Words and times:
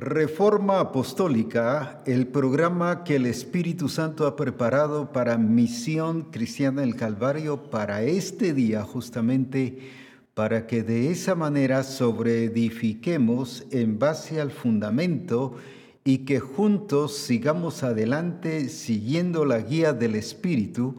Reforma 0.00 0.78
Apostólica, 0.78 2.04
el 2.06 2.28
programa 2.28 3.02
que 3.02 3.16
el 3.16 3.26
Espíritu 3.26 3.88
Santo 3.88 4.28
ha 4.28 4.36
preparado 4.36 5.12
para 5.12 5.38
Misión 5.38 6.28
Cristiana 6.30 6.82
del 6.82 6.94
Calvario 6.94 7.64
para 7.68 8.04
este 8.04 8.54
día 8.54 8.84
justamente, 8.84 9.90
para 10.34 10.68
que 10.68 10.84
de 10.84 11.10
esa 11.10 11.34
manera 11.34 11.82
sobreedifiquemos 11.82 13.66
en 13.72 13.98
base 13.98 14.40
al 14.40 14.52
fundamento 14.52 15.56
y 16.04 16.18
que 16.18 16.38
juntos 16.38 17.16
sigamos 17.16 17.82
adelante 17.82 18.68
siguiendo 18.68 19.44
la 19.44 19.58
guía 19.58 19.94
del 19.94 20.14
Espíritu 20.14 20.94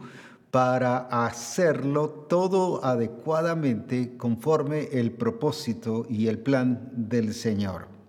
para 0.50 0.98
hacerlo 1.24 2.10
todo 2.28 2.84
adecuadamente 2.84 4.18
conforme 4.18 4.90
el 4.92 5.12
propósito 5.12 6.04
y 6.06 6.26
el 6.26 6.38
plan 6.38 6.90
del 6.92 7.32
Señor. 7.32 7.99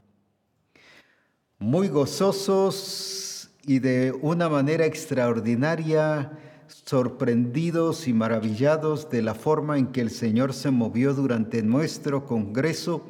Muy 1.61 1.89
gozosos 1.89 3.51
y 3.67 3.77
de 3.77 4.17
una 4.23 4.49
manera 4.49 4.87
extraordinaria, 4.87 6.31
sorprendidos 6.67 8.07
y 8.07 8.13
maravillados 8.13 9.11
de 9.11 9.21
la 9.21 9.35
forma 9.35 9.77
en 9.77 9.91
que 9.91 10.01
el 10.01 10.09
Señor 10.09 10.55
se 10.55 10.71
movió 10.71 11.13
durante 11.13 11.61
nuestro 11.61 12.25
Congreso, 12.25 13.05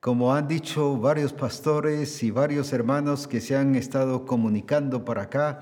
como 0.00 0.34
han 0.34 0.48
dicho 0.48 0.96
varios 0.96 1.32
pastores 1.32 2.24
y 2.24 2.32
varios 2.32 2.72
hermanos 2.72 3.28
que 3.28 3.40
se 3.40 3.56
han 3.56 3.76
estado 3.76 4.26
comunicando 4.26 5.04
para 5.04 5.22
acá, 5.22 5.60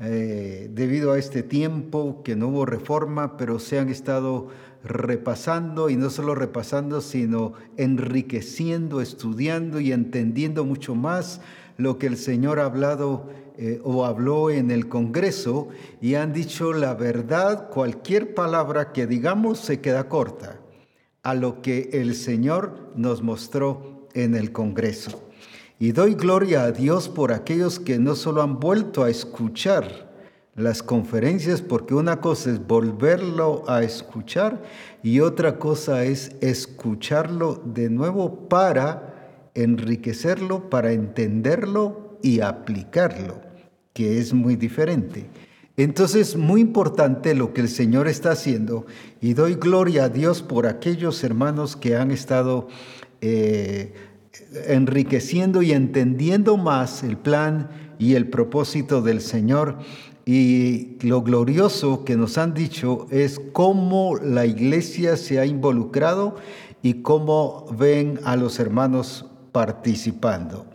eh, 0.00 0.68
debido 0.72 1.12
a 1.12 1.18
este 1.18 1.42
tiempo 1.42 2.22
que 2.24 2.34
no 2.34 2.48
hubo 2.48 2.66
reforma, 2.66 3.36
pero 3.36 3.58
se 3.58 3.78
han 3.78 3.88
estado 3.88 4.48
repasando 4.82 5.88
y 5.88 5.96
no 5.96 6.10
solo 6.10 6.34
repasando, 6.34 7.00
sino 7.00 7.54
enriqueciendo, 7.76 9.00
estudiando 9.00 9.80
y 9.80 9.92
entendiendo 9.92 10.64
mucho 10.64 10.94
más 10.94 11.40
lo 11.76 11.98
que 11.98 12.06
el 12.06 12.16
Señor 12.16 12.60
ha 12.60 12.66
hablado 12.66 13.30
eh, 13.56 13.80
o 13.84 14.04
habló 14.04 14.50
en 14.50 14.70
el 14.70 14.88
Congreso 14.88 15.68
y 16.00 16.16
han 16.16 16.32
dicho 16.32 16.72
la 16.72 16.94
verdad, 16.94 17.70
cualquier 17.70 18.34
palabra 18.34 18.92
que 18.92 19.06
digamos 19.06 19.60
se 19.60 19.80
queda 19.80 20.08
corta 20.08 20.60
a 21.22 21.34
lo 21.34 21.62
que 21.62 21.90
el 21.92 22.16
Señor 22.16 22.90
nos 22.96 23.22
mostró 23.22 24.08
en 24.12 24.34
el 24.34 24.52
Congreso. 24.52 25.23
Y 25.84 25.92
doy 25.92 26.14
gloria 26.14 26.64
a 26.64 26.72
Dios 26.72 27.10
por 27.10 27.30
aquellos 27.30 27.78
que 27.78 27.98
no 27.98 28.14
solo 28.14 28.40
han 28.40 28.58
vuelto 28.58 29.04
a 29.04 29.10
escuchar 29.10 30.10
las 30.54 30.82
conferencias, 30.82 31.60
porque 31.60 31.92
una 31.92 32.22
cosa 32.22 32.52
es 32.52 32.66
volverlo 32.66 33.64
a 33.68 33.82
escuchar 33.82 34.62
y 35.02 35.20
otra 35.20 35.58
cosa 35.58 36.06
es 36.06 36.36
escucharlo 36.40 37.60
de 37.66 37.90
nuevo 37.90 38.48
para 38.48 39.50
enriquecerlo, 39.52 40.70
para 40.70 40.92
entenderlo 40.92 42.18
y 42.22 42.40
aplicarlo, 42.40 43.42
que 43.92 44.20
es 44.20 44.32
muy 44.32 44.56
diferente. 44.56 45.26
Entonces, 45.76 46.34
muy 46.34 46.62
importante 46.62 47.34
lo 47.34 47.52
que 47.52 47.60
el 47.60 47.68
Señor 47.68 48.08
está 48.08 48.30
haciendo 48.30 48.86
y 49.20 49.34
doy 49.34 49.56
gloria 49.56 50.04
a 50.04 50.08
Dios 50.08 50.40
por 50.40 50.66
aquellos 50.66 51.22
hermanos 51.24 51.76
que 51.76 51.94
han 51.94 52.10
estado 52.10 52.68
eh, 53.20 53.92
enriqueciendo 54.66 55.62
y 55.62 55.72
entendiendo 55.72 56.56
más 56.56 57.02
el 57.02 57.16
plan 57.16 57.70
y 57.98 58.14
el 58.14 58.28
propósito 58.28 59.02
del 59.02 59.20
Señor. 59.20 59.78
Y 60.26 60.96
lo 61.06 61.22
glorioso 61.22 62.04
que 62.04 62.16
nos 62.16 62.38
han 62.38 62.54
dicho 62.54 63.06
es 63.10 63.40
cómo 63.52 64.16
la 64.16 64.46
iglesia 64.46 65.16
se 65.16 65.38
ha 65.38 65.46
involucrado 65.46 66.36
y 66.82 67.02
cómo 67.02 67.66
ven 67.78 68.20
a 68.24 68.36
los 68.36 68.58
hermanos 68.58 69.26
participando. 69.52 70.66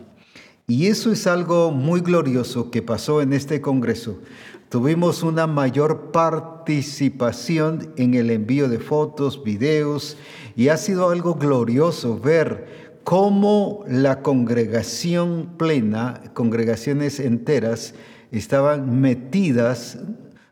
Y 0.66 0.86
eso 0.86 1.10
es 1.10 1.26
algo 1.26 1.72
muy 1.72 2.00
glorioso 2.00 2.70
que 2.70 2.80
pasó 2.80 3.22
en 3.22 3.32
este 3.32 3.60
Congreso. 3.60 4.20
Tuvimos 4.68 5.24
una 5.24 5.48
mayor 5.48 6.12
participación 6.12 7.92
en 7.96 8.14
el 8.14 8.30
envío 8.30 8.68
de 8.68 8.78
fotos, 8.78 9.42
videos, 9.42 10.16
y 10.54 10.68
ha 10.68 10.76
sido 10.76 11.10
algo 11.10 11.34
glorioso 11.34 12.20
ver 12.20 12.89
cómo 13.04 13.84
la 13.88 14.22
congregación 14.22 15.54
plena, 15.56 16.22
congregaciones 16.34 17.20
enteras, 17.20 17.94
estaban 18.30 19.00
metidas, 19.00 19.98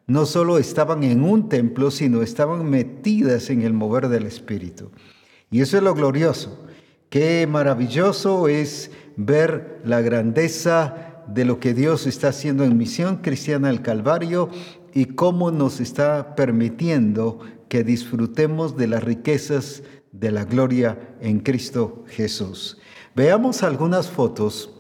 no 0.07 0.27
solo 0.27 0.59
estaban 0.59 1.05
en 1.05 1.23
un 1.23 1.49
templo, 1.49 1.91
sino 1.91 2.23
estaban 2.23 2.69
metidas 2.69 3.51
en 3.51 3.63
el 3.63 3.73
mover 3.73 4.09
del 4.09 4.27
Espíritu. 4.27 4.91
Y 5.51 5.61
eso 5.61 5.77
es 5.77 5.83
lo 5.83 5.95
glorioso. 5.95 6.65
Qué 7.11 7.47
maravilloso 7.47 8.49
es 8.49 8.91
ver 9.17 9.81
la 9.85 10.01
grandeza 10.01 11.25
de 11.27 11.45
lo 11.45 11.61
que 11.61 11.75
Dios 11.75 12.07
está 12.07 12.29
haciendo 12.29 12.65
en 12.65 12.77
Misión 12.77 13.17
Cristiana 13.17 13.69
del 13.69 13.83
Calvario 13.83 14.51
y 14.95 15.07
cómo 15.07 15.51
nos 15.51 15.81
está 15.81 16.35
permitiendo 16.35 17.41
que 17.69 17.85
disfrutemos 17.85 18.77
de 18.77 18.87
las 18.89 19.05
riquezas 19.05 19.83
la 20.21 20.45
gloria 20.45 20.99
en 21.21 21.41
Cristo 21.41 22.05
Jesús. 22.09 22.79
Veamos 23.15 23.63
algunas 23.63 24.09
fotos 24.09 24.71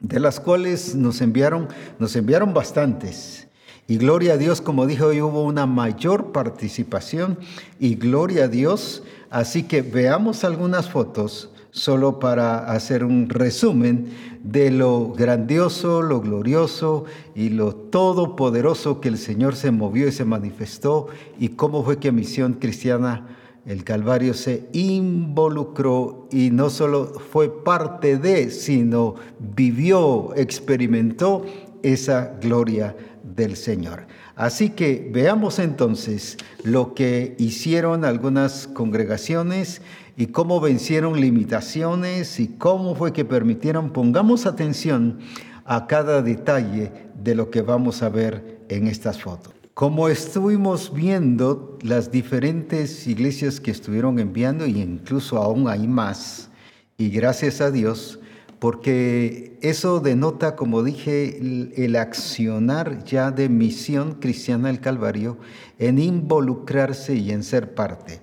de 0.00 0.20
las 0.20 0.40
cuales 0.40 0.94
nos 0.94 1.20
enviaron, 1.20 1.68
nos 1.98 2.16
enviaron 2.16 2.54
bastantes. 2.54 3.48
Y 3.86 3.96
gloria 3.98 4.34
a 4.34 4.36
Dios, 4.36 4.60
como 4.60 4.86
dijo 4.86 5.06
hoy, 5.06 5.20
hubo 5.20 5.44
una 5.44 5.66
mayor 5.66 6.32
participación 6.32 7.38
y 7.78 7.96
gloria 7.96 8.44
a 8.44 8.48
Dios. 8.48 9.02
Así 9.30 9.64
que 9.64 9.82
veamos 9.82 10.44
algunas 10.44 10.88
fotos 10.88 11.50
solo 11.72 12.18
para 12.18 12.70
hacer 12.70 13.02
un 13.02 13.28
resumen 13.28 14.10
de 14.42 14.70
lo 14.70 15.12
grandioso, 15.12 16.02
lo 16.02 16.20
glorioso 16.20 17.04
y 17.34 17.48
lo 17.48 17.74
todopoderoso 17.74 19.00
que 19.00 19.08
el 19.08 19.18
Señor 19.18 19.56
se 19.56 19.70
movió 19.70 20.06
y 20.06 20.12
se 20.12 20.24
manifestó 20.24 21.08
y 21.38 21.50
cómo 21.50 21.82
fue 21.82 21.98
que 21.98 22.12
Misión 22.12 22.54
Cristiana 22.54 23.26
el 23.64 23.84
Calvario 23.84 24.34
se 24.34 24.68
involucró 24.72 26.28
y 26.32 26.50
no 26.50 26.68
solo 26.68 27.06
fue 27.06 27.62
parte 27.62 28.18
de, 28.18 28.50
sino 28.50 29.14
vivió, 29.38 30.34
experimentó 30.36 31.44
esa 31.82 32.36
gloria 32.40 32.96
del 33.22 33.56
Señor. 33.56 34.06
Así 34.34 34.70
que 34.70 35.08
veamos 35.12 35.58
entonces 35.58 36.38
lo 36.64 36.94
que 36.94 37.36
hicieron 37.38 38.04
algunas 38.04 38.66
congregaciones 38.66 39.82
y 40.16 40.26
cómo 40.26 40.60
vencieron 40.60 41.20
limitaciones 41.20 42.40
y 42.40 42.48
cómo 42.48 42.94
fue 42.94 43.12
que 43.12 43.24
permitieron, 43.24 43.90
pongamos 43.90 44.46
atención 44.46 45.20
a 45.64 45.86
cada 45.86 46.22
detalle 46.22 46.90
de 47.22 47.34
lo 47.34 47.50
que 47.50 47.62
vamos 47.62 48.02
a 48.02 48.08
ver 48.08 48.60
en 48.68 48.88
estas 48.88 49.20
fotos. 49.22 49.61
Como 49.74 50.10
estuvimos 50.10 50.92
viendo 50.92 51.78
las 51.80 52.10
diferentes 52.10 53.06
iglesias 53.06 53.58
que 53.58 53.70
estuvieron 53.70 54.18
enviando, 54.18 54.66
y 54.66 54.82
incluso 54.82 55.38
aún 55.38 55.66
hay 55.66 55.88
más, 55.88 56.50
y 56.98 57.08
gracias 57.08 57.62
a 57.62 57.70
Dios, 57.70 58.20
porque 58.58 59.58
eso 59.62 60.00
denota, 60.00 60.56
como 60.56 60.82
dije, 60.82 61.38
el, 61.74 61.96
accionar 61.96 63.02
ya 63.04 63.30
de 63.30 63.48
misión 63.48 64.16
cristiana 64.20 64.68
del 64.68 64.80
Calvario 64.80 65.38
en 65.78 65.98
involucrarse 65.98 67.14
y 67.14 67.30
en 67.30 67.42
ser 67.42 67.74
parte. 67.74 68.20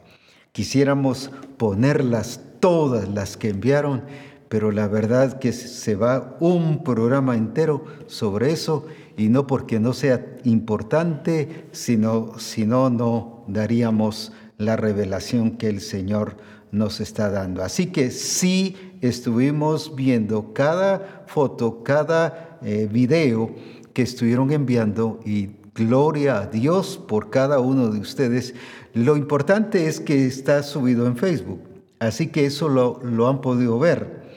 Quisiéramos 0.51 1.31
ponerlas 1.57 2.41
todas 2.59 3.09
las 3.09 3.37
que 3.37 3.49
enviaron, 3.49 4.03
pero 4.49 4.71
la 4.71 4.87
verdad 4.87 5.39
que 5.39 5.51
se 5.51 5.95
va 5.95 6.37
un 6.39 6.83
programa 6.83 7.35
entero 7.35 7.85
sobre 8.05 8.51
eso 8.51 8.85
y 9.19 9.28
no 9.28 9.47
porque 9.47 9.81
no 9.81 9.91
sea 9.91 10.25
importante, 10.46 11.68
sino 11.74 12.40
si 12.40 12.66
no, 12.66 12.90
no 12.90 13.44
daríamos 13.50 14.31
la 14.57 14.78
revelación 14.78 15.57
que 15.57 15.68
el 15.68 15.81
Señor 15.81 16.38
nos 16.72 17.02
está 17.02 17.29
dando. 17.29 17.62
Así 17.62 17.88
que 17.88 18.12
sí 18.12 18.78
estuvimos 19.02 19.94
viendo 19.94 20.53
cada 20.53 21.25
foto, 21.28 21.84
cada 21.84 22.59
eh, 22.61 22.88
video 22.90 23.53
que 23.91 24.03
estuvieron 24.03 24.53
enviando 24.53 25.20
y 25.26 25.49
gloria 25.76 26.40
a 26.40 26.47
Dios 26.47 26.97
por 27.05 27.29
cada 27.29 27.59
uno 27.59 27.90
de 27.90 27.99
ustedes. 27.99 28.55
Lo 28.93 29.17
importante 29.17 29.88
es 29.88 29.99
que 29.99 30.28
está 30.28 30.64
subido 30.64 31.05
en 31.08 31.17
Facebook, 31.17 31.59
así 31.99 32.28
que 32.28 32.46
eso 32.46 32.70
lo, 32.70 33.02
lo 33.03 33.28
han 33.28 33.41
podido 33.41 33.79
ver. 33.79 34.28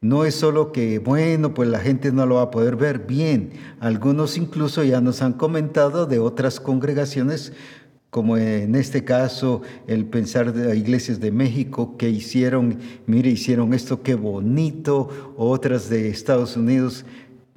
No 0.00 0.24
es 0.24 0.34
solo 0.34 0.72
que, 0.72 0.98
bueno, 0.98 1.54
pues 1.54 1.68
la 1.68 1.80
gente 1.80 2.12
no 2.12 2.26
lo 2.26 2.36
va 2.36 2.42
a 2.42 2.50
poder 2.50 2.76
ver 2.76 3.06
bien. 3.06 3.52
Algunos 3.80 4.36
incluso 4.36 4.84
ya 4.84 5.00
nos 5.00 5.22
han 5.22 5.32
comentado 5.32 6.06
de 6.06 6.18
otras 6.18 6.60
congregaciones, 6.60 7.52
como 8.10 8.36
en 8.36 8.74
este 8.74 9.04
caso 9.04 9.62
el 9.86 10.06
pensar 10.06 10.52
de 10.52 10.76
iglesias 10.76 11.20
de 11.20 11.32
México 11.32 11.96
que 11.96 12.08
hicieron, 12.08 12.78
mire, 13.06 13.30
hicieron 13.30 13.74
esto, 13.74 14.02
qué 14.02 14.14
bonito, 14.14 15.34
otras 15.36 15.88
de 15.88 16.08
Estados 16.08 16.56
Unidos, 16.56 17.04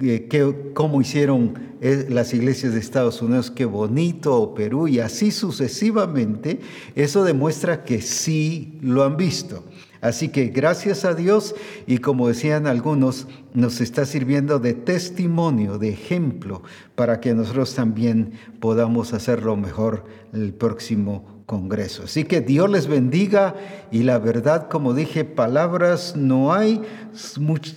eh, 0.01 0.29
cómo 0.73 1.01
hicieron 1.01 1.75
eh, 1.81 2.07
las 2.09 2.33
iglesias 2.33 2.73
de 2.73 2.79
Estados 2.79 3.21
Unidos, 3.21 3.51
qué 3.51 3.65
bonito, 3.65 4.33
o 4.33 4.53
Perú, 4.55 4.87
y 4.87 4.99
así 4.99 5.29
sucesivamente, 5.31 6.61
eso 6.95 7.25
demuestra 7.25 7.83
que 7.83 8.01
sí 8.01 8.79
lo 8.81 9.03
han 9.03 9.17
visto. 9.17 9.65
Así 10.01 10.29
que 10.29 10.47
gracias 10.47 11.03
a 11.03 11.13
Dios 11.13 11.55
y 11.85 11.97
como 11.97 12.27
decían 12.27 12.67
algunos, 12.67 13.27
nos 13.53 13.81
está 13.81 14.05
sirviendo 14.05 14.59
de 14.59 14.73
testimonio, 14.73 15.77
de 15.77 15.89
ejemplo, 15.89 16.63
para 16.95 17.19
que 17.19 17.33
nosotros 17.33 17.75
también 17.75 18.33
podamos 18.59 19.13
hacerlo 19.13 19.57
mejor 19.57 20.05
el 20.33 20.53
próximo 20.53 21.39
Congreso. 21.49 22.03
Así 22.03 22.25
que 22.25 22.41
Dios 22.41 22.69
les 22.69 22.85
bendiga 22.85 23.55
y 23.89 24.03
la 24.03 24.19
verdad, 24.19 24.69
como 24.69 24.93
dije, 24.93 25.25
palabras 25.25 26.15
no 26.15 26.53
hay, 26.53 26.79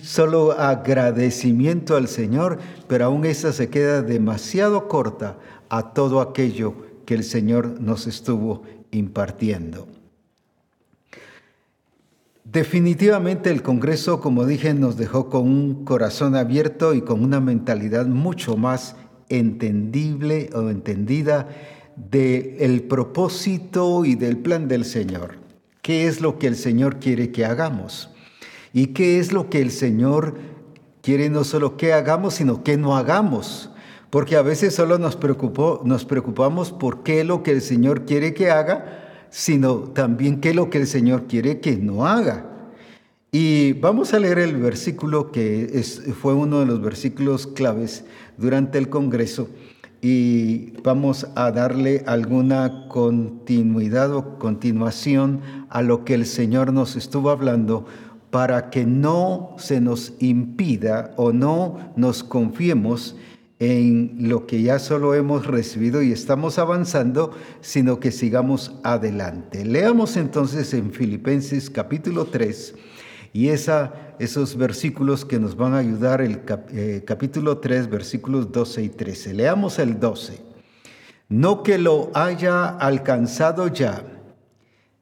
solo 0.03 0.51
agradecimiento 0.51 1.95
al 1.95 2.07
Señor, 2.07 2.59
pero 2.87 3.05
aún 3.05 3.25
esa 3.25 3.51
se 3.51 3.69
queda 3.69 4.03
demasiado 4.03 4.87
corta 4.87 5.39
a 5.69 5.91
todo 5.93 6.21
aquello 6.21 6.75
que 7.07 7.15
el 7.15 7.23
Señor 7.23 7.81
nos 7.81 8.05
estuvo 8.05 8.61
impartiendo. 8.91 9.87
Definitivamente 12.43 13.49
el 13.49 13.63
Congreso, 13.63 14.19
como 14.19 14.45
dije, 14.45 14.73
nos 14.73 14.97
dejó 14.97 15.29
con 15.29 15.43
un 15.43 15.85
corazón 15.85 16.35
abierto 16.35 16.93
y 16.93 17.01
con 17.01 17.23
una 17.23 17.39
mentalidad 17.39 18.05
mucho 18.05 18.57
más 18.57 18.97
entendible 19.29 20.49
o 20.53 20.69
entendida 20.69 21.47
del 21.95 22.83
propósito 22.83 24.03
y 24.03 24.15
del 24.15 24.37
plan 24.37 24.67
del 24.67 24.83
Señor. 24.83 25.37
¿Qué 25.81 26.07
es 26.07 26.21
lo 26.21 26.37
que 26.37 26.47
el 26.47 26.55
Señor 26.55 26.99
quiere 26.99 27.31
que 27.31 27.45
hagamos? 27.45 28.09
¿Y 28.73 28.87
qué 28.87 29.19
es 29.19 29.31
lo 29.31 29.49
que 29.49 29.61
el 29.61 29.71
Señor 29.71 30.35
quiere 31.01 31.29
no 31.29 31.43
solo 31.43 31.77
que 31.77 31.93
hagamos, 31.93 32.35
sino 32.35 32.63
que 32.63 32.77
no 32.77 32.97
hagamos? 32.97 33.69
Porque 34.09 34.35
a 34.35 34.41
veces 34.41 34.75
solo 34.75 34.97
nos, 34.97 35.15
preocupamos 35.15 36.71
por 36.71 37.03
qué 37.03 37.23
lo 37.23 37.41
que 37.41 37.51
el 37.51 37.61
Señor 37.61 38.05
quiere 38.05 38.33
que 38.33 38.51
haga, 38.51 39.02
sino 39.33 39.77
también 39.79 40.39
qué 40.39 40.51
es 40.51 40.55
lo 40.55 40.69
que 40.69 40.77
el 40.77 40.85
Señor 40.85 41.25
quiere 41.25 41.59
que 41.59 41.75
no 41.75 42.05
haga. 42.05 42.45
Y 43.31 43.73
vamos 43.73 44.13
a 44.13 44.19
leer 44.19 44.37
el 44.37 44.57
versículo 44.57 45.31
que 45.31 45.83
fue 46.21 46.35
uno 46.35 46.59
de 46.59 46.67
los 46.67 46.81
versículos 46.83 47.47
claves 47.47 48.05
durante 48.37 48.77
el 48.77 48.89
Congreso 48.89 49.49
y 50.03 50.73
vamos 50.83 51.25
a 51.33 51.51
darle 51.51 52.03
alguna 52.05 52.87
continuidad 52.89 54.13
o 54.13 54.37
continuación 54.37 55.41
a 55.69 55.81
lo 55.81 56.05
que 56.05 56.13
el 56.13 56.27
Señor 56.27 56.71
nos 56.71 56.95
estuvo 56.95 57.31
hablando 57.31 57.87
para 58.29 58.69
que 58.69 58.85
no 58.85 59.55
se 59.57 59.81
nos 59.81 60.13
impida 60.19 61.11
o 61.15 61.33
no 61.33 61.93
nos 61.95 62.23
confiemos 62.23 63.15
en 63.63 64.27
lo 64.27 64.45
que 64.45 64.61
ya 64.61 64.77
solo 64.77 65.15
hemos 65.15 65.47
recibido 65.47 66.01
y 66.01 66.11
estamos 66.11 66.59
avanzando, 66.59 67.31
sino 67.61 67.97
que 68.01 68.11
sigamos 68.11 68.75
adelante. 68.83 69.63
Leamos 69.63 70.17
entonces 70.17 70.73
en 70.73 70.91
Filipenses 70.91 71.69
capítulo 71.69 72.25
3 72.25 72.75
y 73.31 73.47
esos 73.47 74.57
versículos 74.57 75.23
que 75.23 75.39
nos 75.39 75.55
van 75.55 75.75
a 75.75 75.77
ayudar, 75.77 76.21
el 76.21 76.41
eh, 76.73 77.03
capítulo 77.07 77.59
3, 77.59 77.89
versículos 77.89 78.51
12 78.51 78.83
y 78.83 78.89
13. 78.89 79.33
Leamos 79.33 79.79
el 79.79 79.97
12. 79.97 80.41
No 81.29 81.63
que 81.63 81.77
lo 81.77 82.11
haya 82.13 82.67
alcanzado 82.67 83.69
ya, 83.69 84.03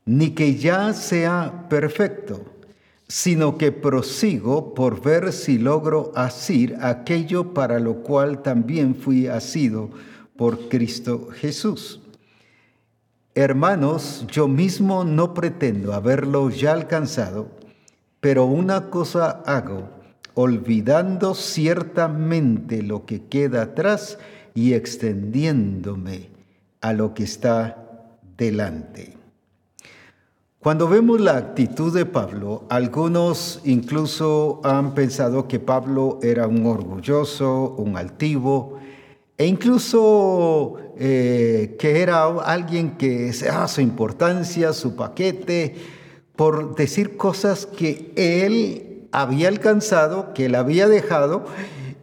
ni 0.06 0.30
que 0.30 0.56
ya 0.56 0.94
sea 0.94 1.68
perfecto 1.68 2.46
sino 3.12 3.58
que 3.58 3.74
prosigo 3.74 4.74
por 4.74 5.02
ver 5.02 5.34
si 5.34 5.58
logro 5.58 6.14
asir 6.16 6.78
aquello 6.80 7.54
para 7.54 7.78
lo 7.78 8.04
cual 8.04 8.42
también 8.42 8.96
fui 8.96 9.28
asido 9.28 9.90
por 10.38 10.70
Cristo 10.70 11.28
Jesús. 11.34 12.00
Hermanos, 13.36 14.26
yo 14.32 14.48
mismo 14.48 15.04
no 15.04 15.34
pretendo 15.34 15.92
haberlo 15.92 16.50
ya 16.52 16.72
alcanzado, 16.72 17.52
pero 18.22 18.46
una 18.46 18.90
cosa 18.90 19.44
hago, 19.46 19.90
olvidando 20.34 21.36
ciertamente 21.36 22.82
lo 22.82 23.06
que 23.06 23.26
queda 23.26 23.64
atrás 23.64 24.20
y 24.54 24.72
extendiéndome 24.72 26.30
a 26.80 26.94
lo 26.94 27.14
que 27.14 27.24
está 27.24 28.08
delante. 28.38 29.21
Cuando 30.62 30.88
vemos 30.88 31.20
la 31.20 31.38
actitud 31.38 31.92
de 31.92 32.06
Pablo, 32.06 32.66
algunos 32.70 33.62
incluso 33.64 34.62
han 34.64 34.94
pensado 34.94 35.48
que 35.48 35.60
Pablo 35.60 36.20
era 36.22 36.46
un 36.46 36.68
orgulloso, 36.68 37.74
un 37.80 37.98
altivo, 37.98 38.78
e 39.40 39.48
incluso 39.48 40.76
eh, 41.00 41.76
que 41.80 42.04
era 42.04 42.26
alguien 42.26 42.96
que 42.96 43.34
se 43.34 43.48
da 43.48 43.68
su 43.68 43.82
importancia, 43.82 44.72
su 44.74 44.96
paquete, 44.96 45.78
por 46.36 46.76
decir 46.76 47.18
cosas 47.18 47.66
que 47.66 48.14
él 48.16 49.08
había 49.12 49.48
alcanzado, 49.48 50.32
que 50.36 50.46
él 50.46 50.54
había 50.54 50.88
dejado, 50.88 51.44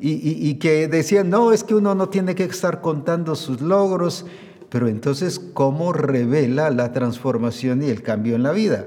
y, 0.01 0.49
y 0.51 0.55
que 0.55 0.89
decían, 0.89 1.31
no, 1.31 1.53
es 1.53 1.63
que 1.63 1.77
uno 1.77 1.95
no 1.95 2.09
tiene 2.09 2.35
que 2.35 2.43
estar 2.43 2.81
contando 2.81 3.37
sus 3.37 3.61
logros, 3.61 4.27
pero 4.69 4.89
entonces, 4.89 5.41
¿cómo 5.55 5.93
revela 5.93 6.71
la 6.71 6.93
transformación 6.93 7.83
y 7.83 7.91
el 7.91 8.03
cambio 8.03 8.35
en 8.35 8.43
la 8.43 8.53
vida? 8.53 8.87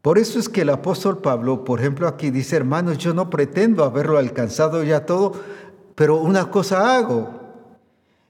Por 0.00 0.18
eso 0.18 0.38
es 0.38 0.48
que 0.48 0.62
el 0.62 0.70
apóstol 0.70 1.18
Pablo, 1.18 1.64
por 1.64 1.80
ejemplo, 1.80 2.08
aquí 2.08 2.30
dice, 2.30 2.56
hermanos, 2.56 2.98
yo 2.98 3.14
no 3.14 3.30
pretendo 3.30 3.84
haberlo 3.84 4.18
alcanzado 4.18 4.82
ya 4.82 5.06
todo, 5.06 5.32
pero 5.94 6.16
una 6.16 6.50
cosa 6.50 6.96
hago. 6.96 7.40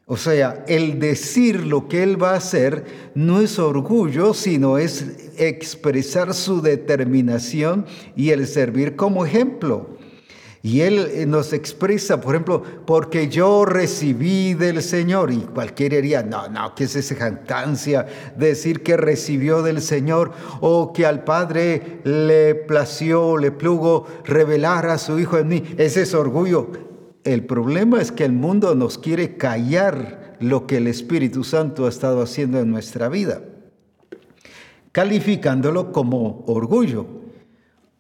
O 0.05 0.19
sea, 0.19 0.65
el 0.69 0.99
decir 0.99 1.65
lo 1.65 1.89
que 1.89 2.03
él 2.03 2.23
va 2.23 2.33
a 2.33 2.37
hacer 2.37 2.85
no 3.15 3.41
es 3.41 3.59
orgullo, 3.59 4.35
sino 4.35 4.77
es 4.77 5.33
expresar 5.39 6.35
su 6.35 6.61
determinación 6.61 7.87
y 8.17 8.31
el 8.31 8.47
servir 8.47 8.97
como 8.97 9.25
ejemplo. 9.25 9.97
Y 10.65 10.83
Él 10.83 11.09
eh, 11.11 11.27
nos 11.27 11.53
expresa, 11.53 12.21
por 12.21 12.35
ejemplo, 12.35 12.63
porque 12.87 13.29
yo 13.29 13.65
recibí 13.65 14.55
del 14.55 14.81
Señor. 14.81 15.33
Y 15.33 15.39
cualquiera 15.39 15.97
diría, 15.97 16.23
no, 16.23 16.49
no, 16.49 16.75
¿qué 16.77 16.85
es 16.85 16.95
esa 16.95 17.17
jactancia? 17.17 18.07
Decir 18.37 18.85
que 18.85 18.97
recibió 18.97 19.63
del 19.63 19.83
Señor 19.83 20.31
o 20.61 20.93
que 20.93 21.05
al 21.05 21.25
Padre 21.25 22.01
le 22.05 22.55
plació, 22.55 23.37
le 23.39 23.51
plugo 23.51 24.07
revelar 24.25 24.87
a 24.87 24.99
su 24.99 25.19
Hijo 25.19 25.37
en 25.37 25.49
mí. 25.49 25.65
Ese 25.79 26.03
es 26.03 26.15
orgullo. 26.15 26.71
El 27.25 27.45
problema 27.45 28.01
es 28.01 28.13
que 28.13 28.25
el 28.25 28.33
mundo 28.33 28.77
nos 28.77 28.99
quiere 28.99 29.37
callar 29.37 30.37
lo 30.39 30.69
que 30.69 30.77
el 30.77 30.87
Espíritu 30.87 31.43
Santo 31.43 31.87
ha 31.87 31.89
estado 31.89 32.23
haciendo 32.23 32.61
en 32.61 32.71
nuestra 32.71 33.09
vida, 33.09 33.43
calificándolo 34.93 35.93
como 35.93 36.45
orgullo. 36.47 37.22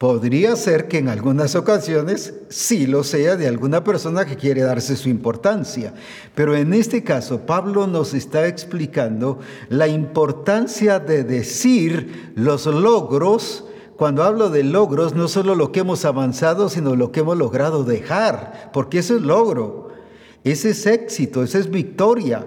Podría 0.03 0.57
ser 0.57 0.89
que 0.89 0.99
en 0.99 1.09
algunas 1.09 1.55
ocasiones 1.55 2.35
sí 2.49 2.89
lo 2.89 3.05
sea 3.05 3.37
de 3.37 3.47
alguna 3.47 3.85
persona 3.85 4.25
que 4.25 4.35
quiere 4.35 4.63
darse 4.63 4.97
su 4.97 5.09
importancia, 5.09 5.95
pero 6.35 6.57
en 6.57 6.75
este 6.75 7.05
caso 7.05 7.47
Pablo 7.47 7.87
nos 7.87 8.13
está 8.13 8.49
explicando 8.49 9.39
la 9.69 9.87
importancia 9.87 10.99
de 10.99 11.23
decir 11.23 12.33
los 12.35 12.67
logros. 12.67 13.65
Cuando 13.97 14.25
hablo 14.25 14.51
de 14.51 14.65
logros, 14.65 15.15
no 15.15 15.29
solo 15.29 15.55
lo 15.55 15.71
que 15.71 15.79
hemos 15.79 16.05
avanzado, 16.05 16.69
sino 16.69 16.97
lo 16.97 17.13
que 17.13 17.21
hemos 17.21 17.39
logrado 17.39 17.85
dejar, 17.85 18.73
porque 18.73 18.99
eso 18.99 19.15
es 19.15 19.23
logro, 19.23 19.91
ese 20.43 20.71
es 20.71 20.85
éxito, 20.85 21.45
esa 21.45 21.61
es 21.61 21.71
victoria. 21.71 22.45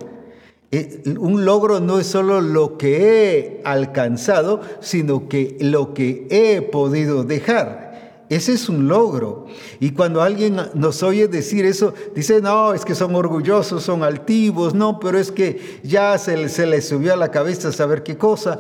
Eh, 0.76 1.04
un 1.18 1.46
logro 1.46 1.80
no 1.80 2.02
es 2.02 2.08
solo 2.08 2.42
lo 2.42 2.78
que 2.78 2.98
he 2.98 3.62
alcanzado, 3.64 4.60
sino 4.82 5.30
que 5.30 5.56
lo 5.62 5.94
que 5.94 6.28
he 6.30 6.62
podido 6.62 7.24
dejar. 7.24 8.26
Ese 8.28 8.52
es 8.52 8.68
un 8.68 8.90
logro. 8.90 9.46
Y 9.80 9.92
cuando 9.92 10.22
alguien 10.22 10.58
nos 10.74 11.02
oye 11.02 11.30
decir 11.30 11.64
eso, 11.64 11.94
dice, 12.14 12.42
no, 12.42 12.74
es 12.74 12.84
que 12.84 12.94
son 12.94 13.16
orgullosos, 13.16 13.84
son 13.84 14.04
altivos, 14.04 14.74
no, 14.74 15.00
pero 15.00 15.18
es 15.18 15.32
que 15.32 15.80
ya 15.82 16.18
se, 16.18 16.50
se 16.50 16.66
les 16.66 16.86
subió 16.86 17.14
a 17.14 17.16
la 17.16 17.32
cabeza 17.32 17.72
saber 17.72 18.04
qué 18.04 18.18
cosa. 18.18 18.60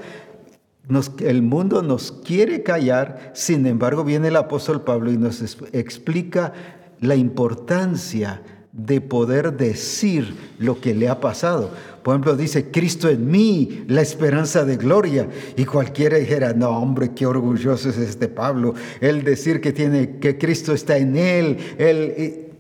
el 1.20 1.42
mundo 1.42 1.82
nos 1.82 2.14
quiere 2.14 2.64
callar, 2.64 3.34
sin 3.36 3.68
embargo 3.68 4.06
viene 4.06 4.30
el 4.30 4.38
apóstol 4.38 4.84
Pablo 4.84 5.12
y 5.12 5.18
nos 5.18 5.42
explica 5.74 6.54
la 7.02 7.18
importancia 7.18 8.42
de 8.72 9.00
poder 9.00 9.58
decir 9.58 10.36
lo 10.60 10.80
que 10.80 10.94
le 10.94 11.10
ha 11.10 11.20
pasado. 11.20 11.72
Por 12.06 12.14
ejemplo, 12.14 12.38
dice, 12.38 12.70
Cristo 12.70 13.10
en 13.10 13.32
mí, 13.32 13.84
la 13.88 14.04
esperanza 14.04 14.64
de 14.64 14.78
gloria. 14.78 15.28
Y 15.58 15.66
cualquiera 15.66 16.20
dijera, 16.20 16.54
no, 16.54 16.70
hombre, 16.70 17.16
qué 17.16 17.26
orgulloso 17.26 17.90
es 17.90 17.98
este 17.98 18.28
Pablo. 18.28 18.76
El 19.02 19.24
decir 19.24 19.60
que, 19.60 19.74
tiene, 19.74 20.20
que 20.20 20.38
Cristo 20.38 20.72
está 20.74 21.00
en 21.00 21.16
él. 21.16 21.58
él 21.80 22.14
eh, 22.16 22.52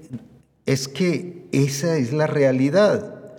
es 0.65 0.87
que 0.87 1.45
esa 1.51 1.95
es 1.95 2.11
la 2.11 2.25
realidad. 2.25 3.35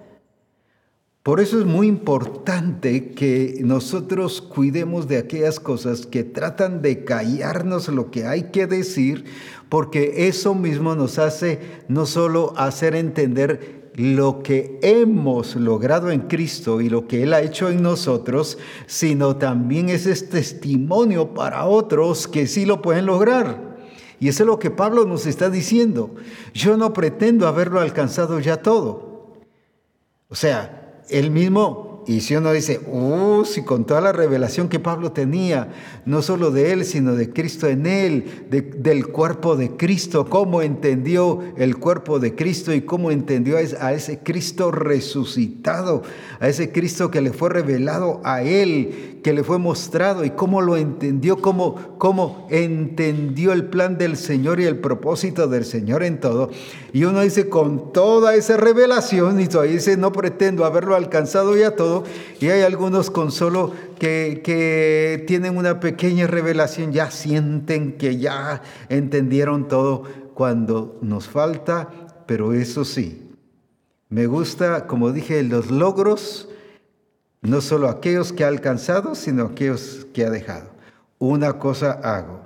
Por 1.24 1.40
eso 1.40 1.58
es 1.58 1.66
muy 1.66 1.88
importante 1.88 3.10
que 3.10 3.58
nosotros 3.64 4.40
cuidemos 4.40 5.08
de 5.08 5.18
aquellas 5.18 5.58
cosas 5.58 6.06
que 6.06 6.22
tratan 6.22 6.82
de 6.82 7.04
callarnos 7.04 7.88
lo 7.88 8.12
que 8.12 8.26
hay 8.26 8.52
que 8.52 8.68
decir, 8.68 9.24
porque 9.68 10.28
eso 10.28 10.54
mismo 10.54 10.94
nos 10.94 11.18
hace 11.18 11.58
no 11.88 12.06
solo 12.06 12.54
hacer 12.56 12.94
entender 12.94 13.85
lo 13.96 14.42
que 14.42 14.78
hemos 14.82 15.56
logrado 15.56 16.10
en 16.10 16.20
Cristo 16.22 16.82
y 16.82 16.90
lo 16.90 17.08
que 17.08 17.22
Él 17.22 17.32
ha 17.32 17.40
hecho 17.40 17.70
en 17.70 17.82
nosotros, 17.82 18.58
sino 18.86 19.36
también 19.36 19.88
ese 19.88 20.12
es 20.12 20.28
testimonio 20.28 21.32
para 21.32 21.64
otros 21.64 22.28
que 22.28 22.46
sí 22.46 22.66
lo 22.66 22.82
pueden 22.82 23.06
lograr. 23.06 23.76
Y 24.20 24.28
eso 24.28 24.42
es 24.42 24.46
lo 24.46 24.58
que 24.58 24.70
Pablo 24.70 25.06
nos 25.06 25.26
está 25.26 25.48
diciendo. 25.48 26.14
Yo 26.52 26.76
no 26.76 26.92
pretendo 26.92 27.48
haberlo 27.48 27.80
alcanzado 27.80 28.38
ya 28.38 28.58
todo. 28.58 29.34
O 30.28 30.34
sea, 30.34 31.02
él 31.08 31.30
mismo 31.30 31.95
y 32.06 32.20
si 32.20 32.36
uno 32.36 32.52
dice, 32.52 32.80
uh, 32.86 33.44
si 33.44 33.64
con 33.64 33.84
toda 33.84 34.00
la 34.00 34.12
revelación 34.12 34.68
que 34.68 34.78
Pablo 34.78 35.10
tenía, 35.10 35.72
no 36.04 36.22
solo 36.22 36.52
de 36.52 36.72
él, 36.72 36.84
sino 36.84 37.16
de 37.16 37.32
Cristo 37.32 37.66
en 37.66 37.84
él, 37.84 38.46
del 38.48 39.08
cuerpo 39.08 39.56
de 39.56 39.76
Cristo, 39.76 40.26
cómo 40.30 40.62
entendió 40.62 41.40
el 41.56 41.78
cuerpo 41.78 42.20
de 42.20 42.36
Cristo 42.36 42.72
y 42.72 42.82
cómo 42.82 43.10
entendió 43.10 43.56
a 43.56 43.92
ese 43.92 44.20
Cristo 44.20 44.70
resucitado, 44.70 46.02
a 46.38 46.48
ese 46.48 46.70
Cristo 46.70 47.10
que 47.10 47.20
le 47.20 47.32
fue 47.32 47.50
revelado 47.50 48.20
a 48.22 48.42
él, 48.42 49.20
que 49.24 49.32
le 49.32 49.42
fue 49.42 49.58
mostrado 49.58 50.24
y 50.24 50.30
cómo 50.30 50.62
lo 50.62 50.76
entendió, 50.76 51.42
cómo, 51.42 51.96
cómo 51.98 52.46
entendió 52.50 53.52
el 53.52 53.64
plan 53.64 53.98
del 53.98 54.16
Señor 54.16 54.60
y 54.60 54.64
el 54.64 54.78
propósito 54.78 55.48
del 55.48 55.64
Señor 55.64 56.04
en 56.04 56.20
todo. 56.20 56.50
Y 56.92 57.02
uno 57.02 57.22
dice, 57.22 57.48
con 57.48 57.92
toda 57.92 58.36
esa 58.36 58.56
revelación, 58.56 59.40
y 59.40 59.48
todavía 59.48 59.74
dice, 59.74 59.96
no 59.96 60.12
pretendo 60.12 60.64
haberlo 60.64 60.94
alcanzado 60.94 61.56
ya 61.56 61.72
todo, 61.72 61.95
y 62.40 62.48
hay 62.48 62.62
algunos 62.62 63.10
con 63.10 63.30
solo 63.30 63.72
que, 63.98 64.40
que 64.44 65.24
tienen 65.26 65.56
una 65.56 65.80
pequeña 65.80 66.26
revelación, 66.26 66.92
ya 66.92 67.10
sienten 67.10 67.96
que 67.98 68.18
ya 68.18 68.62
entendieron 68.88 69.68
todo, 69.68 70.04
cuando 70.36 70.98
nos 71.00 71.28
falta, 71.28 71.88
pero 72.26 72.52
eso 72.52 72.84
sí, 72.84 73.26
me 74.10 74.26
gusta, 74.26 74.86
como 74.86 75.10
dije, 75.10 75.42
los 75.42 75.70
logros, 75.70 76.50
no 77.40 77.62
solo 77.62 77.88
aquellos 77.88 78.34
que 78.34 78.44
ha 78.44 78.48
alcanzado, 78.48 79.14
sino 79.14 79.44
aquellos 79.44 80.06
que 80.12 80.26
ha 80.26 80.30
dejado. 80.30 80.68
Una 81.18 81.58
cosa 81.58 81.92
hago, 81.92 82.40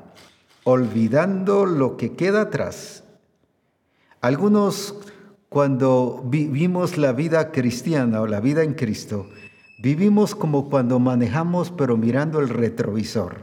olvidando 0.63 1.67
lo 1.67 1.97
que 1.97 2.13
queda 2.13 2.43
atrás. 2.43 3.03
Algunos 4.21 4.95
cuando 5.49 6.23
vivimos 6.25 6.97
la 6.97 7.13
vida 7.13 7.51
cristiana 7.51 8.21
o 8.21 8.29
la 8.29 8.39
vida 8.39 8.63
en 8.63 8.75
Cristo, 8.75 9.29
vivimos 9.81 10.35
como 10.35 10.69
cuando 10.69 10.99
manejamos 10.99 11.71
pero 11.71 11.97
mirando 11.97 12.41
el 12.41 12.49
retrovisor. 12.49 13.39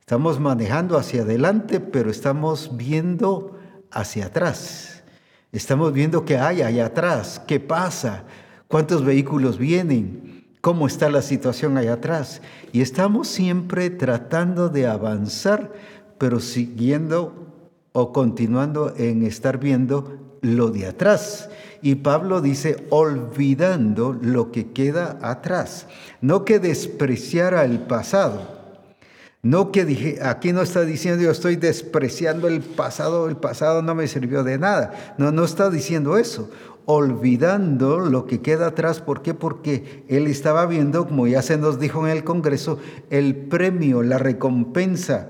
Estamos 0.00 0.38
manejando 0.38 0.98
hacia 0.98 1.22
adelante, 1.22 1.80
pero 1.80 2.10
estamos 2.10 2.76
viendo 2.76 3.58
hacia 3.90 4.26
atrás. 4.26 5.02
Estamos 5.50 5.92
viendo 5.92 6.24
qué 6.24 6.36
hay 6.36 6.62
allá 6.62 6.86
atrás, 6.86 7.40
qué 7.46 7.58
pasa, 7.60 8.24
cuántos 8.68 9.04
vehículos 9.04 9.56
vienen, 9.56 10.46
cómo 10.60 10.86
está 10.86 11.08
la 11.08 11.22
situación 11.22 11.78
allá 11.78 11.94
atrás. 11.94 12.42
Y 12.72 12.80
estamos 12.80 13.28
siempre 13.28 13.88
tratando 13.90 14.68
de 14.68 14.86
avanzar, 14.86 15.72
pero 16.18 16.40
siguiendo 16.40 17.46
o 17.92 18.12
continuando 18.12 18.92
en 18.96 19.24
estar 19.24 19.58
viendo 19.58 20.18
lo 20.42 20.70
de 20.70 20.86
atrás. 20.86 21.48
Y 21.84 21.96
Pablo 21.96 22.40
dice, 22.40 22.86
olvidando 22.88 24.18
lo 24.18 24.50
que 24.50 24.72
queda 24.72 25.18
atrás. 25.20 25.86
No 26.22 26.46
que 26.46 26.58
despreciara 26.58 27.62
el 27.66 27.78
pasado. 27.80 28.40
No 29.42 29.70
que 29.70 29.84
dije, 29.84 30.18
aquí 30.22 30.54
no 30.54 30.62
está 30.62 30.80
diciendo 30.86 31.22
yo 31.22 31.30
estoy 31.30 31.56
despreciando 31.56 32.48
el 32.48 32.62
pasado, 32.62 33.28
el 33.28 33.36
pasado 33.36 33.82
no 33.82 33.94
me 33.94 34.08
sirvió 34.08 34.42
de 34.44 34.56
nada. 34.56 35.14
No, 35.18 35.30
no 35.30 35.44
está 35.44 35.68
diciendo 35.68 36.16
eso 36.16 36.48
olvidando 36.86 38.00
lo 38.00 38.24
que 38.24 38.40
queda 38.40 38.68
atrás. 38.68 39.02
¿Por 39.02 39.20
qué? 39.20 39.34
Porque 39.34 40.04
él 40.08 40.26
estaba 40.26 40.64
viendo, 40.64 41.06
como 41.06 41.26
ya 41.26 41.42
se 41.42 41.58
nos 41.58 41.78
dijo 41.78 42.06
en 42.06 42.16
el 42.16 42.24
Congreso, 42.24 42.78
el 43.10 43.36
premio, 43.36 44.02
la 44.02 44.16
recompensa, 44.16 45.28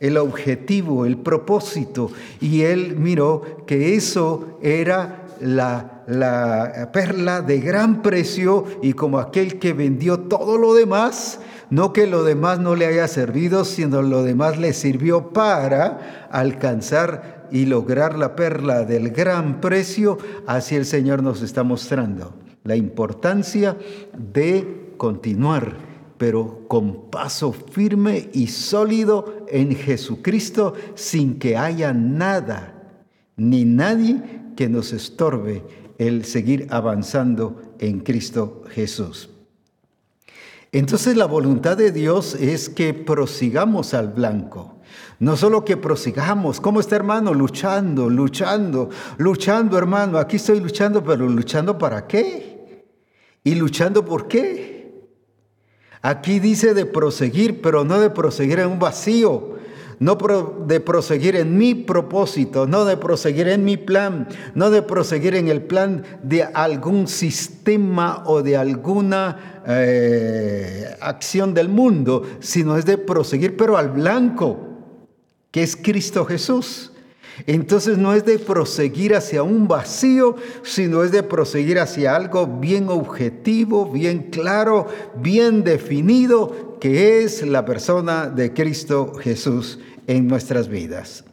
el 0.00 0.16
objetivo, 0.16 1.06
el 1.06 1.18
propósito. 1.18 2.10
Y 2.40 2.62
él 2.62 2.96
miró 2.96 3.64
que 3.64 3.94
eso 3.94 4.58
era 4.60 5.23
la, 5.40 6.02
la 6.06 6.90
perla 6.92 7.42
de 7.42 7.60
gran 7.60 8.02
precio 8.02 8.64
y 8.82 8.92
como 8.92 9.18
aquel 9.18 9.58
que 9.58 9.72
vendió 9.72 10.20
todo 10.20 10.58
lo 10.58 10.74
demás, 10.74 11.40
no 11.70 11.92
que 11.92 12.06
lo 12.06 12.24
demás 12.24 12.60
no 12.60 12.74
le 12.74 12.86
haya 12.86 13.08
servido, 13.08 13.64
sino 13.64 14.02
lo 14.02 14.22
demás 14.22 14.58
le 14.58 14.72
sirvió 14.72 15.32
para 15.32 16.28
alcanzar 16.30 17.48
y 17.50 17.66
lograr 17.66 18.18
la 18.18 18.36
perla 18.36 18.84
del 18.84 19.10
gran 19.10 19.60
precio, 19.60 20.18
así 20.46 20.76
el 20.76 20.86
Señor 20.86 21.22
nos 21.22 21.42
está 21.42 21.62
mostrando 21.62 22.34
la 22.64 22.76
importancia 22.76 23.76
de 24.16 24.94
continuar, 24.96 25.76
pero 26.16 26.66
con 26.68 27.10
paso 27.10 27.52
firme 27.52 28.30
y 28.32 28.46
sólido 28.46 29.46
en 29.48 29.74
Jesucristo, 29.76 30.72
sin 30.94 31.38
que 31.38 31.56
haya 31.56 31.92
nada 31.92 32.74
ni 33.36 33.64
nadie 33.64 34.43
que 34.56 34.68
nos 34.68 34.92
estorbe 34.92 35.62
el 35.98 36.24
seguir 36.24 36.66
avanzando 36.70 37.60
en 37.78 38.00
Cristo 38.00 38.62
Jesús. 38.70 39.30
Entonces 40.72 41.16
la 41.16 41.26
voluntad 41.26 41.76
de 41.76 41.92
Dios 41.92 42.34
es 42.34 42.68
que 42.68 42.94
prosigamos 42.94 43.94
al 43.94 44.08
blanco 44.08 44.74
no 45.18 45.36
solo 45.36 45.64
que 45.64 45.76
prosigamos, 45.76 46.60
¿cómo 46.60 46.80
está 46.80 46.96
hermano? 46.96 47.32
Luchando, 47.34 48.08
luchando, 48.08 48.90
luchando 49.16 49.78
hermano. 49.78 50.18
Aquí 50.18 50.36
estoy 50.36 50.60
luchando, 50.60 51.02
pero 51.04 51.28
luchando 51.28 51.78
para 51.78 52.06
qué? 52.06 52.84
¿Y 53.44 53.54
luchando 53.54 54.04
por 54.04 54.28
qué? 54.28 55.08
Aquí 56.02 56.40
dice 56.40 56.74
de 56.74 56.84
proseguir, 56.84 57.62
pero 57.62 57.84
no 57.84 58.00
de 58.00 58.10
proseguir 58.10 58.58
en 58.58 58.68
un 58.68 58.78
vacío, 58.78 59.53
no 59.98 60.16
de 60.66 60.80
proseguir 60.80 61.36
en 61.36 61.56
mi 61.56 61.74
propósito, 61.74 62.66
no 62.66 62.84
de 62.84 62.96
proseguir 62.96 63.48
en 63.48 63.64
mi 63.64 63.76
plan, 63.76 64.28
no 64.54 64.70
de 64.70 64.82
proseguir 64.82 65.34
en 65.34 65.48
el 65.48 65.62
plan 65.62 66.04
de 66.22 66.44
algún 66.44 67.08
sistema 67.08 68.22
o 68.26 68.42
de 68.42 68.56
alguna 68.56 69.62
eh, 69.66 70.96
acción 71.00 71.54
del 71.54 71.68
mundo, 71.68 72.22
sino 72.40 72.76
es 72.76 72.84
de 72.84 72.98
proseguir, 72.98 73.56
pero 73.56 73.76
al 73.76 73.90
blanco 73.90 74.68
que 75.50 75.62
es 75.62 75.76
Cristo 75.76 76.24
Jesús. 76.24 76.90
Entonces 77.46 77.98
no 77.98 78.14
es 78.14 78.24
de 78.24 78.38
proseguir 78.38 79.14
hacia 79.14 79.42
un 79.42 79.68
vacío, 79.68 80.36
sino 80.62 81.02
es 81.02 81.12
de 81.12 81.22
proseguir 81.22 81.78
hacia 81.78 82.14
algo 82.14 82.46
bien 82.46 82.88
objetivo, 82.88 83.90
bien 83.90 84.30
claro, 84.30 84.86
bien 85.16 85.64
definido, 85.64 86.78
que 86.80 87.24
es 87.24 87.42
la 87.46 87.64
persona 87.64 88.28
de 88.28 88.52
Cristo 88.52 89.14
Jesús 89.14 89.78
en 90.06 90.28
nuestras 90.28 90.68
vidas. 90.68 91.24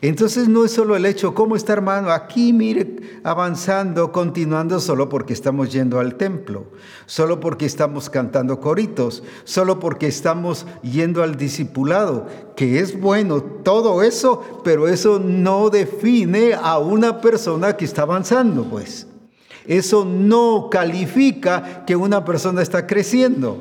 Entonces 0.00 0.48
no 0.48 0.64
es 0.64 0.70
solo 0.70 0.94
el 0.94 1.06
hecho, 1.06 1.34
¿cómo 1.34 1.56
está 1.56 1.72
hermano? 1.72 2.10
Aquí, 2.10 2.52
mire, 2.52 3.20
avanzando, 3.24 4.12
continuando 4.12 4.78
solo 4.78 5.08
porque 5.08 5.32
estamos 5.32 5.72
yendo 5.72 5.98
al 5.98 6.14
templo, 6.14 6.66
solo 7.06 7.40
porque 7.40 7.66
estamos 7.66 8.08
cantando 8.08 8.60
coritos, 8.60 9.24
solo 9.42 9.80
porque 9.80 10.06
estamos 10.06 10.66
yendo 10.82 11.24
al 11.24 11.36
discipulado, 11.36 12.28
que 12.54 12.78
es 12.78 13.00
bueno 13.00 13.42
todo 13.42 14.04
eso, 14.04 14.60
pero 14.62 14.86
eso 14.86 15.18
no 15.18 15.68
define 15.68 16.54
a 16.54 16.78
una 16.78 17.20
persona 17.20 17.76
que 17.76 17.84
está 17.84 18.02
avanzando, 18.02 18.62
pues. 18.70 19.08
Eso 19.66 20.04
no 20.04 20.68
califica 20.70 21.84
que 21.84 21.96
una 21.96 22.24
persona 22.24 22.62
está 22.62 22.86
creciendo. 22.86 23.60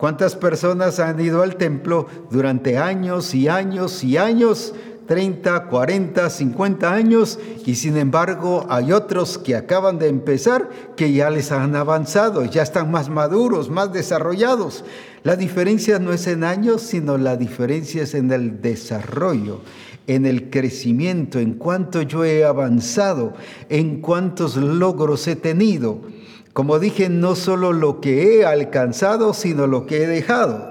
¿Cuántas 0.00 0.34
personas 0.34 0.98
han 0.98 1.20
ido 1.20 1.42
al 1.42 1.56
templo 1.56 2.06
durante 2.30 2.78
años 2.78 3.34
y 3.34 3.48
años 3.48 4.02
y 4.02 4.16
años? 4.16 4.72
30, 5.10 5.64
40, 5.64 6.30
50 6.30 6.94
años 6.94 7.40
y 7.66 7.74
sin 7.74 7.96
embargo 7.96 8.64
hay 8.68 8.92
otros 8.92 9.38
que 9.38 9.56
acaban 9.56 9.98
de 9.98 10.06
empezar 10.06 10.70
que 10.96 11.12
ya 11.12 11.30
les 11.30 11.50
han 11.50 11.74
avanzado, 11.74 12.44
ya 12.44 12.62
están 12.62 12.92
más 12.92 13.10
maduros, 13.10 13.70
más 13.70 13.92
desarrollados. 13.92 14.84
La 15.24 15.34
diferencia 15.34 15.98
no 15.98 16.12
es 16.12 16.28
en 16.28 16.44
años, 16.44 16.82
sino 16.82 17.18
la 17.18 17.36
diferencia 17.36 18.04
es 18.04 18.14
en 18.14 18.30
el 18.30 18.62
desarrollo, 18.62 19.62
en 20.06 20.26
el 20.26 20.48
crecimiento, 20.48 21.40
en 21.40 21.54
cuánto 21.54 22.02
yo 22.02 22.24
he 22.24 22.44
avanzado, 22.44 23.32
en 23.68 24.00
cuántos 24.02 24.56
logros 24.56 25.26
he 25.26 25.34
tenido. 25.34 26.02
Como 26.52 26.78
dije, 26.78 27.08
no 27.08 27.34
solo 27.34 27.72
lo 27.72 28.00
que 28.00 28.38
he 28.38 28.46
alcanzado, 28.46 29.34
sino 29.34 29.66
lo 29.66 29.86
que 29.86 30.04
he 30.04 30.06
dejado. 30.06 30.70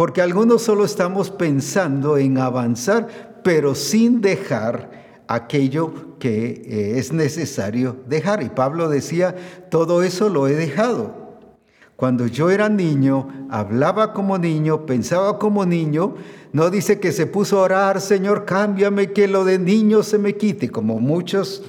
Porque 0.00 0.22
algunos 0.22 0.62
solo 0.62 0.86
estamos 0.86 1.30
pensando 1.30 2.16
en 2.16 2.38
avanzar, 2.38 3.29
pero 3.42 3.74
sin 3.74 4.20
dejar 4.20 5.24
aquello 5.28 6.18
que 6.18 6.62
eh, 6.66 6.98
es 6.98 7.12
necesario 7.12 7.96
dejar. 8.06 8.42
Y 8.42 8.48
Pablo 8.48 8.88
decía, 8.88 9.34
todo 9.70 10.02
eso 10.02 10.28
lo 10.28 10.48
he 10.48 10.54
dejado. 10.54 11.20
Cuando 11.94 12.26
yo 12.26 12.50
era 12.50 12.68
niño, 12.68 13.46
hablaba 13.50 14.12
como 14.12 14.38
niño, 14.38 14.86
pensaba 14.86 15.38
como 15.38 15.66
niño, 15.66 16.14
no 16.52 16.70
dice 16.70 16.98
que 16.98 17.12
se 17.12 17.26
puso 17.26 17.58
a 17.58 17.62
orar, 17.62 18.00
Señor, 18.00 18.44
cámbiame, 18.46 19.12
que 19.12 19.28
lo 19.28 19.44
de 19.44 19.58
niño 19.58 20.02
se 20.02 20.18
me 20.18 20.34
quite, 20.36 20.70
como 20.70 20.98
muchos 20.98 21.62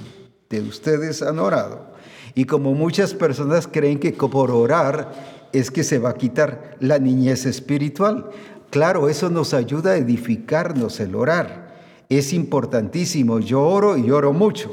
de 0.49 0.61
ustedes 0.61 1.21
han 1.21 1.37
orado. 1.37 1.91
Y 2.33 2.45
como 2.45 2.73
muchas 2.73 3.13
personas 3.13 3.67
creen 3.67 3.99
que 3.99 4.13
por 4.13 4.51
orar 4.51 5.11
es 5.51 5.69
que 5.69 5.83
se 5.83 5.99
va 5.99 6.11
a 6.11 6.15
quitar 6.15 6.77
la 6.79 6.97
niñez 6.97 7.45
espiritual. 7.45 8.29
Claro, 8.71 9.09
eso 9.09 9.29
nos 9.29 9.53
ayuda 9.53 9.91
a 9.91 9.97
edificarnos 9.97 11.01
el 11.01 11.13
orar. 11.15 11.75
Es 12.07 12.31
importantísimo. 12.31 13.39
Yo 13.39 13.61
oro 13.61 13.97
y 13.97 14.09
oro 14.11 14.31
mucho. 14.31 14.71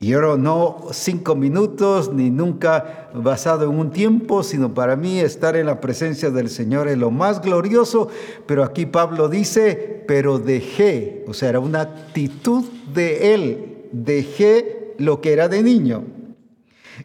Y 0.00 0.14
oro 0.14 0.36
no 0.36 0.88
cinco 0.90 1.36
minutos 1.36 2.12
ni 2.12 2.28
nunca 2.28 3.08
basado 3.14 3.70
en 3.70 3.78
un 3.78 3.90
tiempo, 3.92 4.42
sino 4.42 4.74
para 4.74 4.96
mí 4.96 5.20
estar 5.20 5.54
en 5.54 5.66
la 5.66 5.80
presencia 5.80 6.30
del 6.30 6.50
Señor 6.50 6.88
es 6.88 6.98
lo 6.98 7.12
más 7.12 7.40
glorioso. 7.40 8.08
Pero 8.46 8.64
aquí 8.64 8.84
Pablo 8.84 9.28
dice, 9.28 10.02
pero 10.08 10.40
dejé, 10.40 11.24
o 11.28 11.34
sea, 11.34 11.50
era 11.50 11.60
una 11.60 11.82
actitud 11.82 12.64
de 12.92 13.34
él, 13.34 13.88
dejé 13.92 14.94
lo 14.98 15.20
que 15.20 15.32
era 15.32 15.48
de 15.48 15.62
niño. 15.62 16.02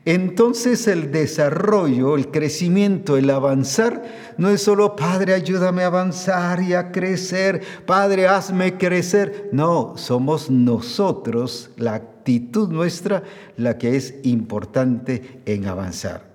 Entonces 0.06 0.88
el 0.88 1.12
desarrollo, 1.12 2.16
el 2.16 2.32
crecimiento, 2.32 3.18
el 3.18 3.30
avanzar, 3.30 4.04
no 4.38 4.50
es 4.50 4.62
solo, 4.62 4.96
Padre, 4.96 5.34
ayúdame 5.34 5.84
a 5.84 5.88
avanzar 5.88 6.62
y 6.62 6.74
a 6.74 6.92
crecer, 6.92 7.62
Padre, 7.86 8.28
hazme 8.28 8.78
crecer. 8.78 9.50
No, 9.52 9.94
somos 9.98 10.50
nosotros, 10.50 11.72
la 11.78 11.96
actitud 11.96 12.70
nuestra, 12.70 13.24
la 13.58 13.78
que 13.78 13.96
es 13.96 14.16
importante 14.24 15.42
en 15.46 15.66
avanzar. 15.66 16.29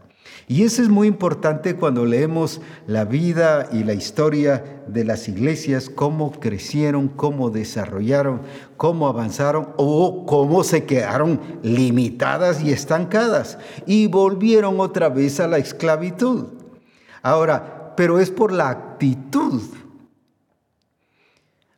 Y 0.47 0.65
eso 0.65 0.83
es 0.83 0.89
muy 0.91 1.09
importante 1.09 1.75
cuando 1.75 2.05
leemos 2.05 2.61
la 2.87 3.05
vida 3.05 3.69
y 3.73 3.83
la 3.83 3.95
historia 3.95 4.83
de 4.87 5.05
las 5.05 5.27
iglesias, 5.29 5.89
cómo 5.89 6.33
crecieron, 6.33 7.09
cómo 7.09 7.49
desarrollaron, 7.49 8.43
cómo 8.77 9.09
avanzaron 9.09 9.71
o 9.77 10.27
cómo 10.27 10.63
se 10.63 10.85
quedaron 10.85 11.41
limitadas 11.63 12.63
y 12.63 12.73
estancadas 12.73 13.59
y 13.87 14.07
volvieron 14.09 14.81
otra 14.81 15.09
vez 15.09 15.41
a 15.41 15.49
la 15.49 15.57
esclavitud. 15.57 16.49
Ahora, 17.23 17.95
pero 17.97 18.21
es 18.21 18.31
por 18.31 18.53
la 18.53 18.69
actitud. 18.69 19.63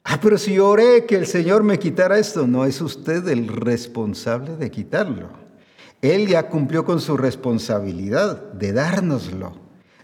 Ah, 0.03 0.19
pero 0.21 0.39
si 0.39 0.59
oré 0.59 1.07
que 1.07 1.17
el 1.17 1.27
Señor 1.27 1.63
me 1.63 1.79
quitara 1.79 2.19
esto, 2.19 2.47
no 2.47 2.65
es 2.65 2.81
usted 2.81 3.29
el 3.29 3.47
responsable 3.49 4.57
de 4.57 4.71
quitarlo. 4.71 5.46
Él 6.03 6.27
ya 6.27 6.49
cumplió 6.49 6.85
con 6.85 7.01
su 7.01 7.17
responsabilidad 7.17 8.53
de 8.53 8.73
dárnoslo, 8.73 9.53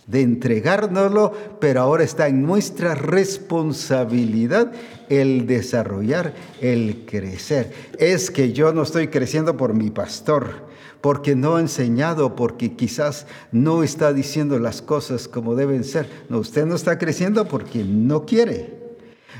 de 0.07 0.23
entregárnoslo, 0.23 1.33
pero 1.61 1.81
ahora 1.81 2.03
está 2.03 2.29
en 2.29 2.43
nuestra 2.43 2.95
responsabilidad 2.95 4.73
el 5.09 5.47
desarrollar, 5.47 6.35
el 6.61 7.05
crecer. 7.07 7.73
Es 7.99 8.31
que 8.31 8.53
yo 8.53 8.73
no 8.73 8.83
estoy 8.83 9.09
creciendo 9.09 9.57
por 9.57 9.75
mi 9.75 9.91
pastor, 9.91 10.67
porque 11.01 11.37
no 11.37 11.57
ha 11.57 11.61
enseñado, 11.61 12.37
porque 12.37 12.75
quizás 12.75 13.27
no 13.51 13.83
está 13.83 14.13
diciendo 14.13 14.59
las 14.59 14.83
cosas 14.83 15.29
como 15.29 15.55
deben 15.55 15.85
ser. 15.85 16.09
No, 16.29 16.39
usted 16.39 16.65
no 16.65 16.75
está 16.75 16.99
creciendo 16.99 17.47
porque 17.47 17.85
no 17.85 18.25
quiere. 18.25 18.82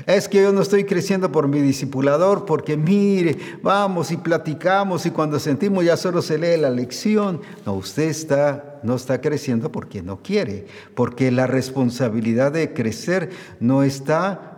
Es 0.05 0.27
que 0.27 0.41
yo 0.41 0.51
no 0.51 0.61
estoy 0.61 0.83
creciendo 0.83 1.31
por 1.31 1.47
mi 1.47 1.61
discipulador, 1.61 2.45
porque 2.45 2.77
mire, 2.77 3.37
vamos 3.61 4.11
y 4.11 4.17
platicamos 4.17 5.05
y 5.05 5.11
cuando 5.11 5.39
sentimos 5.39 5.85
ya 5.85 5.97
solo 5.97 6.21
se 6.21 6.37
lee 6.37 6.59
la 6.59 6.69
lección. 6.69 7.41
No, 7.65 7.73
usted 7.73 8.09
está, 8.09 8.79
no 8.83 8.95
está 8.95 9.21
creciendo 9.21 9.71
porque 9.71 10.01
no 10.01 10.21
quiere, 10.21 10.67
porque 10.95 11.31
la 11.31 11.47
responsabilidad 11.47 12.51
de 12.51 12.73
crecer 12.73 13.29
no 13.59 13.83
está 13.83 14.49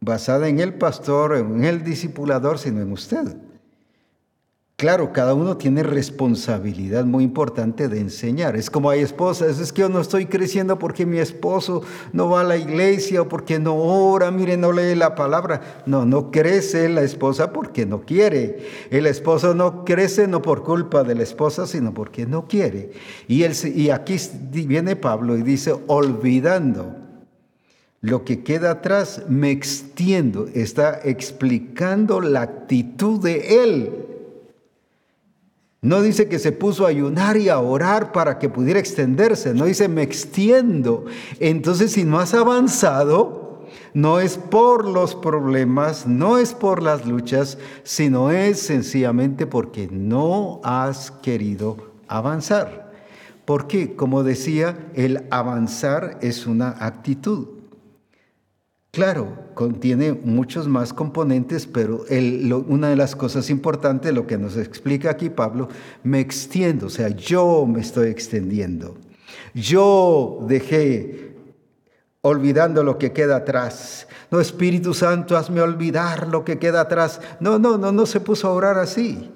basada 0.00 0.48
en 0.48 0.58
el 0.58 0.74
pastor, 0.74 1.36
en 1.36 1.64
el 1.64 1.84
discipulador, 1.84 2.58
sino 2.58 2.80
en 2.80 2.92
usted. 2.92 3.36
Claro, 4.82 5.12
cada 5.12 5.32
uno 5.32 5.56
tiene 5.56 5.84
responsabilidad 5.84 7.04
muy 7.04 7.22
importante 7.22 7.86
de 7.86 8.00
enseñar. 8.00 8.56
Es 8.56 8.68
como 8.68 8.90
hay 8.90 8.98
esposas, 8.98 9.60
es 9.60 9.72
que 9.72 9.82
yo 9.82 9.88
no 9.88 10.00
estoy 10.00 10.26
creciendo 10.26 10.76
porque 10.76 11.06
mi 11.06 11.18
esposo 11.18 11.84
no 12.12 12.28
va 12.28 12.40
a 12.40 12.42
la 12.42 12.56
iglesia 12.56 13.22
o 13.22 13.28
porque 13.28 13.60
no 13.60 13.76
ora, 13.76 14.32
mire, 14.32 14.56
no 14.56 14.72
lee 14.72 14.96
la 14.96 15.14
palabra. 15.14 15.84
No, 15.86 16.04
no 16.04 16.32
crece 16.32 16.88
la 16.88 17.02
esposa 17.02 17.52
porque 17.52 17.86
no 17.86 18.00
quiere. 18.00 18.58
El 18.90 19.06
esposo 19.06 19.54
no 19.54 19.84
crece 19.84 20.26
no 20.26 20.42
por 20.42 20.64
culpa 20.64 21.04
de 21.04 21.14
la 21.14 21.22
esposa, 21.22 21.68
sino 21.68 21.94
porque 21.94 22.26
no 22.26 22.48
quiere. 22.48 22.90
Y, 23.28 23.44
y 23.44 23.90
aquí 23.90 24.16
viene 24.50 24.96
Pablo 24.96 25.36
y 25.36 25.42
dice, 25.44 25.76
olvidando 25.86 26.96
lo 28.00 28.24
que 28.24 28.42
queda 28.42 28.72
atrás, 28.72 29.22
me 29.28 29.52
extiendo. 29.52 30.48
Está 30.52 30.98
explicando 31.04 32.20
la 32.20 32.42
actitud 32.42 33.20
de 33.20 33.62
él 33.62 34.08
no 35.82 36.00
dice 36.00 36.28
que 36.28 36.38
se 36.38 36.52
puso 36.52 36.86
a 36.86 36.90
ayunar 36.90 37.36
y 37.36 37.48
a 37.48 37.58
orar 37.58 38.12
para 38.12 38.38
que 38.38 38.48
pudiera 38.48 38.78
extenderse, 38.78 39.52
no 39.52 39.64
dice 39.64 39.88
me 39.88 40.02
extiendo. 40.02 41.06
Entonces, 41.40 41.90
si 41.90 42.04
no 42.04 42.20
has 42.20 42.34
avanzado, 42.34 43.66
no 43.92 44.20
es 44.20 44.38
por 44.38 44.86
los 44.86 45.16
problemas, 45.16 46.06
no 46.06 46.38
es 46.38 46.54
por 46.54 46.84
las 46.84 47.04
luchas, 47.04 47.58
sino 47.82 48.30
es 48.30 48.60
sencillamente 48.60 49.46
porque 49.46 49.88
no 49.90 50.60
has 50.62 51.10
querido 51.10 51.76
avanzar. 52.06 52.92
Porque, 53.44 53.96
como 53.96 54.22
decía, 54.22 54.88
el 54.94 55.26
avanzar 55.30 56.16
es 56.22 56.46
una 56.46 56.76
actitud. 56.78 57.61
Claro, 58.94 59.38
contiene 59.54 60.12
muchos 60.12 60.68
más 60.68 60.92
componentes, 60.92 61.66
pero 61.66 62.04
una 62.68 62.90
de 62.90 62.96
las 62.96 63.16
cosas 63.16 63.48
importantes, 63.48 64.12
lo 64.12 64.26
que 64.26 64.36
nos 64.36 64.58
explica 64.58 65.08
aquí 65.08 65.30
Pablo, 65.30 65.70
me 66.02 66.20
extiendo, 66.20 66.88
o 66.88 66.90
sea, 66.90 67.08
yo 67.08 67.64
me 67.66 67.80
estoy 67.80 68.10
extendiendo. 68.10 68.98
Yo 69.54 70.44
dejé 70.46 71.34
olvidando 72.20 72.84
lo 72.84 72.98
que 72.98 73.12
queda 73.12 73.36
atrás. 73.36 74.08
No, 74.30 74.40
Espíritu 74.40 74.92
Santo, 74.92 75.38
hazme 75.38 75.62
olvidar 75.62 76.28
lo 76.28 76.44
que 76.44 76.58
queda 76.58 76.82
atrás. 76.82 77.18
No, 77.40 77.58
no, 77.58 77.78
no, 77.78 77.92
no 77.92 78.04
se 78.04 78.20
puso 78.20 78.48
a 78.48 78.52
orar 78.52 78.76
así. 78.76 79.30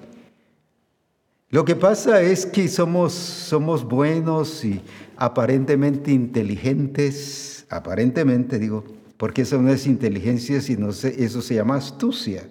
Lo 1.49 1.65
que 1.65 1.75
pasa 1.75 2.21
es 2.21 2.45
que 2.45 2.67
somos, 2.67 3.11
somos 3.13 3.83
buenos 3.83 4.63
y 4.63 4.83
aparentemente 5.15 6.11
inteligentes, 6.11 7.65
aparentemente 7.71 8.59
digo, 8.59 8.83
porque 9.17 9.41
eso 9.41 9.61
no 9.61 9.71
es 9.71 9.87
inteligencia, 9.87 10.61
sino 10.61 10.89
eso 10.89 11.41
se 11.41 11.55
llama 11.55 11.75
astucia. 11.75 12.47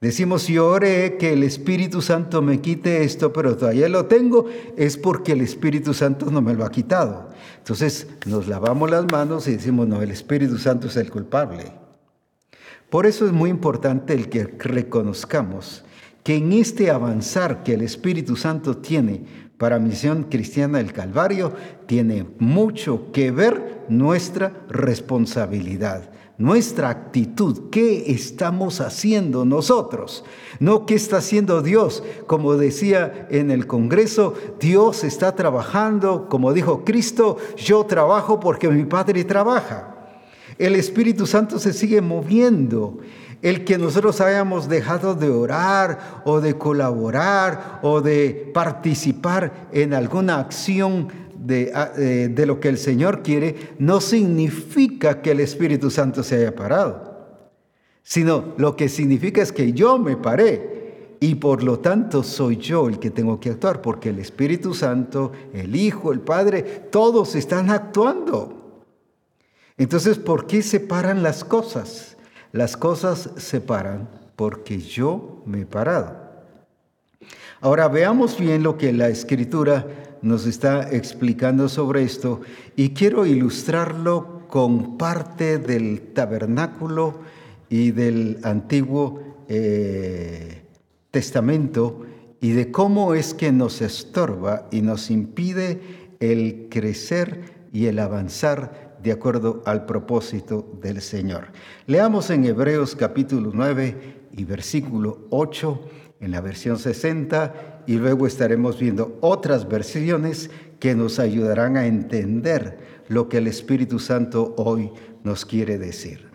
Decimos, 0.00 0.42
si 0.42 0.58
ore 0.58 1.16
que 1.18 1.32
el 1.32 1.42
Espíritu 1.42 2.00
Santo 2.02 2.40
me 2.40 2.60
quite 2.60 3.02
esto, 3.02 3.32
pero 3.32 3.56
todavía 3.56 3.88
lo 3.88 4.06
tengo, 4.06 4.46
es 4.76 4.96
porque 4.96 5.32
el 5.32 5.40
Espíritu 5.40 5.92
Santo 5.92 6.30
no 6.30 6.40
me 6.40 6.54
lo 6.54 6.64
ha 6.64 6.70
quitado. 6.70 7.30
Entonces 7.58 8.06
nos 8.24 8.46
lavamos 8.46 8.88
las 8.88 9.10
manos 9.10 9.48
y 9.48 9.52
decimos, 9.52 9.88
no, 9.88 10.00
el 10.00 10.12
Espíritu 10.12 10.56
Santo 10.58 10.86
es 10.86 10.96
el 10.96 11.10
culpable. 11.10 11.72
Por 12.90 13.06
eso 13.06 13.26
es 13.26 13.32
muy 13.32 13.50
importante 13.50 14.14
el 14.14 14.28
que 14.28 14.44
reconozcamos 14.44 15.84
que 16.22 16.36
en 16.36 16.52
este 16.52 16.90
avanzar 16.90 17.64
que 17.64 17.74
el 17.74 17.82
Espíritu 17.82 18.36
Santo 18.36 18.76
tiene 18.76 19.47
para 19.58 19.80
Misión 19.80 20.24
Cristiana 20.24 20.78
del 20.78 20.92
Calvario 20.92 21.52
tiene 21.86 22.26
mucho 22.38 23.10
que 23.12 23.32
ver 23.32 23.84
nuestra 23.88 24.52
responsabilidad, 24.68 26.10
nuestra 26.38 26.90
actitud, 26.90 27.68
qué 27.70 28.12
estamos 28.12 28.80
haciendo 28.80 29.44
nosotros, 29.44 30.24
no 30.60 30.86
qué 30.86 30.94
está 30.94 31.16
haciendo 31.16 31.60
Dios. 31.60 32.04
Como 32.28 32.56
decía 32.56 33.26
en 33.30 33.50
el 33.50 33.66
Congreso, 33.66 34.34
Dios 34.60 35.02
está 35.02 35.34
trabajando, 35.34 36.28
como 36.28 36.52
dijo 36.52 36.84
Cristo, 36.84 37.36
yo 37.56 37.84
trabajo 37.84 38.38
porque 38.38 38.68
mi 38.68 38.84
Padre 38.84 39.24
trabaja. 39.24 39.96
El 40.56 40.76
Espíritu 40.76 41.26
Santo 41.26 41.58
se 41.58 41.72
sigue 41.72 42.00
moviendo 42.00 42.98
el 43.42 43.64
que 43.64 43.78
nosotros 43.78 44.20
hayamos 44.20 44.68
dejado 44.68 45.14
de 45.14 45.30
orar 45.30 46.22
o 46.24 46.40
de 46.40 46.54
colaborar 46.54 47.80
o 47.82 48.00
de 48.00 48.50
participar 48.52 49.68
en 49.72 49.94
alguna 49.94 50.40
acción 50.40 51.08
de, 51.38 51.70
ah, 51.74 51.92
eh, 51.96 52.28
de, 52.30 52.46
lo 52.46 52.58
que 52.58 52.68
el 52.68 52.78
Señor 52.78 53.22
quiere, 53.22 53.74
no 53.78 54.00
significa 54.00 55.22
que 55.22 55.30
el 55.30 55.40
Espíritu 55.40 55.90
Santo 55.90 56.22
se 56.22 56.36
haya 56.36 56.54
parado, 56.54 57.46
sino 58.02 58.54
lo 58.56 58.76
que 58.76 58.88
significa 58.88 59.40
es 59.40 59.52
que 59.52 59.72
yo 59.72 59.98
me 59.98 60.16
paré 60.16 61.16
y 61.20 61.36
por 61.36 61.62
lo 61.62 61.78
tanto 61.78 62.22
soy 62.22 62.56
yo 62.56 62.88
el 62.88 62.98
que 62.98 63.10
tengo 63.10 63.40
que 63.40 63.50
actuar, 63.50 63.82
porque 63.82 64.10
el 64.10 64.18
Espíritu 64.18 64.74
Santo, 64.74 65.32
el 65.52 65.74
Hijo, 65.74 66.12
el 66.12 66.20
Padre, 66.20 66.62
todos 66.90 67.34
están 67.34 67.70
actuando. 67.70 68.82
Entonces, 69.76 70.18
¿por 70.18 70.46
qué 70.46 70.62
se 70.62 70.80
paran 70.80 71.22
las 71.22 71.44
cosas? 71.44 72.16
Las 72.52 72.76
cosas 72.76 73.30
se 73.36 73.60
paran 73.60 74.08
porque 74.36 74.78
yo 74.78 75.42
me 75.46 75.62
he 75.62 75.66
parado. 75.66 76.16
Ahora 77.60 77.88
veamos 77.88 78.38
bien 78.38 78.62
lo 78.62 78.78
que 78.78 78.92
la 78.92 79.08
escritura 79.08 79.86
nos 80.22 80.46
está 80.46 80.90
explicando 80.90 81.68
sobre 81.68 82.02
esto 82.02 82.40
y 82.76 82.90
quiero 82.90 83.26
ilustrarlo 83.26 84.46
con 84.48 84.96
parte 84.96 85.58
del 85.58 86.12
tabernáculo 86.12 87.20
y 87.68 87.90
del 87.90 88.38
antiguo 88.42 89.20
eh, 89.48 90.62
Testamento 91.10 92.06
y 92.40 92.52
de 92.52 92.70
cómo 92.70 93.14
es 93.14 93.34
que 93.34 93.50
nos 93.50 93.80
estorba 93.80 94.68
y 94.70 94.82
nos 94.82 95.10
impide 95.10 95.80
el 96.20 96.68
crecer 96.70 97.68
y 97.72 97.86
el 97.86 97.98
avanzar 97.98 98.87
de 99.02 99.12
acuerdo 99.12 99.62
al 99.66 99.86
propósito 99.86 100.78
del 100.82 101.00
Señor. 101.00 101.48
Leamos 101.86 102.30
en 102.30 102.44
Hebreos 102.44 102.96
capítulo 102.96 103.50
9 103.52 104.28
y 104.32 104.44
versículo 104.44 105.26
8 105.30 105.80
en 106.20 106.30
la 106.30 106.40
versión 106.40 106.78
60 106.78 107.84
y 107.86 107.94
luego 107.94 108.26
estaremos 108.26 108.78
viendo 108.78 109.18
otras 109.20 109.68
versiones 109.68 110.50
que 110.80 110.94
nos 110.94 111.18
ayudarán 111.18 111.76
a 111.76 111.86
entender 111.86 112.78
lo 113.08 113.28
que 113.28 113.38
el 113.38 113.46
Espíritu 113.46 113.98
Santo 113.98 114.54
hoy 114.56 114.90
nos 115.24 115.44
quiere 115.44 115.78
decir. 115.78 116.28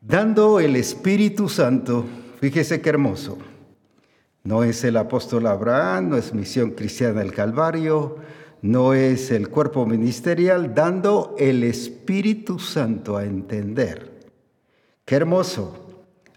Dando 0.00 0.60
el 0.60 0.76
Espíritu 0.76 1.48
Santo, 1.48 2.06
fíjese 2.40 2.80
qué 2.80 2.88
hermoso, 2.88 3.36
no 4.42 4.64
es 4.64 4.82
el 4.84 4.96
apóstol 4.96 5.46
Abraham, 5.46 6.10
no 6.10 6.16
es 6.16 6.32
misión 6.32 6.70
cristiana 6.70 7.20
del 7.20 7.34
Calvario, 7.34 8.16
no 8.62 8.94
es 8.94 9.30
el 9.30 9.48
cuerpo 9.48 9.86
ministerial, 9.86 10.74
dando 10.74 11.34
el 11.38 11.64
Espíritu 11.64 12.58
Santo 12.58 13.16
a 13.16 13.24
entender. 13.24 14.10
Qué 15.04 15.16
hermoso. 15.16 15.86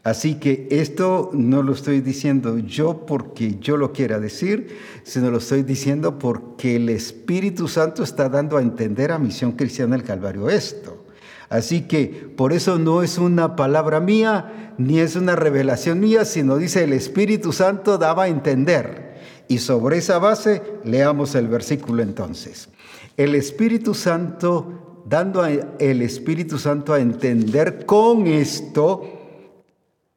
Así 0.03 0.35
que 0.35 0.67
esto 0.69 1.31
no 1.33 1.63
lo 1.63 1.71
estoy 1.71 2.01
diciendo 2.01 2.57
yo 2.57 3.05
porque 3.05 3.57
yo 3.59 3.77
lo 3.77 3.93
quiera 3.93 4.19
decir, 4.19 4.77
sino 5.03 5.31
lo 5.31 5.37
estoy 5.37 5.63
diciendo 5.63 6.19
porque 6.19 6.75
el 6.75 6.89
Espíritu 6.89 7.69
Santo 7.69 8.03
está 8.03 8.27
dando 8.27 8.57
a 8.57 8.61
entender 8.61 9.13
a 9.13 9.19
Misión 9.19 9.53
Cristiana 9.53 9.95
del 9.95 10.05
Calvario 10.05 10.49
esto. 10.49 11.05
Así 11.47 11.83
que 11.83 12.07
por 12.35 12.51
eso 12.51 12.79
no 12.79 13.01
es 13.01 13.17
una 13.17 13.55
palabra 13.55 14.01
mía, 14.01 14.73
ni 14.77 14.99
es 14.99 15.15
una 15.15 15.37
revelación 15.37 16.01
mía, 16.01 16.25
sino 16.25 16.57
dice 16.57 16.83
el 16.83 16.91
Espíritu 16.91 17.53
Santo 17.53 17.97
daba 17.97 18.23
a 18.23 18.27
entender. 18.27 19.12
Y 19.47 19.59
sobre 19.59 19.97
esa 19.97 20.19
base 20.19 20.61
leamos 20.83 21.35
el 21.35 21.47
versículo 21.47 22.01
entonces. 22.01 22.69
El 23.17 23.35
Espíritu 23.35 23.93
Santo, 23.93 25.03
dando 25.05 25.45
el 25.45 26.01
Espíritu 26.01 26.57
Santo 26.57 26.93
a 26.93 26.99
entender 26.99 27.85
con 27.85 28.27
esto, 28.27 29.03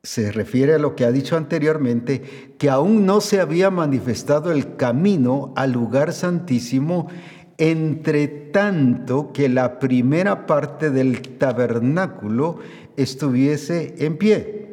se 0.03 0.31
refiere 0.31 0.75
a 0.75 0.79
lo 0.79 0.95
que 0.95 1.05
ha 1.05 1.11
dicho 1.11 1.37
anteriormente, 1.37 2.55
que 2.59 2.71
aún 2.71 3.05
no 3.05 3.21
se 3.21 3.41
había 3.41 3.71
manifestado 3.71 4.53
el 4.53 4.77
camino 4.77 5.53
al 5.57 5.73
lugar 5.73 6.13
santísimo, 6.13 7.09
entre 7.59 8.29
tanto 8.29 9.33
que 9.33 9.49
la 9.49 9.81
primera 9.81 10.47
parte 10.47 10.91
del 10.91 11.21
tabernáculo 11.39 12.59
estuviese 12.97 13.97
en 13.99 14.17
pie. 14.17 14.66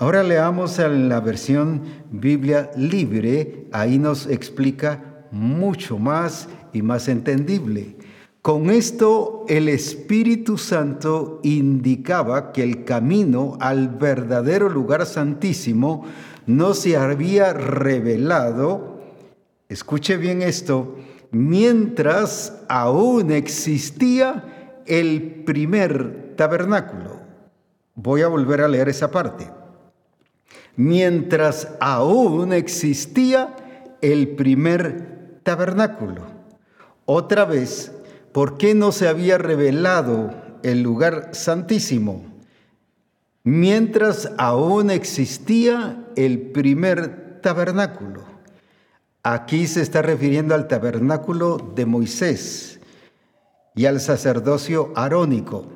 Ahora 0.00 0.22
leamos 0.22 0.78
en 0.78 1.08
la 1.08 1.18
versión 1.18 1.82
Biblia 2.12 2.70
libre, 2.76 3.66
ahí 3.72 3.98
nos 3.98 4.28
explica 4.28 5.26
mucho 5.32 5.98
más 5.98 6.48
y 6.72 6.82
más 6.82 7.08
entendible. 7.08 7.96
Con 8.40 8.70
esto 8.70 9.44
el 9.48 9.68
Espíritu 9.68 10.56
Santo 10.56 11.40
indicaba 11.42 12.52
que 12.52 12.62
el 12.62 12.84
camino 12.84 13.58
al 13.58 13.88
verdadero 13.88 14.68
lugar 14.68 15.04
santísimo 15.04 16.04
no 16.46 16.74
se 16.74 16.96
había 16.96 17.52
revelado, 17.52 19.00
escuche 19.68 20.16
bien 20.16 20.42
esto, 20.42 20.94
mientras 21.32 22.62
aún 22.68 23.32
existía 23.32 24.80
el 24.86 25.42
primer 25.44 26.34
tabernáculo. 26.36 27.18
Voy 27.96 28.22
a 28.22 28.28
volver 28.28 28.60
a 28.60 28.68
leer 28.68 28.88
esa 28.88 29.10
parte. 29.10 29.57
Mientras 30.78 31.74
aún 31.80 32.52
existía 32.52 33.56
el 34.00 34.36
primer 34.36 35.40
tabernáculo. 35.42 36.22
Otra 37.04 37.44
vez, 37.44 37.90
¿por 38.30 38.58
qué 38.58 38.76
no 38.76 38.92
se 38.92 39.08
había 39.08 39.38
revelado 39.38 40.30
el 40.62 40.82
lugar 40.82 41.30
santísimo? 41.32 42.24
Mientras 43.42 44.30
aún 44.38 44.92
existía 44.92 46.04
el 46.14 46.52
primer 46.52 47.40
tabernáculo. 47.40 48.22
Aquí 49.24 49.66
se 49.66 49.82
está 49.82 50.00
refiriendo 50.00 50.54
al 50.54 50.68
tabernáculo 50.68 51.72
de 51.74 51.86
Moisés 51.86 52.78
y 53.74 53.86
al 53.86 53.98
sacerdocio 53.98 54.92
arónico. 54.94 55.66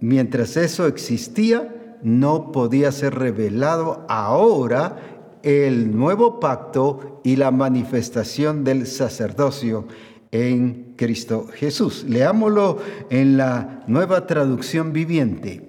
Mientras 0.00 0.56
eso 0.56 0.86
existía, 0.86 1.74
no 2.02 2.52
podía 2.52 2.92
ser 2.92 3.14
revelado 3.14 4.04
ahora 4.08 4.96
el 5.42 5.96
nuevo 5.96 6.40
pacto 6.40 7.20
y 7.24 7.36
la 7.36 7.50
manifestación 7.50 8.64
del 8.64 8.86
sacerdocio 8.86 9.86
en 10.30 10.94
Cristo 10.96 11.46
Jesús. 11.52 12.04
Leámoslo 12.08 12.78
en 13.10 13.36
la 13.36 13.84
nueva 13.86 14.26
traducción 14.26 14.92
viviente. 14.92 15.68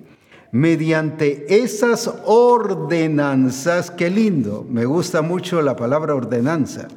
Mediante 0.51 1.61
esas 1.63 2.11
ordenanzas, 2.25 3.91
qué 3.91 4.09
lindo, 4.09 4.65
me 4.67 4.85
gusta 4.85 5.21
mucho 5.21 5.61
la 5.61 5.75
palabra 5.75 6.15
ordenanza. 6.15 6.87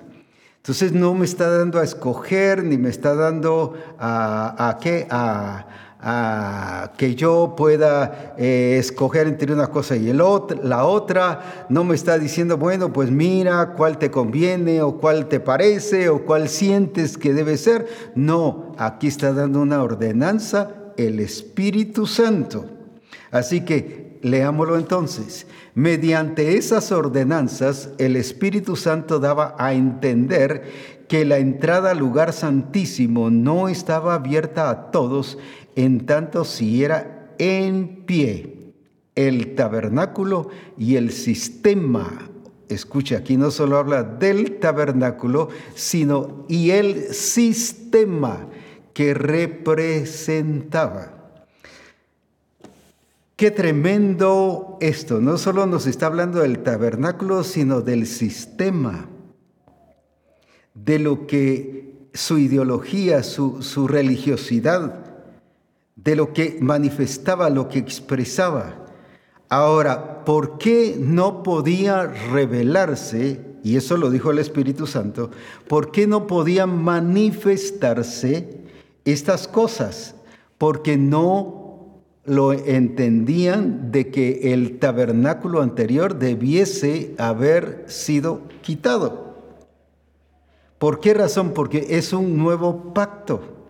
Entonces 0.57 0.93
no 0.93 1.13
me 1.15 1.25
está 1.25 1.51
dando 1.51 1.81
a 1.81 1.83
escoger, 1.83 2.63
ni 2.63 2.79
me 2.79 2.89
está 2.89 3.15
dando 3.15 3.75
a, 3.99 4.79
qué, 4.81 5.09
a, 5.11 5.67
que 6.97 7.15
yo 7.15 7.55
pueda 7.57 8.35
eh, 8.37 8.77
escoger 8.79 9.29
entre 9.29 9.53
una 9.53 9.69
cosa 9.69 9.97
y 9.97 10.09
el 10.09 10.19
la 10.63 10.85
otra. 10.85 11.67
No 11.69 11.85
me 11.85 11.95
está 11.95 12.19
diciendo, 12.19 12.57
bueno, 12.57 12.93
pues 12.93 13.11
mira 13.11 13.75
cuál 13.77 13.99
te 13.99 14.11
conviene 14.11 14.83
o 14.83 14.99
cuál 14.99 15.29
te 15.29 15.39
parece 15.39 16.09
o 16.09 16.25
cuál 16.25 16.49
sientes 16.49 17.17
que 17.17 17.33
debe 17.33 17.57
ser. 17.57 17.87
No, 18.15 18.73
aquí 18.79 19.07
está 19.07 19.33
dando 19.33 19.61
una 19.61 19.83
ordenanza 19.83 20.83
el 20.97 21.21
Espíritu 21.21 22.07
Santo. 22.07 22.67
Así 23.31 23.65
que 23.65 24.19
leámoslo 24.23 24.77
entonces. 24.77 25.47
Mediante 25.75 26.57
esas 26.59 26.93
ordenanzas, 26.93 27.91
el 27.99 28.17
Espíritu 28.17 28.77
Santo 28.77 29.19
daba 29.19 29.55
a 29.59 29.73
entender 29.73 30.65
que 31.09 31.25
la 31.25 31.39
entrada 31.39 31.91
al 31.91 31.99
lugar 31.99 32.33
santísimo 32.33 33.31
no 33.31 33.69
estaba 33.69 34.15
abierta 34.15 34.71
a 34.71 34.91
todos, 34.91 35.39
en 35.77 36.07
tanto 36.07 36.45
si 36.45 36.85
era 36.85 37.35
en 37.39 38.05
pie 38.07 38.75
el 39.15 39.55
tabernáculo 39.55 40.49
y 40.79 40.97
el 40.97 41.13
sistema. 41.13 42.31
Escucha, 42.69 43.19
aquí 43.19 43.37
no 43.37 43.51
solo 43.51 43.77
habla 43.77 44.03
del 44.03 44.59
tabernáculo, 44.59 45.51
sino 45.75 46.47
y 46.49 46.71
el 46.71 47.13
sistema 47.13 48.49
que 48.95 49.15
representaba. 49.15 51.13
Qué 53.37 53.51
tremendo 53.51 54.79
esto. 54.81 55.21
No 55.21 55.37
solo 55.37 55.67
nos 55.67 55.87
está 55.87 56.07
hablando 56.07 56.41
del 56.41 56.63
tabernáculo, 56.63 57.45
sino 57.45 57.81
del 57.81 58.07
sistema, 58.07 59.09
de 60.75 60.99
lo 60.99 61.27
que 61.27 62.09
su 62.15 62.39
ideología, 62.39 63.23
su, 63.23 63.63
su 63.63 63.89
religiosidad, 63.89 65.02
de 65.97 66.17
lo 66.17 66.33
que 66.33 66.59
manifestaba, 66.61 67.51
lo 67.51 67.69
que 67.69 67.79
expresaba. 67.79 68.87
Ahora, 69.49 70.25
¿por 70.25 70.59
qué 70.59 70.97
no 70.99 71.43
podía 71.43 72.07
revelarse? 72.07 73.41
Y 73.63 73.77
eso 73.77 73.97
lo 73.97 74.11
dijo 74.11 74.31
el 74.31 74.39
Espíritu 74.39 74.87
Santo. 74.87 75.31
¿Por 75.69 75.93
qué 75.93 76.07
no 76.07 76.27
podían 76.27 76.83
manifestarse 76.83 78.61
estas 79.05 79.47
cosas? 79.47 80.15
Porque 80.59 80.97
no 80.97 81.63
lo 82.25 82.53
entendían 82.53 83.91
de 83.91 84.11
que 84.11 84.53
el 84.53 84.79
tabernáculo 84.79 85.61
anterior 85.61 86.19
debiese 86.19 87.15
haber 87.19 87.85
sido 87.89 88.43
quitado. 88.63 89.37
¿Por 90.79 91.01
qué 91.01 91.15
razón? 91.15 91.53
Porque 91.53 91.87
es 91.91 92.13
un 92.13 92.37
nuevo 92.37 92.93
pacto. 92.95 93.62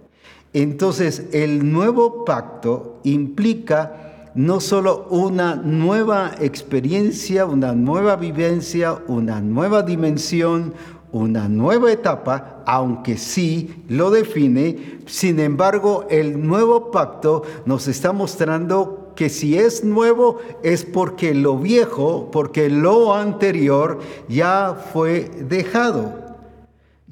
Entonces, 0.53 1.25
el 1.33 1.73
nuevo 1.73 2.25
pacto 2.25 3.01
implica 3.05 4.31
no 4.35 4.61
solo 4.61 5.07
una 5.11 5.57
nueva 5.57 6.33
experiencia, 6.41 7.47
una 7.47 7.73
nueva 7.73 8.17
vivencia, 8.17 8.99
una 9.09 9.41
nueva 9.41 9.83
dimensión, 9.83 10.75
una 11.11 11.49
nueva 11.49 11.93
etapa, 11.93 12.63
aunque 12.67 13.19
sí 13.19 13.85
lo 13.89 14.11
define, 14.11 15.01
sin 15.07 15.39
embargo, 15.41 16.07
el 16.09 16.47
nuevo 16.47 16.91
pacto 16.91 17.43
nos 17.67 17.87
está 17.89 18.13
mostrando 18.13 19.13
que 19.15 19.29
si 19.29 19.59
es 19.59 19.85
nuevo 19.85 20.39
es 20.63 20.85
porque 20.85 21.35
lo 21.35 21.59
viejo, 21.59 22.31
porque 22.33 22.71
lo 22.71 23.15
anterior 23.15 24.01
ya 24.29 24.75
fue 24.93 25.31
dejado, 25.49 26.15